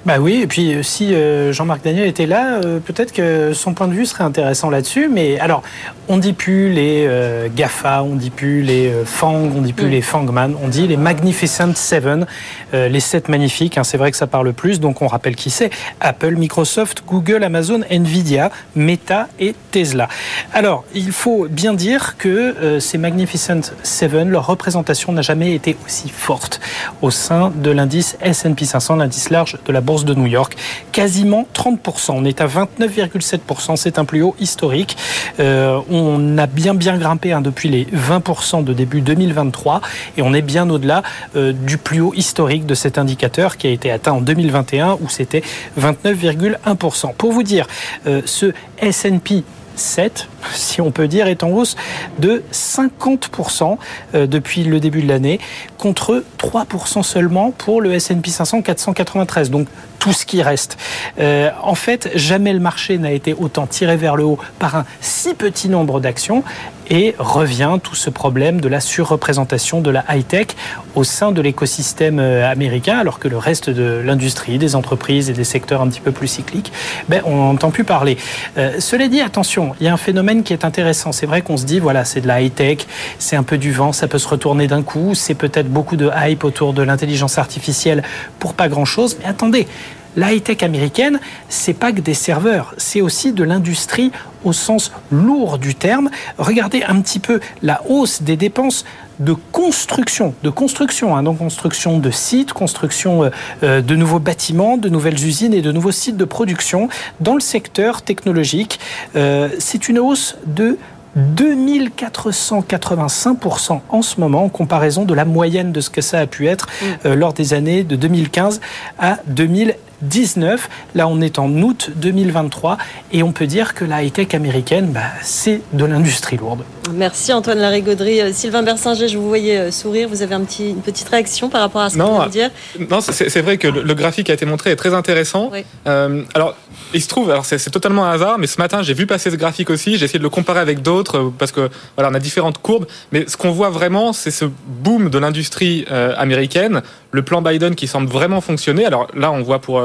Bah 0.05 0.19
oui, 0.19 0.41
et 0.43 0.45
puis 0.45 0.75
euh, 0.75 0.83
si 0.83 1.15
euh, 1.15 1.51
Jean-Marc 1.51 1.83
Daniel 1.83 2.07
était 2.07 2.27
là, 2.27 2.59
euh, 2.63 2.79
peut-être 2.79 3.11
que 3.11 3.53
son 3.53 3.73
point 3.73 3.87
de 3.87 3.93
vue 3.93 4.05
serait 4.05 4.23
intéressant 4.23 4.69
là-dessus. 4.69 5.09
Mais 5.11 5.39
alors, 5.39 5.63
on 6.07 6.17
dit 6.17 6.33
plus 6.33 6.71
les 6.71 7.09
GAFA, 7.55 8.03
on 8.03 8.15
dit 8.15 8.29
plus 8.29 8.61
les 8.61 8.91
Fang, 9.05 9.49
on 9.55 9.61
dit 9.61 9.73
plus 9.73 9.87
mm. 9.87 9.91
les 9.91 10.01
Fangman, 10.03 10.53
on 10.63 10.67
dit 10.67 10.87
les 10.87 10.97
Magnificent 10.97 11.73
Seven, 11.73 12.27
les 12.73 12.99
sept 12.99 13.27
magnifiques. 13.27 13.79
Hein, 13.79 13.83
c'est 13.83 13.97
vrai 13.97 14.11
que 14.11 14.17
ça 14.17 14.27
parle 14.27 14.53
plus, 14.53 14.79
donc 14.79 15.01
on 15.01 15.07
rappelle 15.07 15.35
qui 15.35 15.49
c'est 15.49 15.71
Apple, 15.99 16.35
Microsoft, 16.35 17.03
Google, 17.07 17.43
Amazon, 17.43 17.81
Nvidia, 17.89 18.51
Meta 18.75 19.27
et 19.39 19.55
Tesla. 19.71 20.07
Alors, 20.53 20.85
il 20.93 21.11
faut 21.11 21.47
bien 21.49 21.73
dire 21.73 22.17
que 22.17 22.77
ces 22.79 22.99
Magnificent 22.99 23.71
Seven, 23.81 24.29
leur 24.29 24.45
représentation 24.45 25.11
n'a 25.11 25.23
jamais 25.23 25.55
été 25.55 25.75
aussi 25.87 26.09
forte 26.09 26.61
au 27.01 27.09
sein 27.09 27.51
de 27.55 27.71
l'indice 27.71 28.15
S&P 28.21 28.65
500, 28.65 28.97
l'indice 28.97 29.31
large 29.31 29.57
de 29.65 29.71
la 29.71 29.81
bourse 29.81 29.94
de 30.03 30.13
New 30.13 30.25
York, 30.25 30.57
quasiment 30.91 31.47
30%. 31.53 32.11
On 32.11 32.25
est 32.25 32.41
à 32.41 32.47
29,7%, 32.47 33.75
c'est 33.77 33.99
un 33.99 34.05
plus 34.05 34.21
haut 34.21 34.35
historique. 34.39 34.97
Euh, 35.39 35.79
on 35.89 36.37
a 36.37 36.47
bien 36.47 36.73
bien 36.73 36.97
grimpé 36.97 37.31
hein, 37.31 37.41
depuis 37.41 37.69
les 37.69 37.85
20% 37.85 38.63
de 38.63 38.73
début 38.73 39.01
2023 39.01 39.81
et 40.17 40.21
on 40.21 40.33
est 40.33 40.41
bien 40.41 40.69
au-delà 40.69 41.03
euh, 41.35 41.53
du 41.53 41.77
plus 41.77 42.01
haut 42.01 42.13
historique 42.15 42.65
de 42.65 42.75
cet 42.75 42.97
indicateur 42.97 43.57
qui 43.57 43.67
a 43.67 43.69
été 43.69 43.91
atteint 43.91 44.13
en 44.13 44.21
2021 44.21 44.97
où 45.01 45.09
c'était 45.09 45.43
29,1%. 45.79 47.13
Pour 47.13 47.31
vous 47.31 47.43
dire, 47.43 47.67
euh, 48.07 48.21
ce 48.25 48.51
S&P 48.79 49.43
7, 49.75 50.27
si 50.53 50.81
on 50.81 50.91
peut 50.91 51.07
dire, 51.07 51.27
est 51.27 51.43
en 51.43 51.49
hausse 51.49 51.75
de 52.19 52.43
50% 52.51 53.77
euh, 54.13 54.27
depuis 54.27 54.63
le 54.63 54.79
début 54.79 55.01
de 55.01 55.07
l'année, 55.07 55.39
contre 55.77 56.23
3% 56.39 57.03
seulement 57.03 57.51
pour 57.51 57.81
le 57.81 57.93
S&P 57.93 58.29
500 58.29 58.61
493. 58.61 59.51
Donc 59.51 59.67
tout 60.05 60.13
ce 60.13 60.27
qui 60.27 60.43
reste. 60.43 60.77
Euh, 61.17 61.49
en 61.63 61.73
fait, 61.73 62.11
jamais 62.13 62.53
le 62.53 62.59
marché 62.59 62.99
n'a 62.99 63.11
été 63.11 63.33
autant 63.33 63.65
tiré 63.65 63.97
vers 63.97 64.15
le 64.15 64.23
haut 64.23 64.37
par 64.59 64.75
un 64.75 64.85
si 65.01 65.33
petit 65.33 65.67
nombre 65.67 65.99
d'actions 65.99 66.43
et 66.89 67.15
revient 67.17 67.77
tout 67.81 67.95
ce 67.95 68.09
problème 68.09 68.61
de 68.61 68.67
la 68.67 68.79
surreprésentation 68.79 69.81
de 69.81 69.89
la 69.89 70.05
high-tech 70.09 70.47
au 70.93 71.03
sein 71.03 71.31
de 71.31 71.41
l'écosystème 71.41 72.19
euh, 72.19 72.49
américain, 72.49 72.97
alors 72.97 73.19
que 73.19 73.27
le 73.27 73.37
reste 73.37 73.69
de 73.69 74.01
l'industrie, 74.05 74.57
des 74.57 74.75
entreprises 74.75 75.29
et 75.29 75.33
des 75.33 75.43
secteurs 75.43 75.81
un 75.81 75.87
petit 75.87 75.99
peu 76.01 76.11
plus 76.11 76.27
cycliques, 76.27 76.71
ben, 77.09 77.21
on 77.25 77.35
n'entend 77.35 77.71
plus 77.71 77.83
parler. 77.83 78.17
Euh, 78.57 78.79
cela 78.79 79.07
dit, 79.07 79.21
attention, 79.21 79.73
il 79.79 79.87
y 79.87 79.89
a 79.89 79.93
un 79.93 79.97
phénomène 79.97 80.43
qui 80.43 80.53
est 80.53 80.63
intéressant. 80.63 81.11
C'est 81.11 81.25
vrai 81.25 81.41
qu'on 81.41 81.57
se 81.57 81.65
dit, 81.65 81.79
voilà, 81.79 82.05
c'est 82.05 82.21
de 82.21 82.27
la 82.27 82.41
high-tech, 82.41 82.79
c'est 83.19 83.35
un 83.35 83.43
peu 83.43 83.57
du 83.57 83.71
vent, 83.71 83.91
ça 83.91 84.07
peut 84.07 84.19
se 84.19 84.27
retourner 84.27 84.67
d'un 84.67 84.83
coup, 84.83 85.15
c'est 85.15 85.35
peut-être 85.35 85.69
beaucoup 85.69 85.95
de 85.95 86.09
hype 86.15 86.43
autour 86.43 86.73
de 86.73 86.83
l'intelligence 86.83 87.37
artificielle 87.37 88.03
pour 88.39 88.53
pas 88.53 88.67
grand-chose, 88.67 89.17
mais 89.19 89.25
attendez, 89.25 89.67
la 90.15 90.33
high-tech 90.33 90.63
américaine, 90.63 91.19
c'est 91.49 91.73
pas 91.73 91.91
que 91.91 92.01
des 92.01 92.13
serveurs, 92.13 92.73
c'est 92.77 93.01
aussi 93.01 93.33
de 93.33 93.43
l'industrie 93.43 94.11
au 94.43 94.53
sens 94.53 94.91
lourd 95.11 95.57
du 95.57 95.75
terme. 95.75 96.09
Regardez 96.37 96.83
un 96.83 97.01
petit 97.01 97.19
peu 97.19 97.39
la 97.61 97.81
hausse 97.89 98.21
des 98.21 98.37
dépenses 98.37 98.85
de 99.19 99.35
construction, 99.51 100.33
de 100.43 100.49
construction, 100.49 101.15
hein, 101.15 101.23
donc 101.23 101.37
construction 101.37 101.99
de 101.99 102.11
sites, 102.11 102.51
construction 102.53 103.23
euh, 103.23 103.29
euh, 103.63 103.81
de 103.81 103.95
nouveaux 103.95 104.19
bâtiments, 104.19 104.75
de 104.77 104.89
nouvelles 104.89 105.25
usines 105.25 105.53
et 105.53 105.61
de 105.61 105.71
nouveaux 105.71 105.91
sites 105.91 106.17
de 106.17 106.25
production 106.25 106.89
dans 107.21 107.35
le 107.35 107.39
secteur 107.39 108.01
technologique. 108.01 108.77
Euh, 109.15 109.47
c'est 109.57 109.87
une 109.87 109.99
hausse 109.99 110.35
de 110.45 110.77
2485% 111.17 113.79
en 113.87 114.01
ce 114.01 114.19
moment 114.19 114.43
en 114.43 114.49
comparaison 114.49 115.05
de 115.05 115.13
la 115.13 115.23
moyenne 115.23 115.71
de 115.71 115.79
ce 115.79 115.89
que 115.89 116.01
ça 116.01 116.19
a 116.19 116.27
pu 116.27 116.47
être 116.47 116.67
mm. 117.05 117.13
lors 117.13 117.31
des 117.31 117.53
années 117.53 117.85
de 117.85 117.95
2015 117.95 118.59
à 118.99 119.19
2000 119.27 119.75
19. 120.05 120.69
Là, 120.95 121.07
on 121.07 121.21
est 121.21 121.39
en 121.39 121.51
août 121.61 121.91
2023 121.95 122.77
et 123.11 123.23
on 123.23 123.31
peut 123.31 123.47
dire 123.47 123.73
que 123.73 123.85
la 123.85 124.03
high-tech 124.03 124.33
américaine, 124.33 124.91
bah, 124.91 125.01
c'est 125.21 125.61
de 125.73 125.85
l'industrie 125.85 126.37
lourde. 126.37 126.63
Merci 126.93 127.33
Antoine 127.33 127.59
Larigauderie. 127.59 128.21
Euh, 128.21 128.31
Sylvain 128.33 128.63
Bersinger, 128.63 129.07
je 129.07 129.17
vous 129.17 129.27
voyais 129.27 129.57
euh, 129.57 129.71
sourire. 129.71 130.07
Vous 130.07 130.21
avez 130.21 130.35
un 130.35 130.43
petit, 130.43 130.69
une 130.69 130.81
petite 130.81 131.09
réaction 131.09 131.49
par 131.49 131.61
rapport 131.61 131.81
à 131.81 131.89
ce 131.89 131.97
que 131.97 132.01
vous 132.01 132.29
dire? 132.29 132.51
Non, 132.89 133.01
c'est 133.01 133.41
vrai 133.41 133.57
que 133.57 133.67
le, 133.67 133.93
graphique 133.93 134.25
qui 134.25 134.31
a 134.31 134.35
été 134.35 134.45
montré 134.45 134.71
est 134.71 134.75
très 134.75 134.93
intéressant. 134.93 135.51
Euh, 135.87 136.23
alors, 136.33 136.55
il 136.93 137.01
se 137.01 137.07
trouve, 137.07 137.29
alors 137.29 137.45
c'est 137.45 137.57
totalement 137.69 138.05
un 138.05 138.11
hasard, 138.11 138.37
mais 138.37 138.47
ce 138.47 138.59
matin, 138.59 138.81
j'ai 138.81 138.93
vu 138.93 139.07
passer 139.07 139.31
ce 139.31 139.35
graphique 139.35 139.69
aussi. 139.69 139.97
J'ai 139.97 140.05
essayé 140.05 140.19
de 140.19 140.23
le 140.23 140.29
comparer 140.29 140.59
avec 140.59 140.81
d'autres 140.81 141.31
parce 141.37 141.51
que 141.51 141.69
voilà, 141.95 142.09
on 142.11 142.13
a 142.13 142.19
différentes 142.19 142.61
courbes. 142.61 142.85
Mais 143.11 143.25
ce 143.27 143.37
qu'on 143.37 143.51
voit 143.51 143.69
vraiment, 143.69 144.13
c'est 144.13 144.31
ce 144.31 144.45
boom 144.67 145.09
de 145.09 145.17
l'industrie 145.17 145.85
américaine, 146.17 146.81
le 147.15 147.21
plan 147.23 147.41
Biden 147.41 147.75
qui 147.75 147.87
semble 147.87 148.07
vraiment 148.07 148.41
fonctionner. 148.41 148.85
Alors 148.85 149.07
là, 149.15 149.31
on 149.31 149.41
voit 149.41 149.59
pour 149.59 149.81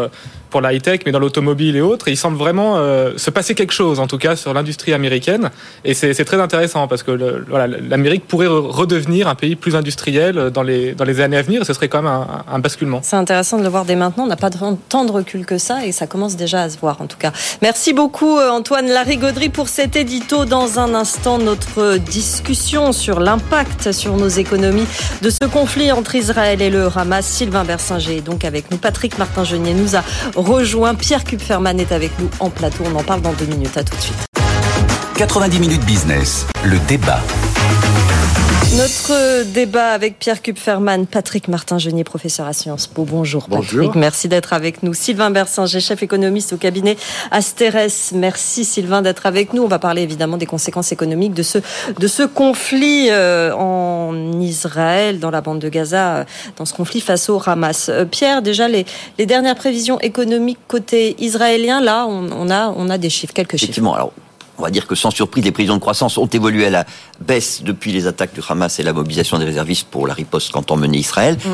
pour 0.50 0.60
la 0.60 0.72
high-tech, 0.72 1.00
mais 1.06 1.12
dans 1.12 1.18
l'automobile 1.18 1.76
et 1.76 1.80
autres. 1.80 2.08
il 2.08 2.16
semble 2.16 2.36
vraiment 2.36 2.76
euh, 2.76 3.12
se 3.16 3.30
passer 3.30 3.54
quelque 3.54 3.72
chose, 3.72 4.00
en 4.00 4.06
tout 4.06 4.18
cas, 4.18 4.36
sur 4.36 4.52
l'industrie 4.52 4.92
américaine. 4.92 5.50
Et 5.84 5.94
c'est 5.94 6.24
très 6.24 6.40
intéressant 6.40 6.88
parce 6.88 7.02
que 7.02 7.12
l'Amérique 7.12 8.26
pourrait 8.26 8.48
redevenir 8.48 9.28
un 9.28 9.34
pays 9.34 9.56
plus 9.56 9.76
industriel 9.76 10.50
dans 10.50 10.62
les, 10.62 10.92
dans 10.92 11.04
les 11.04 11.20
années 11.20 11.36
à 11.36 11.42
venir. 11.42 11.62
Et 11.62 11.64
ce 11.64 11.72
serait 11.72 11.88
quand 11.88 12.02
même 12.02 12.12
un, 12.48 12.58
basculement. 12.58 13.00
C'est 13.02 13.16
intéressant 13.16 13.58
de 13.58 13.62
le 13.62 13.68
voir 13.68 13.84
dès 13.84 13.96
maintenant. 13.96 14.24
On 14.24 14.26
n'a 14.26 14.36
pas 14.36 14.50
tant 14.50 15.04
de 15.04 15.12
recul 15.12 15.46
que 15.46 15.58
ça 15.58 15.86
et 15.86 15.92
ça 15.92 16.06
commence 16.06 16.36
déjà 16.36 16.62
à 16.62 16.70
se 16.70 16.78
voir, 16.78 17.00
en 17.00 17.06
tout 17.06 17.16
cas. 17.18 17.32
Merci 17.62 17.92
beaucoup, 17.92 18.38
euh, 18.38 18.50
Antoine 18.50 18.88
Larigauderie, 18.88 19.48
pour 19.48 19.68
cet 19.68 19.96
édito. 19.96 20.44
Dans 20.44 20.78
un 20.78 20.94
instant, 20.94 21.38
notre 21.38 21.96
discussion 21.98 22.92
sur 22.92 23.20
l'impact 23.20 23.92
sur 23.92 24.16
nos 24.16 24.28
économies 24.28 24.86
de 25.22 25.30
ce 25.30 25.46
conflit 25.46 25.92
entre 25.92 26.14
Israël 26.14 26.60
et 26.60 26.70
le 26.70 26.88
Hamas. 26.94 27.26
Sylvain 27.26 27.64
Bersinger 27.64 28.18
est 28.18 28.20
donc 28.20 28.44
avec 28.44 28.70
nous. 28.70 28.76
Patrick 28.76 29.18
Martin-Genier 29.18 29.74
nous 29.74 29.96
a 29.96 30.02
rejoint. 30.42 30.94
Pierre 30.94 31.24
Kupferman 31.24 31.78
est 31.80 31.92
avec 31.92 32.10
nous 32.18 32.28
en 32.40 32.50
plateau. 32.50 32.84
On 32.92 32.98
en 32.98 33.02
parle 33.02 33.22
dans 33.22 33.32
deux 33.32 33.46
minutes. 33.46 33.76
À 33.76 33.84
tout 33.84 33.96
de 33.96 34.00
suite. 34.00 34.26
90 35.16 35.60
minutes 35.60 35.84
business, 35.84 36.46
le 36.64 36.78
débat. 36.88 37.20
Notre 38.76 39.44
débat 39.52 39.88
avec 39.90 40.18
Pierre 40.18 40.40
Kupferman, 40.42 41.06
Patrick 41.06 41.48
Martin-Genier, 41.48 42.04
professeur 42.04 42.46
à 42.46 42.52
Sciences 42.52 42.86
Po. 42.86 43.04
Bonjour, 43.04 43.48
Patrick. 43.48 43.94
Merci 43.94 44.28
d'être 44.28 44.52
avec 44.52 44.82
nous. 44.82 44.94
Sylvain 44.94 45.30
Bersinger, 45.30 45.80
chef 45.80 46.02
économiste 46.02 46.52
au 46.52 46.56
cabinet 46.56 46.96
Asteres. 47.30 48.12
Merci 48.14 48.64
Sylvain 48.64 49.02
d'être 49.02 49.26
avec 49.26 49.54
nous. 49.54 49.64
On 49.64 49.68
va 49.68 49.78
parler 49.78 50.02
évidemment 50.02 50.36
des 50.36 50.46
conséquences 50.46 50.92
économiques 50.92 51.34
de 51.34 51.42
ce, 51.42 51.58
de 51.98 52.06
ce 52.06 52.22
conflit 52.22 53.08
euh, 53.10 53.52
en 53.54 54.40
Israël, 54.40 55.18
dans 55.18 55.30
la 55.30 55.40
bande 55.40 55.58
de 55.58 55.68
Gaza, 55.68 56.16
euh, 56.16 56.24
dans 56.56 56.64
ce 56.64 56.72
conflit 56.72 57.00
face 57.00 57.28
au 57.28 57.42
Hamas. 57.44 57.88
Euh, 57.88 58.04
Pierre, 58.04 58.40
déjà 58.40 58.68
les, 58.68 58.86
les 59.18 59.26
dernières 59.26 59.56
prévisions 59.56 59.98
économiques 60.00 60.58
côté 60.68 61.16
israélien, 61.18 61.80
là, 61.80 62.06
on, 62.08 62.30
on, 62.30 62.50
a, 62.50 62.72
on 62.76 62.88
a 62.88 62.98
des 62.98 63.10
chiffres, 63.10 63.34
quelques 63.34 63.56
chiffres. 63.56 63.64
Effectivement. 63.64 63.94
Alors, 63.94 64.12
on 64.60 64.62
va 64.62 64.70
dire 64.70 64.86
que 64.86 64.94
sans 64.94 65.10
surprise, 65.10 65.42
les 65.44 65.52
prévisions 65.52 65.76
de 65.76 65.80
croissance 65.80 66.18
ont 66.18 66.26
évolué 66.26 66.66
à 66.66 66.70
la 66.70 66.84
baisse 67.20 67.62
depuis 67.62 67.92
les 67.92 68.06
attaques 68.06 68.34
du 68.34 68.40
Hamas 68.46 68.78
et 68.78 68.82
la 68.82 68.92
mobilisation 68.92 69.38
des 69.38 69.46
réservistes 69.46 69.88
pour 69.90 70.06
la 70.06 70.12
riposte 70.12 70.52
qu'entend 70.52 70.76
mener 70.76 70.98
Israël. 70.98 71.36
Mm. 71.36 71.48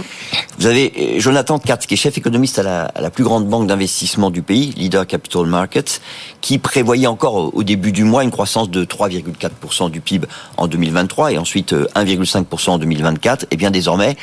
Vous 0.59 0.67
avez 0.67 0.93
euh, 0.99 1.21
Jonathan 1.21 1.61
Katz, 1.61 1.87
qui 1.87 1.95
est 1.95 1.97
chef 1.97 2.19
économiste 2.19 2.59
à 2.59 2.91
la, 2.95 3.11
plus 3.11 3.23
grande 3.23 3.47
banque 3.47 3.69
d'investissement 3.69 4.31
du 4.31 4.43
pays, 4.43 4.73
Leader 4.77 5.07
Capital 5.07 5.47
Markets, 5.47 6.01
qui 6.41 6.59
prévoyait 6.59 7.07
encore 7.07 7.55
au 7.55 7.63
début 7.63 7.93
du 7.93 8.03
mois 8.03 8.25
une 8.25 8.33
croissance 8.33 8.71
de 8.71 8.85
3,4% 8.85 9.91
du 9.91 10.01
PIB 10.01 10.27
en 10.57 10.67
2023 10.67 11.33
et 11.33 11.39
ensuite 11.39 11.73
1,5% 11.73 12.71
euh, 12.71 12.73
en 12.73 12.79
2024. 12.79 13.47
Et 13.53 13.57
bien 13.57 13.71
désormais, 13.71 14.17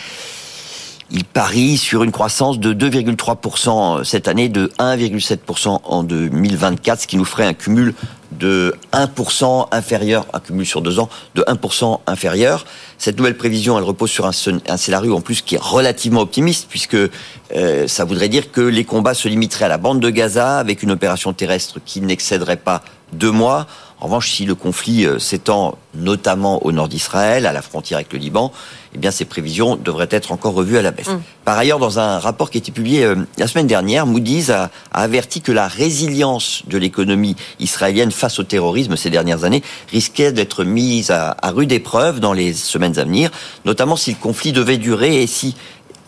il 1.14 1.26
parie 1.26 1.78
sur 1.78 2.04
une 2.04 2.12
croissance 2.12 2.60
de 2.60 2.74
2,3% 2.74 4.04
cette 4.04 4.28
année, 4.28 4.50
de 4.50 4.72
1,7% 4.80 5.80
en 5.84 6.04
2024, 6.04 7.02
ce 7.02 7.08
qui 7.08 7.18
nous 7.18 7.26
ferait 7.26 7.46
un 7.46 7.54
cumul 7.54 7.94
de 8.32 8.76
1% 8.94 9.68
inférieur, 9.72 10.26
un 10.34 10.40
cumul 10.40 10.66
sur 10.66 10.82
deux 10.82 10.98
ans, 10.98 11.10
de 11.36 11.44
1% 11.44 12.00
inférieur. 12.08 12.66
Cette 12.98 13.18
nouvelle 13.18 13.38
prévision, 13.38 13.78
elle 13.78 13.84
repose 13.84 14.10
sur 14.10 14.26
un, 14.26 14.32
scénario 14.32 15.16
en 15.16 15.22
plus 15.22 15.44
qui 15.44 15.54
est 15.54 15.62
relativement 15.62 16.22
optimiste, 16.22 16.66
puisque 16.68 16.96
euh, 16.96 17.88
ça 17.88 18.06
voudrait 18.06 18.30
dire 18.30 18.52
que 18.52 18.62
les 18.62 18.84
combats 18.84 19.14
se 19.14 19.28
limiteraient 19.28 19.66
à 19.66 19.70
la 19.70 19.78
bande 19.78 20.00
de 20.00 20.10
Gaza, 20.10 20.58
avec 20.58 20.82
une 20.82 20.90
opération 20.90 21.32
terrestre 21.32 21.80
qui 21.86 22.02
n'excéderait 22.02 22.58
pas 22.58 22.82
deux 23.14 23.32
mois. 23.32 23.68
En 24.04 24.08
revanche, 24.08 24.32
si 24.32 24.44
le 24.44 24.54
conflit 24.54 25.06
euh, 25.06 25.18
s'étend 25.18 25.78
notamment 25.96 26.66
au 26.66 26.74
nord 26.74 26.90
d'Israël, 26.90 27.46
à 27.46 27.54
la 27.54 27.62
frontière 27.62 28.00
avec 28.00 28.12
le 28.12 28.20
Liban, 28.20 28.52
eh 28.94 28.98
bien 28.98 29.12
ces 29.12 29.24
prévisions 29.24 29.78
devraient 29.78 30.10
être 30.12 30.34
encore 30.34 30.54
revues 30.54 30.78
à 30.78 30.82
la 30.82 30.92
baisse. 30.92 31.08
Mm. 31.08 31.22
Par 31.46 31.58
ailleurs, 31.58 31.80
dans 31.80 32.00
un 32.00 32.20
rapport 32.20 32.50
qui 32.50 32.58
a 32.58 32.60
été 32.60 32.74
publié 32.74 33.06
euh, 33.06 33.16
la 33.38 33.48
semaine 33.48 33.66
dernière, 33.66 34.06
Moody's 34.06 34.50
a, 34.50 34.72
averti 34.92 35.40
que 35.40 35.54
la 35.54 35.70
résilience 35.70 36.64
de 36.68 36.78
l'économie 36.78 37.38
israélienne 37.62 38.12
face 38.12 38.40
au 38.40 38.44
terrorisme 38.44 38.98
ces 38.98 39.10
dernières 39.10 39.46
années 39.46 39.64
risquait 39.90 40.34
d'être 40.34 40.66
mise 40.66 41.10
à, 41.10 41.38
rude 41.42 41.72
épreuve 41.72 42.20
dans 42.20 42.34
les 42.34 42.52
semaines 42.52 43.00
à 43.00 43.06
venir, 43.06 43.32
notamment 43.64 43.96
si 43.96 44.12
le 44.12 44.18
conflit 44.18 44.52
devait 44.52 44.78
durer 44.78 45.24
et 45.24 45.28
si 45.28 45.56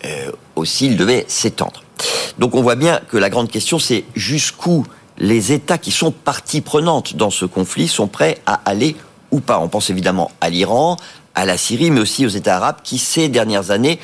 euh, 0.03 0.31
aussi 0.57 0.87
il 0.87 0.97
devait 0.97 1.23
s'étendre. 1.29 1.81
Donc 2.39 2.55
on 2.55 2.61
voit 2.61 2.75
bien 2.75 2.99
que 3.09 3.15
la 3.15 3.29
grande 3.29 3.49
question 3.49 3.79
c'est 3.79 4.03
jusqu'où 4.15 4.85
les 5.17 5.51
États 5.51 5.77
qui 5.77 5.91
sont 5.91 6.11
partie 6.11 6.61
prenante 6.61 7.15
dans 7.15 7.29
ce 7.29 7.45
conflit 7.45 7.87
sont 7.87 8.07
prêts 8.07 8.39
à 8.45 8.61
aller 8.65 8.95
ou 9.31 9.39
pas. 9.39 9.59
On 9.59 9.67
pense 9.67 9.89
évidemment 9.89 10.31
à 10.41 10.49
l'Iran, 10.49 10.97
à 11.35 11.45
la 11.45 11.57
Syrie, 11.57 11.91
mais 11.91 12.01
aussi 12.01 12.25
aux 12.25 12.29
États 12.29 12.57
arabes 12.57 12.77
qui, 12.83 12.97
ces 12.97 13.29
dernières 13.29 13.71
années, 13.71 13.99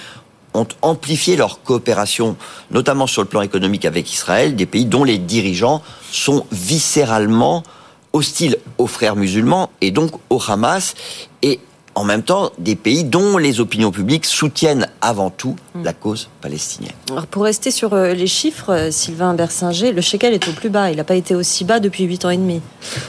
ont 0.54 0.68
amplifié 0.82 1.36
leur 1.38 1.64
coopération, 1.64 2.36
notamment 2.72 3.08
sur 3.08 3.22
le 3.22 3.28
plan 3.28 3.42
économique 3.42 3.86
avec 3.86 4.12
Israël, 4.12 4.56
des 4.56 4.66
pays 4.66 4.86
dont 4.86 5.04
les 5.04 5.18
dirigeants 5.18 5.82
sont 6.12 6.46
viscéralement 6.52 7.64
hostiles 8.14 8.58
aux 8.78 8.88
frères 8.88 9.16
musulmans 9.16 9.70
et 9.80 9.92
donc 9.92 10.12
au 10.30 10.42
Hamas. 10.46 10.96
Et 11.42 11.60
en 11.96 12.04
même 12.04 12.24
temps 12.24 12.52
des 12.58 12.76
pays 12.76 13.04
dont 13.04 13.38
les 13.38 13.60
opinions 13.60 13.92
publiques 13.92 14.26
soutiennent 14.26 14.88
avant 15.02 15.30
tout 15.30 15.56
mm. 15.76 15.84
la 15.84 15.94
cause 15.94 16.30
palestinienne. 16.42 16.94
Alors 17.12 17.28
pour 17.28 17.44
rester 17.44 17.70
sur 17.70 17.94
euh, 17.94 18.14
les 18.14 18.28
chiffres, 18.28 18.72
euh, 18.72 18.92
Sylvain 18.92 19.34
Bersinger, 19.34 19.92
le 19.92 20.02
shekel 20.02 20.34
est 20.34 20.48
au 20.48 20.54
plus 20.54 20.70
bas. 20.70 20.90
Il 20.90 20.98
n'a 20.98 21.04
pas 21.04 21.16
été 21.16 21.36
aussi 21.36 21.66
bas 21.66 21.80
depuis 21.80 22.06
8 22.06 22.26
ans 22.26 22.30
et 22.30 22.38
demi. 22.38 22.62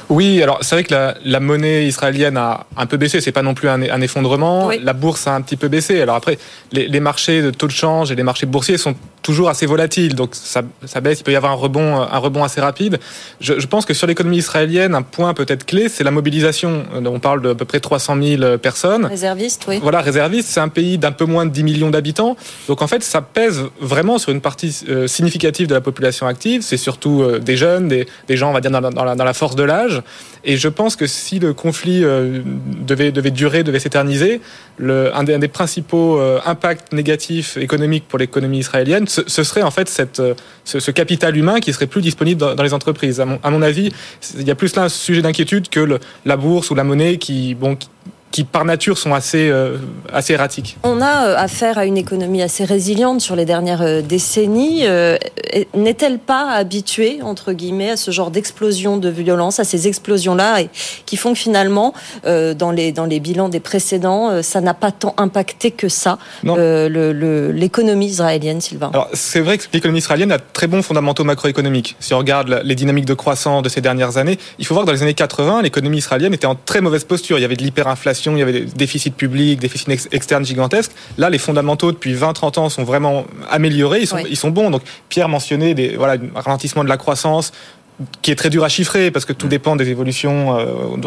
Oui, 0.08 0.42
alors 0.42 0.58
c'est 0.62 0.74
vrai 0.74 0.84
que 0.84 1.14
la, 1.24 1.40
monnaie 1.40 1.86
israélienne 1.86 2.36
a 2.36 2.66
un 2.76 2.86
peu 2.86 2.96
baissé. 2.96 3.20
C'est 3.20 3.32
pas 3.32 3.42
non 3.42 3.54
plus 3.54 3.68
un, 3.68 4.00
effondrement. 4.00 4.70
La 4.82 4.92
bourse 4.92 5.26
a 5.26 5.34
un 5.34 5.42
petit 5.42 5.56
peu 5.56 5.68
baissé. 5.68 6.00
Alors 6.00 6.16
après, 6.16 6.38
les, 6.72 7.00
marchés 7.00 7.42
de 7.42 7.50
taux 7.50 7.66
de 7.66 7.72
change 7.72 8.10
et 8.10 8.14
les 8.14 8.22
marchés 8.22 8.46
boursiers 8.46 8.78
sont 8.78 8.94
toujours 9.22 9.48
assez 9.48 9.66
volatiles. 9.66 10.14
Donc 10.14 10.30
ça, 10.34 10.62
baisse. 11.00 11.20
Il 11.20 11.24
peut 11.24 11.32
y 11.32 11.36
avoir 11.36 11.52
un 11.52 11.56
rebond, 11.56 11.96
un 11.96 12.18
rebond 12.18 12.42
assez 12.42 12.60
rapide. 12.60 12.98
Je, 13.40 13.60
je 13.60 13.66
pense 13.66 13.84
que 13.84 13.94
sur 13.94 14.06
l'économie 14.06 14.38
israélienne, 14.38 14.94
un 14.94 15.02
point 15.02 15.34
peut-être 15.34 15.64
clé, 15.64 15.88
c'est 15.88 16.04
la 16.04 16.10
mobilisation. 16.10 16.84
On 16.92 17.20
parle 17.20 17.42
de 17.42 17.50
à 17.50 17.54
peu 17.54 17.64
près 17.64 17.80
300 17.80 18.16
000 18.20 18.58
personnes 18.58 18.71
Réserviste, 19.06 19.64
oui. 19.68 19.78
Voilà, 19.82 20.00
réserviste, 20.00 20.48
c'est 20.48 20.60
un 20.60 20.68
pays 20.68 20.98
d'un 20.98 21.12
peu 21.12 21.24
moins 21.24 21.46
de 21.46 21.50
10 21.50 21.62
millions 21.62 21.90
d'habitants. 21.90 22.36
Donc 22.68 22.82
en 22.82 22.86
fait, 22.86 23.02
ça 23.02 23.22
pèse 23.22 23.62
vraiment 23.80 24.18
sur 24.18 24.32
une 24.32 24.40
partie 24.40 24.84
euh, 24.88 25.06
significative 25.06 25.66
de 25.66 25.74
la 25.74 25.80
population 25.80 26.26
active. 26.26 26.62
C'est 26.62 26.76
surtout 26.76 27.22
euh, 27.22 27.38
des 27.38 27.56
jeunes, 27.56 27.88
des, 27.88 28.06
gens, 28.36 28.50
on 28.50 28.52
va 28.52 28.60
dire, 28.60 28.70
dans 28.70 28.80
la, 28.80 29.14
dans 29.14 29.24
la, 29.24 29.34
force 29.34 29.56
de 29.56 29.62
l'âge. 29.62 30.02
Et 30.44 30.56
je 30.56 30.68
pense 30.68 30.96
que 30.96 31.06
si 31.06 31.38
le 31.38 31.52
conflit 31.54 32.02
euh, 32.04 32.40
devait, 32.86 33.12
devait 33.12 33.30
durer, 33.30 33.62
devait 33.62 33.78
s'éterniser, 33.78 34.40
un, 34.80 35.24
des, 35.24 35.34
un 35.34 35.38
des 35.38 35.48
principaux 35.48 36.20
impacts 36.44 36.92
négatifs 36.92 37.56
économiques 37.56 38.04
pour 38.08 38.18
l'économie 38.18 38.58
israélienne, 38.58 39.06
ce, 39.06 39.22
serait 39.44 39.62
en 39.62 39.70
fait 39.70 39.88
cette, 39.88 40.20
ce, 40.64 40.90
capital 40.90 41.36
humain 41.36 41.60
qui 41.60 41.72
serait 41.72 41.86
plus 41.86 42.00
disponible 42.00 42.40
dans, 42.40 42.62
les 42.62 42.74
entreprises. 42.74 43.20
À 43.20 43.24
mon, 43.24 43.38
à 43.42 43.50
mon, 43.50 43.62
avis, 43.62 43.92
il 44.38 44.46
y 44.46 44.50
a 44.50 44.54
plus 44.54 44.74
là 44.74 44.84
un 44.84 44.88
sujet 44.88 45.22
d'inquiétude 45.22 45.68
que 45.68 45.80
le, 45.80 46.00
la 46.24 46.36
bourse 46.36 46.70
ou 46.70 46.74
la 46.74 46.84
monnaie 46.84 47.18
qui, 47.18 47.54
bon, 47.54 47.76
qui 47.76 47.88
qui 48.32 48.44
par 48.44 48.64
nature 48.64 48.98
sont 48.98 49.14
assez, 49.14 49.48
euh, 49.48 49.76
assez 50.12 50.32
erratiques. 50.32 50.78
On 50.82 51.00
a 51.00 51.26
euh, 51.26 51.36
affaire 51.36 51.78
à 51.78 51.84
une 51.84 51.98
économie 51.98 52.42
assez 52.42 52.64
résiliente 52.64 53.20
sur 53.20 53.36
les 53.36 53.44
dernières 53.44 53.82
euh, 53.82 54.00
décennies. 54.00 54.84
N'est-elle 55.74 56.18
pas 56.18 56.50
habituée, 56.50 57.20
entre 57.22 57.52
guillemets, 57.52 57.90
à 57.90 57.96
ce 57.96 58.10
genre 58.10 58.30
d'explosion 58.30 58.96
de 58.96 59.10
violence, 59.10 59.60
à 59.60 59.64
ces 59.64 59.86
explosions-là, 59.86 60.62
qui 61.04 61.16
font 61.18 61.34
que 61.34 61.38
finalement, 61.38 61.92
dans, 62.24 62.70
les, 62.70 62.92
dans 62.92 63.04
les 63.04 63.20
bilans 63.20 63.50
des 63.50 63.60
précédents, 63.60 64.42
ça 64.42 64.62
n'a 64.62 64.72
pas 64.72 64.90
tant 64.92 65.14
impacté 65.18 65.70
que 65.70 65.88
ça 65.88 66.18
l'économie 66.44 68.06
israélienne, 68.06 68.62
Sylvain? 68.62 68.90
Alors 68.94 69.08
c'est 69.12 69.40
vrai 69.40 69.58
que 69.58 69.64
l'économie 69.74 69.98
israélienne 69.98 70.32
a 70.32 70.38
très 70.38 70.66
bons 70.66 70.82
fondamentaux 70.82 71.24
macroéconomiques. 71.24 71.96
Si 72.00 72.14
on 72.14 72.18
regarde 72.18 72.62
les 72.64 72.74
dynamiques 72.74 73.04
de 73.04 73.14
croissance 73.14 73.62
de 73.62 73.68
ces 73.68 73.82
dernières 73.82 74.16
années, 74.16 74.38
il 74.58 74.64
faut 74.64 74.72
voir 74.72 74.86
que 74.86 74.90
dans 74.90 74.96
les 74.96 75.02
années 75.02 75.14
80, 75.14 75.62
l'économie 75.62 75.98
israélienne 75.98 76.32
était 76.32 76.46
en 76.46 76.54
très 76.54 76.80
mauvaise 76.80 77.04
posture. 77.04 77.38
Il 77.38 77.42
y 77.42 77.44
avait 77.44 77.56
de 77.56 77.62
l'hyperinflation 77.62 78.21
il 78.26 78.38
y 78.38 78.42
avait 78.42 78.52
des 78.52 78.64
déficits 78.64 79.10
publics, 79.10 79.58
des 79.58 79.68
déficits 79.68 80.08
externes 80.12 80.44
gigantesques. 80.44 80.92
Là, 81.18 81.30
les 81.30 81.38
fondamentaux 81.38 81.92
depuis 81.92 82.14
20-30 82.14 82.58
ans 82.60 82.68
sont 82.68 82.84
vraiment 82.84 83.26
améliorés, 83.50 84.00
ils 84.00 84.06
sont, 84.06 84.18
ils 84.18 84.36
sont 84.36 84.50
bons. 84.50 84.70
Donc 84.70 84.82
Pierre 85.08 85.28
mentionnait 85.28 85.74
des, 85.74 85.96
voilà, 85.96 86.14
un 86.14 86.40
ralentissement 86.40 86.84
de 86.84 86.88
la 86.88 86.96
croissance, 86.96 87.52
qui 88.22 88.30
est 88.30 88.34
très 88.34 88.50
dur 88.50 88.64
à 88.64 88.68
chiffrer 88.68 89.10
parce 89.10 89.24
que 89.24 89.32
tout 89.32 89.48
dépend 89.48 89.76
des 89.76 89.88
évolutions 89.90 90.58
euh, 90.58 90.64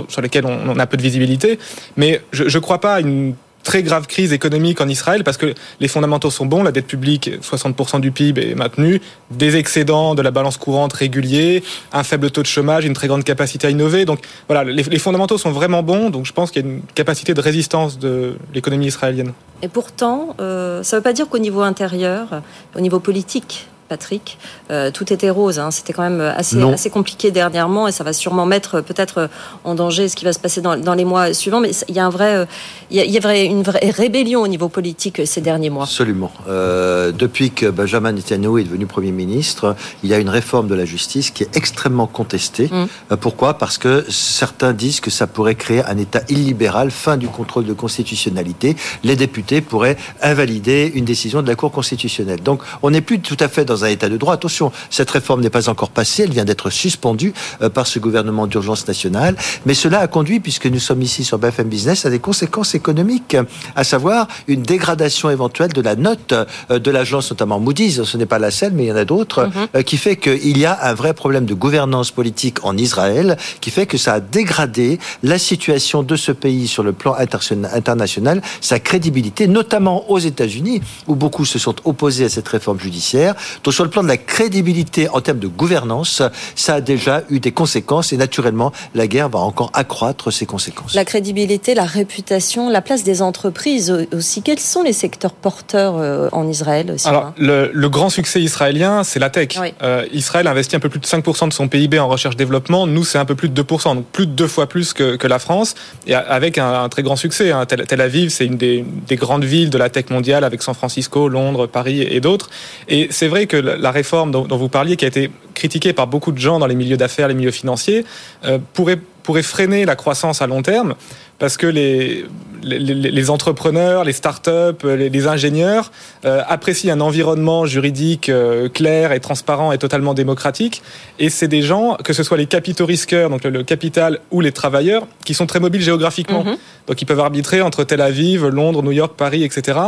sur 0.07 0.21
lesquelles 0.21 0.45
on, 0.45 0.77
a 0.77 0.85
peu 0.85 0.97
de 0.97 1.01
visibilité. 1.01 1.59
Mais 1.97 2.21
je 2.31 2.43
ne 2.43 2.61
crois 2.61 2.79
pas 2.79 2.95
à 2.95 2.99
une 2.99 3.35
très 3.65 3.83
grave 3.83 4.07
crise 4.07 4.31
économique 4.31 4.79
en 4.79 4.87
Israël 4.87 5.25
parce 5.25 5.35
que 5.35 5.53
les 5.81 5.89
fondamentaux 5.89 6.29
sont 6.29 6.45
bons, 6.45 6.63
la 6.63 6.71
dette 6.71 6.87
publique, 6.87 7.29
60% 7.41 7.99
du 7.99 8.11
PIB 8.11 8.51
est 8.51 8.55
maintenue, 8.55 9.01
des 9.31 9.57
excédents 9.57 10.15
de 10.15 10.21
la 10.21 10.31
balance 10.31 10.55
courante 10.55 10.93
réguliers, 10.93 11.63
un 11.91 12.03
faible 12.03 12.31
taux 12.31 12.43
de 12.43 12.47
chômage, 12.47 12.85
une 12.85 12.93
très 12.93 13.07
grande 13.07 13.25
capacité 13.25 13.67
à 13.67 13.69
innover. 13.71 14.05
Donc 14.05 14.19
voilà, 14.47 14.63
les, 14.63 14.99
fondamentaux 14.99 15.37
sont 15.37 15.51
vraiment 15.51 15.83
bons, 15.83 16.09
donc 16.09 16.25
je 16.25 16.31
pense 16.31 16.51
qu'il 16.51 16.65
y 16.65 16.69
a 16.69 16.71
une 16.71 16.81
capacité 16.93 17.33
de 17.33 17.41
résistance 17.41 17.99
de 17.99 18.37
l'économie 18.53 18.85
israélienne. 18.85 19.33
Et 19.61 19.67
pourtant, 19.67 20.35
euh, 20.39 20.83
ça 20.83 20.95
ne 20.95 20.99
veut 20.99 21.03
pas 21.03 21.13
dire 21.13 21.27
qu'au 21.27 21.39
niveau 21.39 21.61
intérieur, 21.61 22.41
au 22.75 22.79
niveau 22.79 22.99
politique, 22.99 23.67
Patrick. 23.87 24.37
Euh, 24.71 24.91
tout 24.91 25.13
était 25.13 25.29
rose. 25.29 25.59
Hein. 25.59 25.71
C'était 25.71 25.93
quand 25.93 26.03
même 26.03 26.21
assez, 26.21 26.61
assez 26.61 26.89
compliqué 26.89 27.31
dernièrement 27.31 27.87
et 27.87 27.91
ça 27.91 28.03
va 28.03 28.13
sûrement 28.13 28.45
mettre 28.45 28.81
peut-être 28.81 29.29
en 29.63 29.75
danger 29.75 30.09
ce 30.09 30.15
qui 30.15 30.25
va 30.25 30.33
se 30.33 30.39
passer 30.39 30.61
dans, 30.61 30.93
les 30.93 31.05
mois 31.05 31.33
suivants. 31.33 31.59
Mais 31.59 31.71
il 31.87 31.95
y 31.95 31.99
a, 31.99 32.05
un 32.05 32.09
vrai, 32.09 32.35
euh, 32.35 32.45
il 32.89 32.97
y 32.97 33.17
a, 33.17 33.43
une 33.43 33.63
vraie 33.63 33.91
rébellion 33.91 34.41
au 34.41 34.47
niveau 34.47 34.69
politique 34.69 35.21
ces 35.25 35.41
derniers 35.41 35.69
mois. 35.69 35.83
Absolument. 35.83 36.31
Euh, 36.47 37.11
depuis 37.11 37.51
que 37.51 37.67
Benjamin 37.67 38.11
Netanyahu 38.11 38.59
est 38.59 38.63
devenu 38.63 38.85
Premier 38.85 39.11
ministre, 39.11 39.75
il 40.03 40.09
y 40.09 40.13
a 40.13 40.19
une 40.19 40.29
réforme 40.29 40.67
de 40.67 40.75
la 40.75 40.85
justice 40.85 41.31
qui 41.31 41.43
est 41.43 41.55
extrêmement 41.55 42.07
contestée. 42.07 42.69
Mm. 42.71 43.15
pourquoi? 43.17 43.57
Parce 43.57 43.77
que 43.77 44.05
certains 44.09 44.73
disent 44.73 44.99
que 44.99 45.11
ça 45.11 45.27
pourrait 45.27 45.55
créer 45.55 45.83
un 45.83 45.97
État 45.97 46.21
illibéral, 46.29 46.91
fin 46.91 47.17
du 47.17 47.27
contrôle 47.27 47.65
de 47.65 47.73
constitutionnalité. 47.73 48.75
Les 49.03 49.15
députés 49.15 49.61
pourraient 49.61 49.97
invalider 50.21 50.91
une 50.95 51.05
décision 51.05 51.41
de 51.41 51.47
la 51.47 51.55
Cour 51.55 51.71
constitutionnelle. 51.71 52.41
Donc 52.41 52.61
on 52.81 52.89
n'est 52.89 53.01
plus 53.01 53.19
tout 53.19 53.37
à 53.39 53.47
fait 53.47 53.65
dans 53.65 53.74
dans 53.75 53.83
un 53.85 53.89
état 53.89 54.09
de 54.09 54.17
droit. 54.17 54.33
Attention, 54.33 54.71
cette 54.89 55.11
réforme 55.11 55.41
n'est 55.41 55.49
pas 55.49 55.69
encore 55.69 55.89
passée, 55.89 56.23
elle 56.23 56.31
vient 56.31 56.45
d'être 56.45 56.69
suspendue 56.69 57.33
euh, 57.61 57.69
par 57.69 57.87
ce 57.87 57.99
gouvernement 57.99 58.47
d'urgence 58.47 58.87
nationale, 58.87 59.35
mais 59.65 59.73
cela 59.73 59.99
a 59.99 60.07
conduit, 60.07 60.39
puisque 60.39 60.67
nous 60.67 60.79
sommes 60.79 61.01
ici 61.01 61.23
sur 61.23 61.37
BFM 61.37 61.67
Business, 61.67 62.05
à 62.05 62.09
des 62.09 62.19
conséquences 62.19 62.73
économiques, 62.73 63.35
à 63.75 63.83
savoir 63.83 64.27
une 64.47 64.63
dégradation 64.63 65.29
éventuelle 65.29 65.73
de 65.73 65.81
la 65.81 65.95
note 65.95 66.33
euh, 66.33 66.79
de 66.79 66.91
l'agence, 66.91 67.31
notamment 67.31 67.59
Moody's, 67.59 68.03
ce 68.03 68.17
n'est 68.17 68.25
pas 68.25 68.39
la 68.39 68.51
seule, 68.51 68.71
mais 68.73 68.85
il 68.85 68.87
y 68.87 68.91
en 68.91 68.95
a 68.95 69.05
d'autres, 69.05 69.45
mhm. 69.45 69.67
euh, 69.75 69.81
qui 69.81 69.97
fait 69.97 70.15
qu'il 70.15 70.57
y 70.57 70.65
a 70.65 70.77
un 70.83 70.93
vrai 70.93 71.13
problème 71.13 71.45
de 71.45 71.53
gouvernance 71.53 72.11
politique 72.11 72.63
en 72.63 72.77
Israël, 72.77 73.37
qui 73.59 73.71
fait 73.71 73.85
que 73.85 73.97
ça 73.97 74.13
a 74.13 74.19
dégradé 74.21 74.99
la 75.21 75.37
situation 75.37 76.01
de 76.03 76.15
ce 76.15 76.31
pays 76.31 76.67
sur 76.67 76.83
le 76.83 76.93
plan 76.93 77.15
international, 77.15 78.41
sa 78.61 78.79
crédibilité, 78.79 79.47
notamment 79.47 80.09
aux 80.09 80.19
États-Unis, 80.19 80.81
où 81.07 81.15
beaucoup 81.15 81.43
se 81.43 81.59
sont 81.59 81.75
opposés 81.83 82.25
à 82.25 82.29
cette 82.29 82.47
réforme 82.47 82.79
judiciaire. 82.79 83.35
Donc 83.65 83.73
sur 83.73 83.83
le 83.83 83.89
plan 83.89 84.03
de 84.03 84.07
la 84.07 84.17
crédibilité 84.17 85.09
en 85.09 85.21
termes 85.21 85.39
de 85.39 85.47
gouvernance, 85.47 86.21
ça 86.53 86.75
a 86.75 86.81
déjà 86.81 87.23
eu 87.31 87.39
des 87.39 87.51
conséquences 87.51 88.13
et 88.13 88.17
naturellement 88.17 88.71
la 88.93 89.07
guerre 89.07 89.27
va 89.27 89.39
encore 89.39 89.71
accroître 89.73 90.31
ses 90.31 90.45
conséquences. 90.45 90.93
La 90.93 91.03
crédibilité, 91.03 91.73
la 91.73 91.83
réputation, 91.83 92.69
la 92.69 92.81
place 92.81 93.03
des 93.03 93.23
entreprises 93.23 93.91
aussi. 94.13 94.43
Quels 94.43 94.59
sont 94.59 94.83
les 94.83 94.93
secteurs 94.93 95.33
porteurs 95.33 95.97
euh, 95.97 96.29
en 96.31 96.47
Israël 96.47 96.95
Alors 97.05 97.33
le, 97.37 97.87
grand 97.89 98.09
succès 98.09 98.39
israélien, 98.39 99.03
c'est 99.03 99.19
la 99.19 99.31
tech. 99.31 99.57
Euh, 99.81 100.05
Israël 100.11 100.45
investit 100.45 100.75
un 100.75 100.79
peu 100.79 100.89
plus 100.89 100.99
de 100.99 101.07
5% 101.07 101.47
de 101.47 101.53
son 101.53 101.67
PIB 101.67 101.97
en 101.97 102.07
recherche-développement. 102.07 102.85
Nous, 102.85 103.03
c'est 103.03 103.17
un 103.17 103.25
peu 103.25 103.35
plus 103.35 103.49
de 103.49 103.63
2%, 103.63 103.95
donc 103.95 104.05
plus 104.05 104.27
de 104.27 104.31
deux 104.31 104.47
fois 104.47 104.67
plus 104.67 104.93
que, 104.93 105.25
la 105.25 105.39
France, 105.39 105.73
et 106.05 106.13
avec 106.13 106.59
un, 106.59 106.87
très 106.89 107.01
grand 107.01 107.15
succès. 107.15 107.51
Hein. 107.51 107.65
Tel, 107.65 108.01
Aviv, 108.01 108.29
c'est 108.29 108.45
une 108.45 108.57
des, 108.57 108.85
des 109.07 109.15
grandes 109.15 109.43
villes 109.43 109.71
de 109.71 109.77
la 109.79 109.89
tech 109.89 110.11
mondiale 110.11 110.43
avec 110.43 110.61
San 110.61 110.75
Francisco, 110.75 111.29
Londres, 111.29 111.65
Paris 111.65 112.01
et 112.03 112.19
d'autres. 112.19 112.51
Et 112.89 113.07
c'est 113.09 113.27
vrai 113.27 113.47
que 113.47 113.54
la 113.57 113.91
réforme 113.91 114.31
dont, 114.31 114.57
vous 114.57 114.69
parliez, 114.69 114.95
qui 114.95 115.05
a 115.05 115.07
été 115.07 115.31
critiquée 115.53 115.93
par 115.93 116.07
beaucoup 116.07 116.31
de 116.31 116.37
gens 116.37 116.59
dans 116.59 116.67
les 116.67 116.75
milieux 116.75 116.97
d'affaires, 116.97 117.27
les 117.27 117.33
milieux 117.33 117.51
financiers, 117.51 118.05
euh, 118.45 118.59
pourrait 118.73 119.43
freiner 119.43 119.85
la 119.85 119.95
croissance 119.95 120.41
à 120.41 120.47
long 120.47 120.61
terme 120.61 120.95
parce 121.39 121.57
que 121.57 121.67
les, 121.67 122.25
les, 122.65 123.29
entrepreneurs, 123.29 124.03
les 124.03 124.13
start-up, 124.13 124.83
les, 124.83 125.09
les 125.09 125.27
ingénieurs 125.27 125.91
euh, 126.25 126.41
apprécient 126.47 126.93
un 126.93 127.01
environnement 127.01 127.65
juridique 127.65 128.29
euh, 128.29 128.69
clair 128.69 129.11
et 129.11 129.19
transparent 129.19 129.71
et 129.71 129.77
totalement 129.77 130.13
démocratique. 130.13 130.81
Et 131.19 131.29
c'est 131.29 131.47
des 131.47 131.61
gens, 131.61 131.97
que 132.03 132.13
ce 132.13 132.23
soit 132.23 132.37
les 132.37 132.45
capitaux 132.45 132.85
risqueurs, 132.85 133.29
donc 133.29 133.43
le, 133.43 133.63
capital, 133.63 134.19
ou 134.31 134.41
les 134.41 134.51
travailleurs, 134.51 135.07
qui 135.25 135.33
sont 135.33 135.45
très 135.45 135.59
mobiles 135.59 135.81
géographiquement. 135.81 136.43
Mhm. 136.43 136.57
Donc 136.87 137.01
ils 137.01 137.05
peuvent 137.05 137.19
arbitrer 137.19 137.61
entre 137.61 137.83
Tel 137.83 138.01
Aviv, 138.01 138.45
Londres, 138.47 138.81
New 138.83 138.91
York, 138.91 139.13
Paris, 139.17 139.43
etc. 139.43 139.79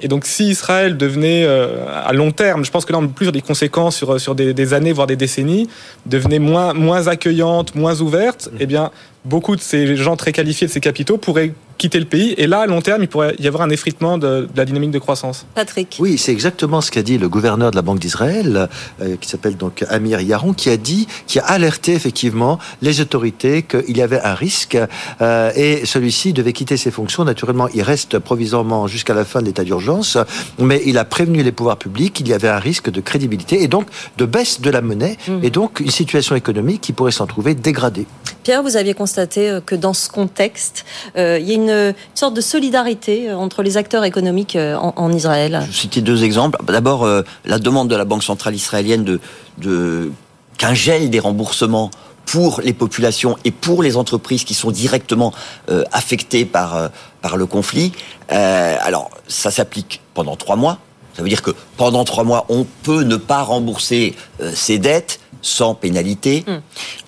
Et 0.00 0.08
donc 0.08 0.24
si 0.24 0.48
Israël 0.48 0.96
devenait 0.96 1.44
euh, 1.44 1.84
à 2.04 2.12
long 2.12 2.30
terme, 2.30 2.64
je 2.64 2.70
pense 2.70 2.84
que 2.84 2.92
là 2.92 2.98
on 2.98 3.04
a 3.04 3.08
plus 3.08 3.30
des 3.32 3.42
conséquences 3.42 3.96
sur, 3.96 4.20
sur 4.20 4.34
des, 4.34 4.54
des, 4.54 4.74
années, 4.74 4.92
voire 4.92 5.06
des 5.06 5.16
décennies, 5.16 5.68
devenait 6.06 6.38
moins, 6.38 6.72
moins 6.72 7.08
accueillante, 7.08 7.74
moins 7.74 8.00
ouverte, 8.00 8.48
mhm. 8.52 8.58
eh 8.60 8.66
bien 8.66 8.90
beaucoup 9.24 9.56
de 9.56 9.60
ces 9.60 9.96
gens 9.96 10.16
très 10.16 10.32
qualifiés 10.32 10.66
de 10.66 10.72
ces 10.72 10.80
capitaux 10.80 11.16
pourraient 11.16 11.54
quitter 11.78 11.98
le 11.98 12.04
pays. 12.04 12.34
Et 12.38 12.46
là, 12.46 12.60
à 12.60 12.66
long 12.66 12.80
terme, 12.80 13.02
il 13.02 13.08
pourrait 13.08 13.34
y 13.38 13.48
avoir 13.48 13.62
un 13.62 13.70
effritement 13.70 14.16
de, 14.16 14.48
la 14.54 14.64
dynamique 14.64 14.90
de 14.92 14.98
croissance. 14.98 15.46
Patrick. 15.54 15.96
Oui, 15.98 16.18
c'est 16.18 16.32
exactement 16.32 16.80
ce 16.80 16.90
qu'a 16.90 17.02
dit 17.02 17.18
le 17.18 17.28
gouverneur 17.28 17.70
de 17.70 17.76
la 17.76 17.82
Banque 17.82 17.98
d'Israël, 17.98 18.68
euh, 19.02 19.16
qui 19.20 19.28
s'appelle 19.28 19.56
donc 19.56 19.84
Amir 19.88 20.20
Yaron, 20.20 20.52
qui 20.52 20.70
a 20.70 20.76
dit, 20.76 21.08
qui 21.26 21.38
a 21.40 21.44
alerté 21.44 21.94
effectivement 21.94 22.58
les 22.80 23.00
autorités 23.00 23.62
qu'il 23.62 23.96
y 23.96 24.02
avait 24.02 24.20
un 24.20 24.34
risque 24.34 24.78
euh, 25.20 25.50
et 25.56 25.84
celui-ci 25.84 26.32
devait 26.32 26.52
quitter 26.52 26.76
ses 26.76 26.90
fonctions. 26.90 27.24
Naturellement, 27.24 27.68
il 27.74 27.82
reste 27.82 28.18
provisoirement 28.18 28.86
jusqu'à 28.86 29.14
la 29.14 29.24
fin 29.24 29.40
de 29.40 29.46
l'état 29.46 29.64
d'urgence, 29.64 30.16
mais 30.58 30.80
il 30.86 30.96
a 30.98 31.04
prévenu 31.04 31.42
les 31.42 31.52
pouvoirs 31.52 31.78
publics 31.78 32.12
qu'il 32.12 32.28
y 32.28 32.32
avait 32.32 32.48
un 32.48 32.58
risque 32.58 32.90
de 32.90 33.00
crédibilité 33.00 33.62
et 33.62 33.68
donc 33.68 33.88
de 34.16 34.26
baisse 34.26 34.60
de 34.60 34.70
la 34.70 34.80
monnaie 34.80 35.16
mmh. 35.26 35.32
et 35.42 35.50
donc 35.50 35.80
une 35.80 35.90
situation 35.90 36.36
économique 36.36 36.80
qui 36.80 36.92
pourrait 36.92 37.12
s'en 37.12 37.26
trouver 37.26 37.54
dégradée. 37.54 38.06
Pierre, 38.44 38.62
vous 38.62 38.76
aviez 38.76 38.94
constaté 38.94 39.50
euh, 39.50 39.60
que 39.60 39.74
dans 39.74 39.94
ce 39.94 40.08
contexte, 40.08 40.84
il 41.16 41.40
y 41.40 41.50
a 41.50 41.54
une 41.54 41.94
sorte 42.14 42.34
de 42.34 42.40
solidarité 42.40 43.30
euh, 43.30 43.36
entre 43.36 43.62
les 43.62 43.76
acteurs 43.76 44.04
économiques 44.04 44.54
euh, 44.54 44.76
en, 44.76 45.12
Israël 45.12 45.60
Je 45.62 45.66
vais 45.66 45.72
citer 45.72 46.00
deux 46.00 46.24
exemples. 46.24 46.58
D'abord, 46.66 47.04
euh, 47.04 47.22
la 47.44 47.58
demande 47.58 47.88
de 47.88 47.96
la 47.96 48.04
Banque 48.04 48.22
centrale 48.22 48.54
israélienne 48.54 49.18
de, 49.58 50.12
qu'un 50.58 50.74
gel 50.74 51.10
des 51.10 51.20
remboursements 51.20 51.90
pour 52.26 52.60
les 52.62 52.72
populations 52.72 53.36
et 53.44 53.50
pour 53.50 53.82
les 53.82 53.96
entreprises 53.96 54.44
qui 54.44 54.54
sont 54.54 54.70
directement 54.70 55.32
euh, 55.68 55.84
affectées 55.92 56.44
par, 56.44 56.76
euh, 56.76 56.88
par 57.22 57.36
le 57.36 57.46
conflit. 57.46 57.92
Euh, 58.32 58.76
alors, 58.80 59.10
ça 59.28 59.50
s'applique 59.50 60.00
pendant 60.14 60.36
trois 60.36 60.56
mois. 60.56 60.78
Ça 61.14 61.22
veut 61.22 61.28
dire 61.28 61.42
que 61.42 61.52
pendant 61.76 62.04
trois 62.04 62.24
mois, 62.24 62.46
on 62.48 62.66
peut 62.82 63.02
ne 63.02 63.16
pas 63.16 63.42
rembourser 63.42 64.16
ses 64.52 64.78
dettes 64.78 65.20
sans 65.44 65.74
pénalité. 65.74 66.44
Mm. 66.46 66.52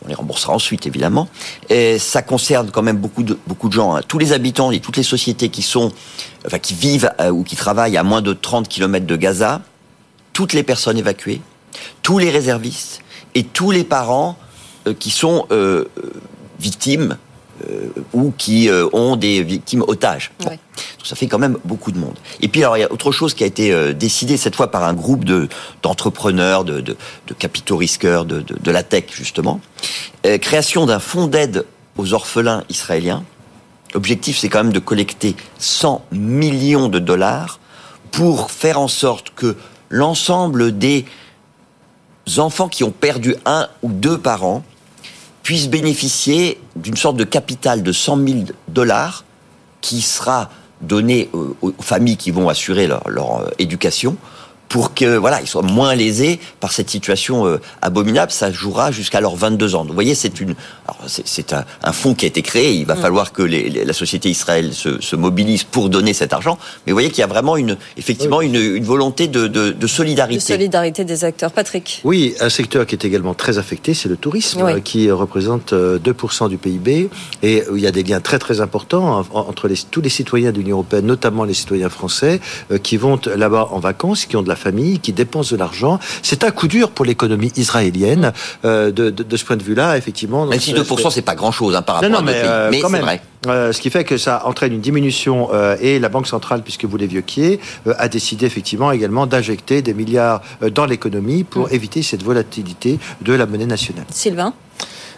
On 0.04 0.08
les 0.08 0.14
remboursera 0.14 0.54
ensuite, 0.54 0.86
évidemment. 0.86 1.28
Et 1.68 1.98
ça 1.98 2.22
concerne 2.22 2.70
quand 2.70 2.82
même 2.82 2.98
beaucoup 2.98 3.22
de, 3.22 3.38
beaucoup 3.46 3.68
de 3.68 3.72
gens. 3.72 3.96
Hein. 3.96 4.02
Tous 4.06 4.18
les 4.18 4.32
habitants 4.32 4.70
et 4.70 4.80
toutes 4.80 4.96
les 4.96 5.02
sociétés 5.02 5.48
qui 5.48 5.62
sont, 5.62 5.90
enfin, 6.46 6.58
qui 6.58 6.74
vivent 6.74 7.10
ou 7.32 7.42
qui 7.42 7.56
travaillent 7.56 7.96
à 7.96 8.02
moins 8.02 8.22
de 8.22 8.32
30 8.32 8.68
km 8.68 9.06
de 9.06 9.16
Gaza, 9.16 9.62
toutes 10.32 10.52
les 10.52 10.62
personnes 10.62 10.98
évacuées, 10.98 11.40
tous 12.02 12.18
les 12.18 12.30
réservistes 12.30 13.00
et 13.34 13.42
tous 13.42 13.70
les 13.70 13.84
parents 13.84 14.36
euh, 14.86 14.94
qui 14.94 15.10
sont 15.10 15.46
euh, 15.50 15.84
victimes 16.60 17.12
euh, 17.12 17.25
ou 18.12 18.32
qui 18.36 18.68
ont 18.92 19.16
des 19.16 19.42
victimes 19.42 19.82
otages. 19.86 20.32
Ça 21.02 21.14
fait 21.14 21.26
quand 21.26 21.38
même 21.38 21.56
beaucoup 21.64 21.92
de 21.92 21.98
monde. 21.98 22.16
Et 22.40 22.48
puis 22.48 22.62
alors 22.62 22.76
il 22.76 22.80
y 22.80 22.84
a 22.84 22.92
autre 22.92 23.12
chose 23.12 23.32
qui 23.34 23.44
a 23.44 23.46
été 23.46 23.94
décidé 23.94 24.36
cette 24.36 24.56
fois 24.56 24.70
par 24.70 24.84
un 24.84 24.94
groupe 24.94 25.24
de 25.24 25.48
d'entrepreneurs, 25.82 26.64
de, 26.64 26.80
de, 26.80 26.96
de, 27.28 27.34
capitaux 27.34 27.76
risqueurs, 27.76 28.24
de, 28.24 28.40
de, 28.40 28.70
la 28.70 28.82
tech 28.82 29.04
justement. 29.12 29.60
création 30.40 30.86
d'un 30.86 30.98
fonds 30.98 31.28
d'aide 31.28 31.64
aux 31.96 32.12
orphelins 32.12 32.64
israéliens. 32.68 33.24
L'objectif 33.94 34.38
c'est 34.38 34.48
quand 34.48 34.64
même 34.64 34.72
de 34.72 34.80
collecter 34.80 35.36
100 35.58 36.04
millions 36.12 36.88
de 36.88 36.98
dollars 36.98 37.60
pour 38.10 38.50
faire 38.50 38.80
en 38.80 38.88
sorte 38.88 39.30
que 39.34 39.56
l'ensemble 39.88 40.76
des 40.76 41.04
enfants 42.38 42.68
qui 42.68 42.84
ont 42.84 42.90
perdu 42.90 43.36
un 43.44 43.68
ou 43.82 43.92
deux 43.92 44.18
parents 44.18 44.64
puissent 45.46 45.68
bénéficier 45.68 46.58
d'une 46.74 46.96
sorte 46.96 47.16
de 47.16 47.22
capital 47.22 47.84
de 47.84 47.92
100 47.92 48.26
000 48.26 48.38
dollars 48.66 49.24
qui 49.80 50.00
sera 50.00 50.50
donné 50.80 51.30
aux 51.32 51.72
familles 51.80 52.16
qui 52.16 52.32
vont 52.32 52.48
assurer 52.48 52.88
leur, 52.88 53.08
leur 53.08 53.42
euh, 53.42 53.50
éducation 53.60 54.16
pour 54.68 54.94
que 54.94 55.16
voilà, 55.16 55.40
ils 55.40 55.46
soient 55.46 55.62
moins 55.62 55.94
lésés 55.94 56.40
par 56.60 56.72
cette 56.72 56.90
situation 56.90 57.46
euh, 57.46 57.60
abominable. 57.82 58.32
Ça 58.32 58.50
jouera 58.50 58.90
jusqu'à 58.90 59.20
leurs 59.20 59.36
22 59.36 59.74
ans. 59.74 59.84
vous 59.84 59.94
voyez, 59.94 60.14
c'est 60.14 60.40
une, 60.40 60.54
c'est 61.06 61.52
un, 61.52 61.64
un, 61.82 61.92
fonds 61.92 62.14
qui 62.14 62.24
a 62.24 62.28
été 62.28 62.42
créé. 62.42 62.74
Il 62.74 62.86
va 62.86 62.94
mm. 62.94 63.00
falloir 63.00 63.32
que 63.32 63.42
les, 63.42 63.84
la 63.84 63.92
société 63.92 64.28
israélienne 64.28 64.72
se, 64.72 65.00
se, 65.00 65.16
mobilise 65.16 65.64
pour 65.64 65.88
donner 65.88 66.12
cet 66.12 66.32
argent. 66.32 66.58
Mais 66.86 66.92
vous 66.92 66.96
voyez 66.96 67.10
qu'il 67.10 67.20
y 67.20 67.24
a 67.24 67.28
vraiment 67.28 67.56
une, 67.56 67.76
effectivement, 67.96 68.40
une, 68.40 68.56
une, 68.56 68.84
volonté 68.84 69.28
de, 69.28 69.46
de, 69.46 69.70
de, 69.70 69.86
solidarité. 69.86 70.36
De 70.36 70.42
solidarité 70.42 71.04
des 71.04 71.24
acteurs. 71.24 71.52
Patrick. 71.52 72.00
Oui, 72.04 72.34
un 72.40 72.50
secteur 72.50 72.86
qui 72.86 72.94
est 72.94 73.04
également 73.04 73.34
très 73.34 73.58
affecté, 73.58 73.94
c'est 73.94 74.08
le 74.08 74.16
tourisme, 74.16 74.80
qui 74.82 75.10
représente 75.10 75.72
2% 75.72 76.44
euh, 76.44 76.48
du 76.48 76.58
PIB 76.58 77.08
et 77.42 77.62
il 77.72 77.80
y 77.80 77.86
a 77.86 77.92
des 77.92 78.02
liens 78.02 78.20
très 78.20 78.38
très 78.38 78.60
importants 78.60 79.24
entre 79.32 79.68
les, 79.68 79.76
tous 79.90 80.00
les 80.00 80.08
citoyens 80.08 80.52
de 80.52 80.58
l'Union 80.58 80.76
européenne, 80.76 81.06
notamment 81.06 81.44
les 81.44 81.54
citoyens 81.54 81.88
français, 81.88 82.40
euh, 82.70 82.78
qui 82.78 82.96
vont 82.96 83.18
là-bas 83.34 83.68
en 83.70 83.78
vacances, 83.78 84.26
qui 84.26 84.36
ont 84.36 84.42
de 84.42 84.48
la 84.48 84.55
famille, 84.56 84.98
qui 84.98 85.12
dépensent 85.12 85.54
de 85.54 85.58
l'argent. 85.58 85.98
C'est 86.22 86.44
un 86.44 86.50
coup 86.50 86.68
dur 86.68 86.90
pour 86.90 87.04
l'économie 87.04 87.52
israélienne. 87.56 88.32
Euh, 88.64 88.90
de, 88.90 89.10
de, 89.10 89.36
ce 89.36 89.44
point 89.44 89.56
de 89.56 89.62
vue-là, 89.62 89.96
effectivement. 89.96 90.46
Même 90.46 90.60
si 90.60 90.72
2%, 90.72 91.10
c'est 91.10 91.22
pas 91.22 91.34
grand-chose 91.34 91.76
hein, 91.76 91.82
par 91.82 91.96
rapport 91.96 92.10
non, 92.10 92.16
non, 92.16 92.22
à 92.22 92.30
mais, 92.30 92.42
euh, 92.44 92.68
mais 92.70 92.80
c'est 92.80 93.00
vrai. 93.00 93.20
Euh, 93.46 93.72
ce 93.72 93.80
qui 93.80 93.90
fait 93.90 94.04
que 94.04 94.16
ça 94.16 94.42
entraîne 94.46 94.72
une 94.72 94.80
diminution 94.80 95.48
euh, 95.52 95.76
et 95.80 95.98
la 95.98 96.08
Banque 96.08 96.26
centrale, 96.26 96.62
puisque 96.62 96.84
vous 96.84 96.96
l'évoquiez, 96.96 97.60
euh, 97.86 97.94
a 97.98 98.08
décidé 98.08 98.46
effectivement 98.46 98.90
également 98.90 99.26
d'injecter 99.26 99.82
des 99.82 99.94
milliards 99.94 100.42
euh, 100.62 100.70
dans 100.70 100.86
l'économie 100.86 101.44
pour 101.44 101.68
mm. 101.68 101.72
éviter 101.74 102.02
cette 102.02 102.22
volatilité 102.22 102.98
de 103.22 103.32
la 103.32 103.46
monnaie 103.46 103.66
nationale. 103.66 104.06
Sylvain? 104.10 104.52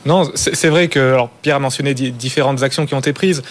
Non, 0.08 0.30
c'est 0.34 0.68
vrai 0.68 0.88
que 0.88 1.12
alors 1.12 1.28
Pierre 1.42 1.56
a 1.56 1.58
mentionné 1.58 1.92
différentes 1.92 2.62
actions 2.62 2.86
qui 2.86 2.94
ont 2.94 2.98
été 3.00 3.12
prises. 3.12 3.42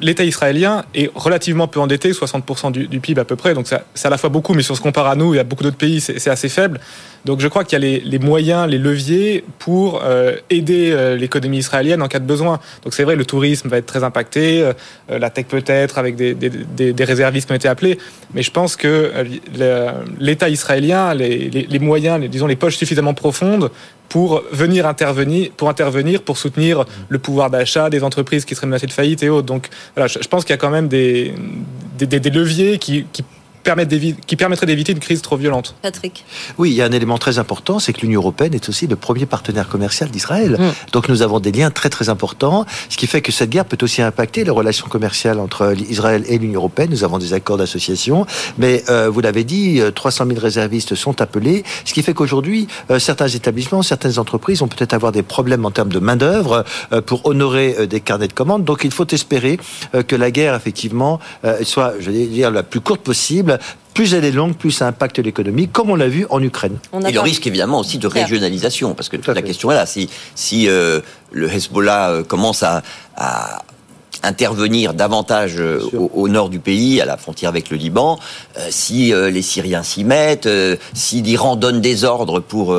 L'État 0.00 0.22
israélien 0.22 0.84
est 0.94 1.10
relativement 1.12 1.66
peu 1.66 1.80
endetté, 1.80 2.12
60% 2.12 2.70
du, 2.70 2.86
du, 2.86 3.00
PIB 3.00 3.20
à 3.20 3.24
peu 3.24 3.34
près, 3.34 3.52
donc 3.52 3.66
c'est 3.66 4.06
à 4.06 4.10
la 4.10 4.16
fois 4.16 4.30
beaucoup, 4.30 4.54
mais 4.54 4.62
si 4.62 4.70
on 4.70 4.76
se 4.76 4.80
compare 4.80 5.08
à 5.08 5.16
nous 5.16 5.34
et 5.34 5.40
à 5.40 5.44
beaucoup 5.44 5.64
d'autres 5.64 5.76
pays, 5.76 6.00
c'est 6.00 6.30
assez 6.30 6.48
faible. 6.48 6.78
Donc 7.24 7.40
je 7.40 7.48
crois 7.48 7.64
qu'il 7.64 7.72
y 7.72 7.84
a 7.84 7.84
les, 7.84 7.98
les, 7.98 8.20
moyens, 8.20 8.68
les 8.68 8.78
leviers 8.78 9.42
pour 9.58 10.02
euh, 10.04 10.36
aider 10.48 10.92
euh, 10.92 11.16
l'économie 11.16 11.58
israélienne 11.58 12.00
en 12.00 12.06
cas 12.06 12.20
de 12.20 12.24
besoin. 12.24 12.60
Donc 12.84 12.94
c'est 12.94 13.02
vrai, 13.02 13.16
le 13.16 13.24
tourisme 13.24 13.68
va 13.68 13.78
être 13.78 13.86
très 13.86 14.04
impacté, 14.04 14.62
euh, 14.62 14.72
la 15.18 15.30
tech 15.30 15.46
peut-être, 15.46 15.98
avec 15.98 16.14
des, 16.14 16.34
des, 16.34 16.92
des, 16.92 17.04
réservistes 17.04 17.48
qui 17.48 17.52
ont 17.52 17.56
été 17.56 17.66
appelés, 17.66 17.98
mais 18.32 18.42
je 18.42 18.52
pense 18.52 18.76
que 18.76 19.10
l'État 20.20 20.48
israélien, 20.48 21.14
les, 21.14 21.48
les 21.48 21.78
moyens, 21.80 22.24
disons 22.28 22.46
les 22.46 22.54
poches 22.54 22.76
suffisamment 22.76 23.14
profondes 23.14 23.72
pour 24.08 24.42
venir 24.52 24.86
intervenir, 24.86 25.50
pour 25.56 25.68
intervenir, 25.68 26.22
pour 26.22 26.38
soutenir 26.38 26.84
le 27.08 27.18
pouvoir 27.18 27.50
d'achat 27.50 27.90
des 27.90 28.02
entreprises 28.04 28.44
qui 28.44 28.54
seraient 28.54 28.66
menacées 28.66 28.86
de 28.86 28.92
faillite 28.92 29.22
et 29.22 29.28
autres. 29.28 29.46
Donc, 29.46 29.68
voilà, 29.94 30.06
je, 30.06 30.18
pense 30.28 30.44
qu'il 30.44 30.52
y 30.52 30.54
a 30.54 30.58
quand 30.58 30.70
même 30.70 30.88
des, 30.88 31.34
des, 31.98 32.30
leviers 32.30 32.78
qui 32.78 33.04
qui 34.26 34.36
permettrait 34.36 34.66
d'éviter 34.66 34.92
une 34.92 35.00
crise 35.00 35.22
trop 35.22 35.36
violente. 35.36 35.74
Patrick. 35.82 36.24
Oui, 36.58 36.70
il 36.70 36.74
y 36.74 36.82
a 36.82 36.84
un 36.84 36.92
élément 36.92 37.18
très 37.18 37.38
important, 37.38 37.78
c'est 37.78 37.92
que 37.92 38.00
l'Union 38.00 38.20
européenne 38.20 38.54
est 38.54 38.68
aussi 38.68 38.86
le 38.86 38.96
premier 38.96 39.26
partenaire 39.26 39.68
commercial 39.68 40.10
d'Israël. 40.10 40.56
Mm. 40.58 40.92
Donc 40.92 41.08
nous 41.08 41.22
avons 41.22 41.40
des 41.40 41.52
liens 41.52 41.70
très 41.70 41.88
très 41.88 42.08
importants, 42.08 42.64
ce 42.88 42.96
qui 42.96 43.06
fait 43.06 43.20
que 43.20 43.32
cette 43.32 43.50
guerre 43.50 43.64
peut 43.64 43.78
aussi 43.82 44.02
impacter 44.02 44.44
les 44.44 44.50
relations 44.50 44.88
commerciales 44.88 45.40
entre 45.40 45.74
Israël 45.88 46.24
et 46.28 46.38
l'Union 46.38 46.60
européenne. 46.60 46.90
Nous 46.90 47.04
avons 47.04 47.18
des 47.18 47.32
accords 47.32 47.56
d'association, 47.56 48.26
mais 48.58 48.84
euh, 48.88 49.08
vous 49.10 49.20
l'avez 49.20 49.44
dit, 49.44 49.80
300 49.94 50.24
euh, 50.24 50.28
000 50.28 50.40
réservistes 50.40 50.94
sont 50.94 51.20
appelés, 51.20 51.64
ce 51.84 51.92
qui 51.92 52.02
fait 52.02 52.14
qu'aujourd'hui, 52.14 52.68
euh, 52.90 52.98
certains 52.98 53.28
établissements, 53.28 53.82
certaines 53.82 54.18
entreprises 54.18 54.60
vont 54.60 54.68
peut-être 54.68 54.94
avoir 54.94 55.12
des 55.12 55.22
problèmes 55.22 55.64
en 55.64 55.70
termes 55.70 55.92
de 55.92 55.98
main 55.98 56.16
d'œuvre 56.16 56.64
pour 57.06 57.26
honorer 57.26 57.86
des 57.86 58.00
carnets 58.00 58.28
de 58.28 58.32
commandes. 58.32 58.64
Donc 58.64 58.84
il 58.84 58.90
faut 58.90 59.06
espérer 59.08 59.58
que 60.06 60.16
la 60.16 60.30
guerre 60.30 60.54
effectivement 60.54 61.20
soit, 61.62 61.94
je 62.00 62.10
vais 62.10 62.26
dire, 62.26 62.50
la 62.50 62.62
plus 62.62 62.80
courte 62.80 63.00
possible 63.00 63.55
plus 63.94 64.14
elle 64.14 64.24
est 64.24 64.32
longue, 64.32 64.54
plus 64.54 64.70
ça 64.70 64.88
impacte 64.88 65.18
l'économie, 65.18 65.68
comme 65.68 65.90
on 65.90 65.96
l'a 65.96 66.08
vu 66.08 66.26
en 66.30 66.42
Ukraine. 66.42 66.78
Et 67.08 67.12
le 67.12 67.20
risque 67.20 67.46
évidemment 67.46 67.80
aussi 67.80 67.98
de 67.98 68.06
régionalisation, 68.06 68.94
parce 68.94 69.08
que 69.08 69.16
la 69.32 69.42
question 69.42 69.70
est 69.70 69.74
là. 69.74 69.86
Si, 69.86 70.10
si 70.34 70.68
euh, 70.68 71.00
le 71.32 71.50
Hezbollah 71.50 72.10
euh, 72.10 72.22
commence 72.22 72.62
à, 72.62 72.82
intervenir 74.22 74.94
davantage 74.94 75.56
euh, 75.58 75.80
au, 75.92 76.28
nord 76.28 76.48
du 76.48 76.58
pays, 76.58 77.00
à 77.00 77.04
la 77.04 77.16
frontière 77.16 77.48
avec 77.48 77.70
le 77.70 77.76
Liban, 77.76 78.18
si 78.70 79.12
les 79.12 79.42
Syriens 79.42 79.82
s'y 79.82 80.04
mettent, 80.04 80.48
si 80.94 81.22
l'Iran 81.22 81.56
donne 81.56 81.80
des 81.80 82.04
ordres 82.04 82.40
pour 82.40 82.74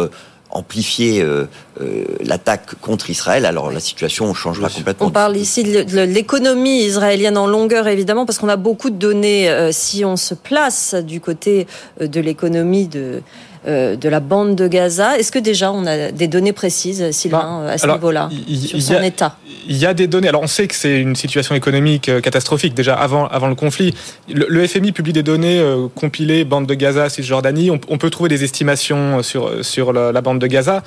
amplifier 0.50 1.22
euh, 1.22 1.46
euh, 1.82 2.06
l'attaque 2.22 2.76
contre 2.82 3.10
Israël, 3.10 3.46
alors 3.46 3.72
la 3.72 3.80
situation 3.80 4.34
changera 4.34 4.70
complètement. 4.70 5.08
On 5.08 5.12
parle 5.12 5.38
ici 5.38 5.64
de 5.64 6.02
l'économie 6.02 6.84
israélienne 6.84 7.38
en 7.38 7.48
longueur, 7.48 7.88
évidemment, 7.88 8.26
parce 8.26 8.40
qu'on 8.40 8.50
a 8.50 8.56
beaucoup 8.56 8.90
de 8.90 8.96
données. 8.96 9.50
Euh, 9.50 9.72
si 9.72 10.06
on 10.06 10.16
se 10.16 10.34
place 10.34 10.96
du 10.96 11.20
côté 11.20 11.68
de 12.00 12.20
l'économie 12.20 12.88
de 12.88 13.22
de 13.68 14.10
la 14.10 14.20
bande 14.20 14.56
de 14.56 14.68
Gaza. 14.68 15.18
Est-ce 15.18 15.32
que 15.32 15.40
déjà 15.40 15.72
on 15.72 15.86
a 15.86 16.12
des 16.12 16.28
données 16.28 16.54
précises, 16.54 17.12
Sylvain, 17.12 17.64
bah, 17.66 17.72
à 17.74 17.78
ce 17.78 17.88
niveau-là, 17.88 18.30
sur 18.48 18.82
son 18.82 19.02
état? 19.04 19.38
Il 19.68 19.78
y 19.78 19.86
a 19.86 19.94
des 19.94 20.08
données. 20.08 20.30
Alors 20.30 20.42
on 20.42 20.48
sait 20.48 20.68
que 20.68 20.76
c'est 20.76 21.00
une 21.00 21.16
situation 21.16 21.54
économique 21.54 22.08
euh, 22.08 22.22
catastrophique 22.22 22.74
déjà 22.74 22.96
avant, 22.96 23.28
avant 23.28 23.48
le 23.48 23.56
conflit. 23.56 23.94
Le, 24.30 24.66
FMI 24.66 24.94
publie 24.94 25.14
des 25.14 25.24
données 25.24 25.60
euh, 25.60 25.88
compilées 25.94 26.46
bande 26.46 26.66
de 26.66 26.74
Gaza, 26.74 27.10
Cisjordanie. 27.10 27.70
On, 27.70 27.80
on 27.90 27.98
peut 27.98 28.10
trouver 28.10 28.30
des 28.30 28.44
estimations 28.44 29.22
sur, 29.24 29.66
sur 29.66 29.92
la, 29.92 30.22
bande 30.22 30.40
de 30.40 30.48
Gaza. 30.48 30.84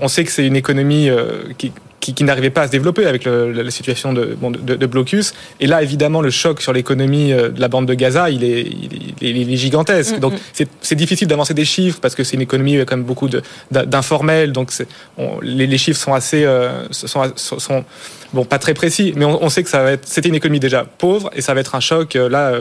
On 0.00 0.08
sait 0.08 0.24
que 0.24 0.32
c'est 0.32 0.46
une 0.46 0.56
économie 0.56 1.10
qui, 1.58 1.72
qui, 2.02 2.24
n'arrivait 2.24 2.50
pas 2.50 2.62
à 2.62 2.66
se 2.66 2.72
développer 2.72 3.06
avec 3.06 3.24
la 3.24 3.70
situation 3.70 4.12
de, 4.12 4.36
de, 4.36 4.86
blocus. 4.86 5.34
Et 5.60 5.68
là, 5.68 5.82
évidemment, 5.82 6.20
le 6.20 6.30
choc 6.30 6.60
sur 6.60 6.72
l'économie 6.72 7.32
euh, 7.32 7.48
de 7.48 7.60
la 7.60 7.68
bande 7.68 7.86
de 7.86 7.94
Gaza, 7.94 8.28
il 8.28 8.42
est, 8.42 8.66
il 9.20 9.52
est, 9.52 9.56
gigantesque. 9.56 10.16
Mm, 10.16 10.20
Donc, 10.20 10.32
mm. 10.34 10.64
c'est 10.80 10.94
difficile 10.96 11.28
d'avancer 11.28 11.54
des 11.54 11.64
chiffres 11.64 12.00
parce 12.02 12.16
que 12.16 12.24
c'est 12.24 12.34
une 12.34 12.42
économie 12.42 12.74
avec 12.74 12.88
quand 12.88 12.96
même 12.96 13.06
beaucoup 13.06 13.28
d'informels. 13.70 14.50
Donc, 14.50 14.72
les, 15.42 15.66
les, 15.68 15.78
chiffres 15.78 16.00
sont 16.00 16.12
assez, 16.12 16.44
euh, 16.44 16.88
sont, 16.90 17.32
sont, 17.36 17.84
bon, 18.32 18.44
pas 18.44 18.58
très 18.58 18.74
précis, 18.74 19.12
mais 19.16 19.24
on, 19.24 19.48
sait 19.48 19.62
que 19.62 19.70
ça 19.70 19.82
va 19.82 19.92
être, 19.92 20.06
c'était 20.06 20.28
une 20.28 20.34
économie 20.34 20.60
déjà 20.60 20.84
pauvre 20.84 21.30
et 21.34 21.40
ça 21.40 21.54
va 21.54 21.60
être 21.60 21.74
un 21.74 21.80
choc 21.80 22.16
euh, 22.16 22.28
là, 22.28 22.52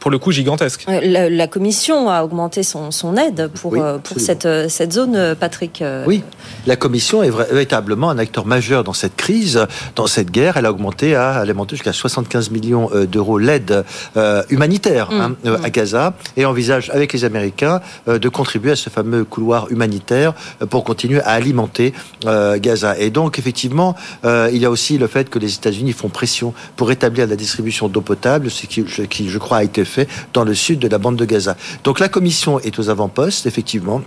pour 0.00 0.10
le 0.10 0.18
coup, 0.18 0.32
gigantesque. 0.32 0.86
La, 0.88 1.46
Commission 1.46 2.08
a 2.08 2.24
augmenté 2.24 2.62
son, 2.62 2.90
son 2.90 3.16
aide 3.16 3.48
pour, 3.48 3.76
pour 4.02 4.18
cette, 4.18 4.48
cette 4.68 4.92
zone, 4.92 5.36
Patrick. 5.38 5.84
Oui, 6.06 6.22
la 6.66 6.76
Commission 6.76 7.22
est 7.22 7.30
véritablement 7.30 8.10
un 8.10 8.18
acteur 8.18 8.46
majeur 8.46 8.84
dans 8.84 8.92
cette 8.92 9.16
crise, 9.16 9.66
dans 9.94 10.06
cette 10.06 10.30
guerre. 10.30 10.56
Elle 10.56 10.66
a 10.66 10.70
augmenté 10.70 11.14
à, 11.14 11.40
elle 11.42 11.50
a 11.50 11.54
monté 11.54 11.76
jusqu'à 11.76 11.92
75 11.92 12.50
millions 12.50 12.90
euh, 12.94 13.06
d'euros 13.06 13.38
l'aide 13.38 13.84
euh, 14.16 14.42
humanitaire 14.50 15.10
mmh. 15.10 15.20
hein, 15.20 15.36
euh, 15.46 15.58
à 15.62 15.70
Gaza 15.70 16.14
et 16.36 16.44
envisage 16.44 16.90
avec 16.90 17.12
les 17.12 17.24
Américains 17.24 17.80
de 18.06 18.28
contribuer 18.28 18.72
à 18.72 18.76
ce 18.76 18.90
fameux 18.90 19.24
couloir 19.24 19.70
humanitaire 19.70 20.34
pour 20.70 20.84
continuer 20.84 21.20
à 21.20 21.30
alimenter 21.30 21.92
Gaza. 22.24 22.98
Et 22.98 23.10
donc 23.10 23.38
effectivement, 23.38 23.94
il 24.24 24.56
y 24.56 24.64
a 24.64 24.70
aussi 24.70 24.98
le 24.98 25.06
fait 25.14 25.30
que 25.30 25.38
les 25.38 25.54
États-Unis 25.54 25.92
font 25.92 26.08
pression 26.08 26.54
pour 26.74 26.88
rétablir 26.88 27.28
la 27.28 27.36
distribution 27.36 27.88
d'eau 27.88 28.00
potable, 28.00 28.50
ce 28.50 28.66
qui, 28.66 28.84
qui, 28.84 29.28
je 29.28 29.38
crois, 29.38 29.58
a 29.58 29.62
été 29.62 29.84
fait 29.84 30.08
dans 30.32 30.42
le 30.42 30.54
sud 30.54 30.80
de 30.80 30.88
la 30.88 30.98
bande 30.98 31.14
de 31.14 31.24
Gaza. 31.24 31.56
Donc 31.84 32.00
la 32.00 32.08
Commission 32.08 32.58
est 32.58 32.80
aux 32.80 32.90
avant-postes, 32.90 33.46
effectivement 33.46 34.02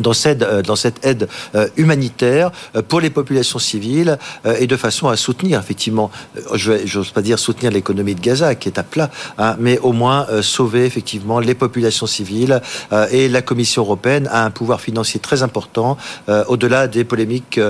dans 0.00 0.12
cette, 0.12 0.42
euh, 0.42 0.62
dans 0.62 0.76
cette 0.76 1.04
aide 1.04 1.28
euh, 1.54 1.68
humanitaire 1.76 2.50
euh, 2.76 2.82
pour 2.82 3.00
les 3.00 3.10
populations 3.10 3.58
civiles 3.58 4.18
et 4.58 4.66
de 4.66 4.76
façon 4.76 5.08
à 5.08 5.16
soutenir 5.16 5.58
effectivement, 5.58 6.10
je 6.54 6.72
n'ose 6.96 7.10
pas 7.10 7.22
dire 7.22 7.38
soutenir 7.38 7.70
l'économie 7.70 8.14
de 8.14 8.20
Gaza 8.20 8.54
qui 8.54 8.68
est 8.68 8.78
à 8.78 8.82
plat, 8.82 9.10
hein, 9.38 9.56
mais 9.58 9.78
au 9.78 9.92
moins 9.92 10.26
sauver 10.42 10.84
effectivement 10.84 11.40
les 11.40 11.54
populations 11.54 12.06
civiles 12.06 12.60
et 13.10 13.28
la 13.28 13.42
Commission 13.42 13.82
européenne 13.82 14.28
a 14.30 14.44
un 14.44 14.50
pouvoir 14.50 14.80
financier 14.80 15.20
très 15.20 15.42
important 15.42 15.96
au-delà 16.48 16.88
des 16.88 17.04
polémiques 17.04 17.60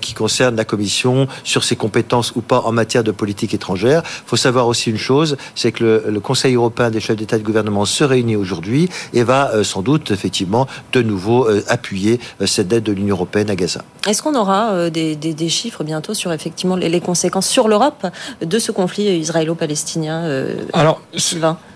qui 0.00 0.14
concernent 0.14 0.56
la 0.56 0.64
Commission 0.64 1.28
sur 1.44 1.64
ses 1.64 1.76
compétences 1.76 2.32
ou 2.34 2.40
pas 2.40 2.60
en 2.60 2.72
matière 2.72 3.04
de 3.04 3.10
politique 3.10 3.54
étrangère. 3.54 4.02
Il 4.04 4.28
faut 4.28 4.36
savoir 4.36 4.66
aussi 4.66 4.90
une 4.90 4.98
chose, 4.98 5.36
c'est 5.54 5.72
que 5.72 5.84
le, 5.84 6.04
le, 6.10 6.20
Conseil 6.20 6.54
européen 6.54 6.90
des 6.90 7.00
chefs 7.00 7.16
d'État 7.16 7.36
et 7.36 7.40
de 7.40 7.44
gouvernement 7.44 7.84
se 7.84 8.04
réunit 8.04 8.36
aujourd'hui 8.36 8.88
et 9.12 9.22
va 9.22 9.64
sans 9.64 9.82
doute 9.82 10.10
effectivement 10.10 10.66
de 10.92 11.02
nouveau 11.02 11.48
appuyer 11.74 12.20
euh, 12.40 12.46
cette 12.46 12.72
aide 12.72 12.84
de 12.84 12.92
l'Union 12.92 13.16
européenne 13.16 13.50
à 13.50 13.56
Gaza. 13.56 13.82
Est-ce 14.08 14.22
qu'on 14.22 14.34
aura 14.34 14.72
euh, 14.72 14.90
des, 14.90 15.48
chiffres 15.48 15.84
bientôt 15.84 16.14
sur 16.14 16.32
effectivement 16.32 16.76
les, 16.76 17.00
conséquences 17.00 17.48
sur 17.48 17.68
l'Europe 17.68 18.06
de 18.40 18.58
ce 18.58 18.72
conflit 18.72 19.18
israélo-palestinien 19.18 20.24
euh, 20.24 20.56
Alors, 20.72 21.02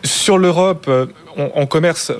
sur 0.04 0.38
l'Europe, 0.38 0.90
on, 1.36 1.66
commerce 1.66 2.12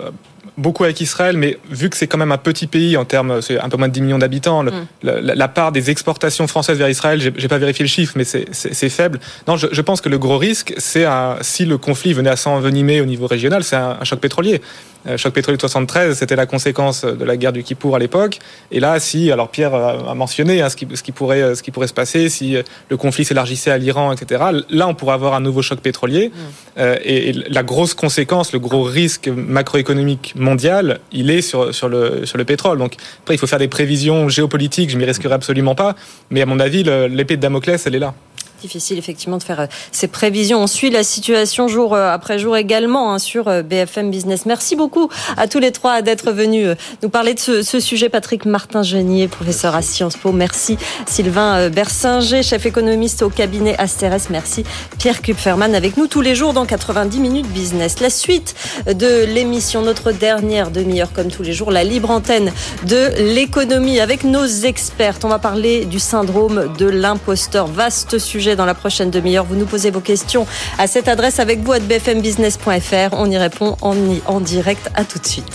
beaucoup 0.58 0.84
avec 0.84 1.00
Israël, 1.00 1.36
mais 1.36 1.58
vu 1.70 1.88
que 1.88 1.96
c'est 1.96 2.06
quand 2.06 2.18
même 2.18 2.32
un 2.32 2.38
petit 2.38 2.66
pays 2.66 2.96
en 2.96 3.04
termes, 3.04 3.40
c'est 3.40 3.58
un 3.58 3.68
peu 3.68 3.76
moins 3.76 3.88
de 3.88 3.92
10 3.92 4.02
millions 4.02 4.18
d'habitants, 4.18 4.62
mm. 4.64 4.70
la, 5.02 5.48
part 5.48 5.72
des 5.72 5.90
exportations 5.90 6.46
françaises 6.46 6.76
vers 6.76 6.90
Israël, 6.90 7.20
j'ai 7.20 7.48
pas 7.48 7.58
vérifié 7.58 7.84
le 7.84 7.88
chiffre, 7.88 8.14
mais 8.16 8.24
c'est 8.24 8.88
faible. 8.88 9.20
Non, 9.46 9.56
je, 9.56 9.80
pense 9.80 10.00
que 10.00 10.08
le 10.08 10.18
gros 10.18 10.36
risque, 10.36 10.74
c'est 10.76 11.06
si 11.40 11.64
le 11.64 11.78
conflit 11.78 12.12
venait 12.12 12.30
à 12.30 12.36
s'envenimer 12.36 13.00
au 13.00 13.06
niveau 13.06 13.26
régional, 13.26 13.64
c'est 13.64 13.76
un, 13.76 14.04
choc 14.04 14.20
pétrolier. 14.20 14.60
Euh, 15.06 15.16
choc 15.16 15.32
pétrolier 15.32 15.56
de 15.56 15.60
73, 15.60 16.16
c'était 16.16 16.36
la 16.36 16.46
conséquence 16.46 17.04
de 17.04 17.24
la 17.24 17.36
guerre 17.36 17.52
du 17.52 17.62
Kippour 17.62 17.96
à 17.96 17.98
l'époque. 17.98 18.38
Et 18.70 18.80
là, 18.80 18.98
si, 19.00 19.30
alors 19.30 19.48
Pierre 19.48 19.74
a 19.74 20.14
mentionné 20.14 20.60
hein, 20.60 20.68
ce, 20.68 20.76
qui, 20.76 20.86
ce, 20.94 21.02
qui 21.02 21.12
pourrait, 21.12 21.54
ce 21.54 21.62
qui 21.62 21.70
pourrait 21.70 21.86
se 21.86 21.94
passer 21.94 22.28
si 22.28 22.56
le 22.88 22.96
conflit 22.96 23.24
s'élargissait 23.24 23.70
à 23.70 23.78
l'Iran, 23.78 24.12
etc. 24.12 24.44
Là, 24.70 24.88
on 24.88 24.94
pourrait 24.94 25.14
avoir 25.14 25.34
un 25.34 25.40
nouveau 25.40 25.62
choc 25.62 25.80
pétrolier. 25.80 26.28
Mm. 26.28 26.32
Euh, 26.78 26.96
et, 27.04 27.32
la 27.32 27.62
grosse 27.62 27.94
conséquence, 27.94 28.52
le 28.52 28.58
gros 28.58 28.82
risque 28.82 29.28
macroéconomique 29.28 30.34
mondial, 30.36 31.00
il 31.12 31.30
est 31.30 31.42
sur, 31.42 31.74
sur, 31.74 31.88
le, 31.88 32.26
sur 32.26 32.38
le 32.38 32.44
pétrole. 32.44 32.78
Donc 32.78 32.94
après, 33.20 33.34
il 33.34 33.38
faut 33.38 33.46
faire 33.46 33.58
des 33.58 33.68
prévisions 33.68 34.28
géopolitiques, 34.28 34.90
je 34.90 34.96
m'y 34.96 35.04
risquerai 35.04 35.34
absolument 35.34 35.74
pas. 35.74 35.94
Mais 36.30 36.42
à 36.42 36.46
mon 36.46 36.60
avis, 36.60 36.82
l'épée 36.82 37.36
de 37.36 37.42
Damoclès, 37.42 37.86
elle 37.86 37.94
est 37.94 38.00
là 38.00 38.14
difficile 38.60 38.98
effectivement 38.98 39.38
de 39.38 39.42
faire 39.42 39.60
euh, 39.60 39.66
ces 39.92 40.08
prévisions. 40.08 40.60
On 40.62 40.66
suit 40.66 40.90
la 40.90 41.04
situation 41.04 41.68
jour 41.68 41.94
euh, 41.94 42.10
après 42.10 42.38
jour 42.38 42.56
également 42.56 43.12
hein, 43.12 43.18
sur 43.18 43.48
euh, 43.48 43.62
BFM 43.62 44.10
Business. 44.10 44.46
Merci 44.46 44.76
beaucoup 44.76 45.08
à 45.36 45.46
tous 45.46 45.58
les 45.58 45.72
trois 45.72 46.02
d'être 46.02 46.32
venus 46.32 46.68
nous 47.02 47.08
parler 47.08 47.34
de 47.34 47.40
ce, 47.40 47.80
sujet. 47.80 48.08
Patrick 48.08 48.44
Martin-Genier, 48.44 49.28
professeur 49.28 49.74
à 49.74 49.82
Sciences 49.82 50.16
Po. 50.16 50.32
Merci 50.32 50.78
Sylvain 51.06 51.68
Bersinger, 51.68 52.42
chef 52.42 52.66
économiste 52.66 53.22
au 53.22 53.30
cabinet 53.30 53.76
Asteres. 53.78 54.28
Merci 54.30 54.64
Pierre 54.98 55.22
Kupferman 55.22 55.74
avec 55.74 55.96
nous 55.96 56.06
tous 56.06 56.20
les 56.20 56.34
jours 56.34 56.52
dans 56.52 56.66
90 56.66 57.20
minutes 57.20 57.48
business. 57.48 58.00
La 58.00 58.10
suite 58.10 58.54
de 58.86 59.24
l'émission, 59.24 59.82
notre 59.82 60.12
dernière 60.12 60.70
demi-heure 60.70 61.12
comme 61.12 61.28
tous 61.28 61.42
les 61.42 61.52
jours, 61.52 61.70
la 61.70 61.84
libre 61.84 62.10
antenne 62.10 62.52
de 62.86 63.34
l'économie 63.34 64.00
avec 64.00 64.24
nos 64.24 64.46
experts. 64.46 65.18
On 65.24 65.28
va 65.28 65.38
parler 65.38 65.84
du 65.84 65.98
syndrome 65.98 66.72
de 66.78 66.86
l'imposteur. 66.86 67.66
Vaste 67.66 68.18
sujet 68.18 68.47
dans 68.56 68.66
la 68.66 68.74
prochaine 68.74 69.10
demi-heure. 69.10 69.44
Vous 69.44 69.56
nous 69.56 69.66
posez 69.66 69.90
vos 69.90 70.00
questions 70.00 70.46
à 70.78 70.86
cette 70.86 71.08
adresse 71.08 71.40
avec 71.40 71.60
vous 71.60 71.72
à 71.72 71.78
bfmbusiness.fr. 71.78 73.12
On 73.12 73.30
y 73.30 73.38
répond 73.38 73.76
en, 73.80 73.94
en 74.26 74.40
direct. 74.40 74.90
À 74.94 75.04
tout 75.04 75.18
de 75.18 75.26
suite. 75.26 75.48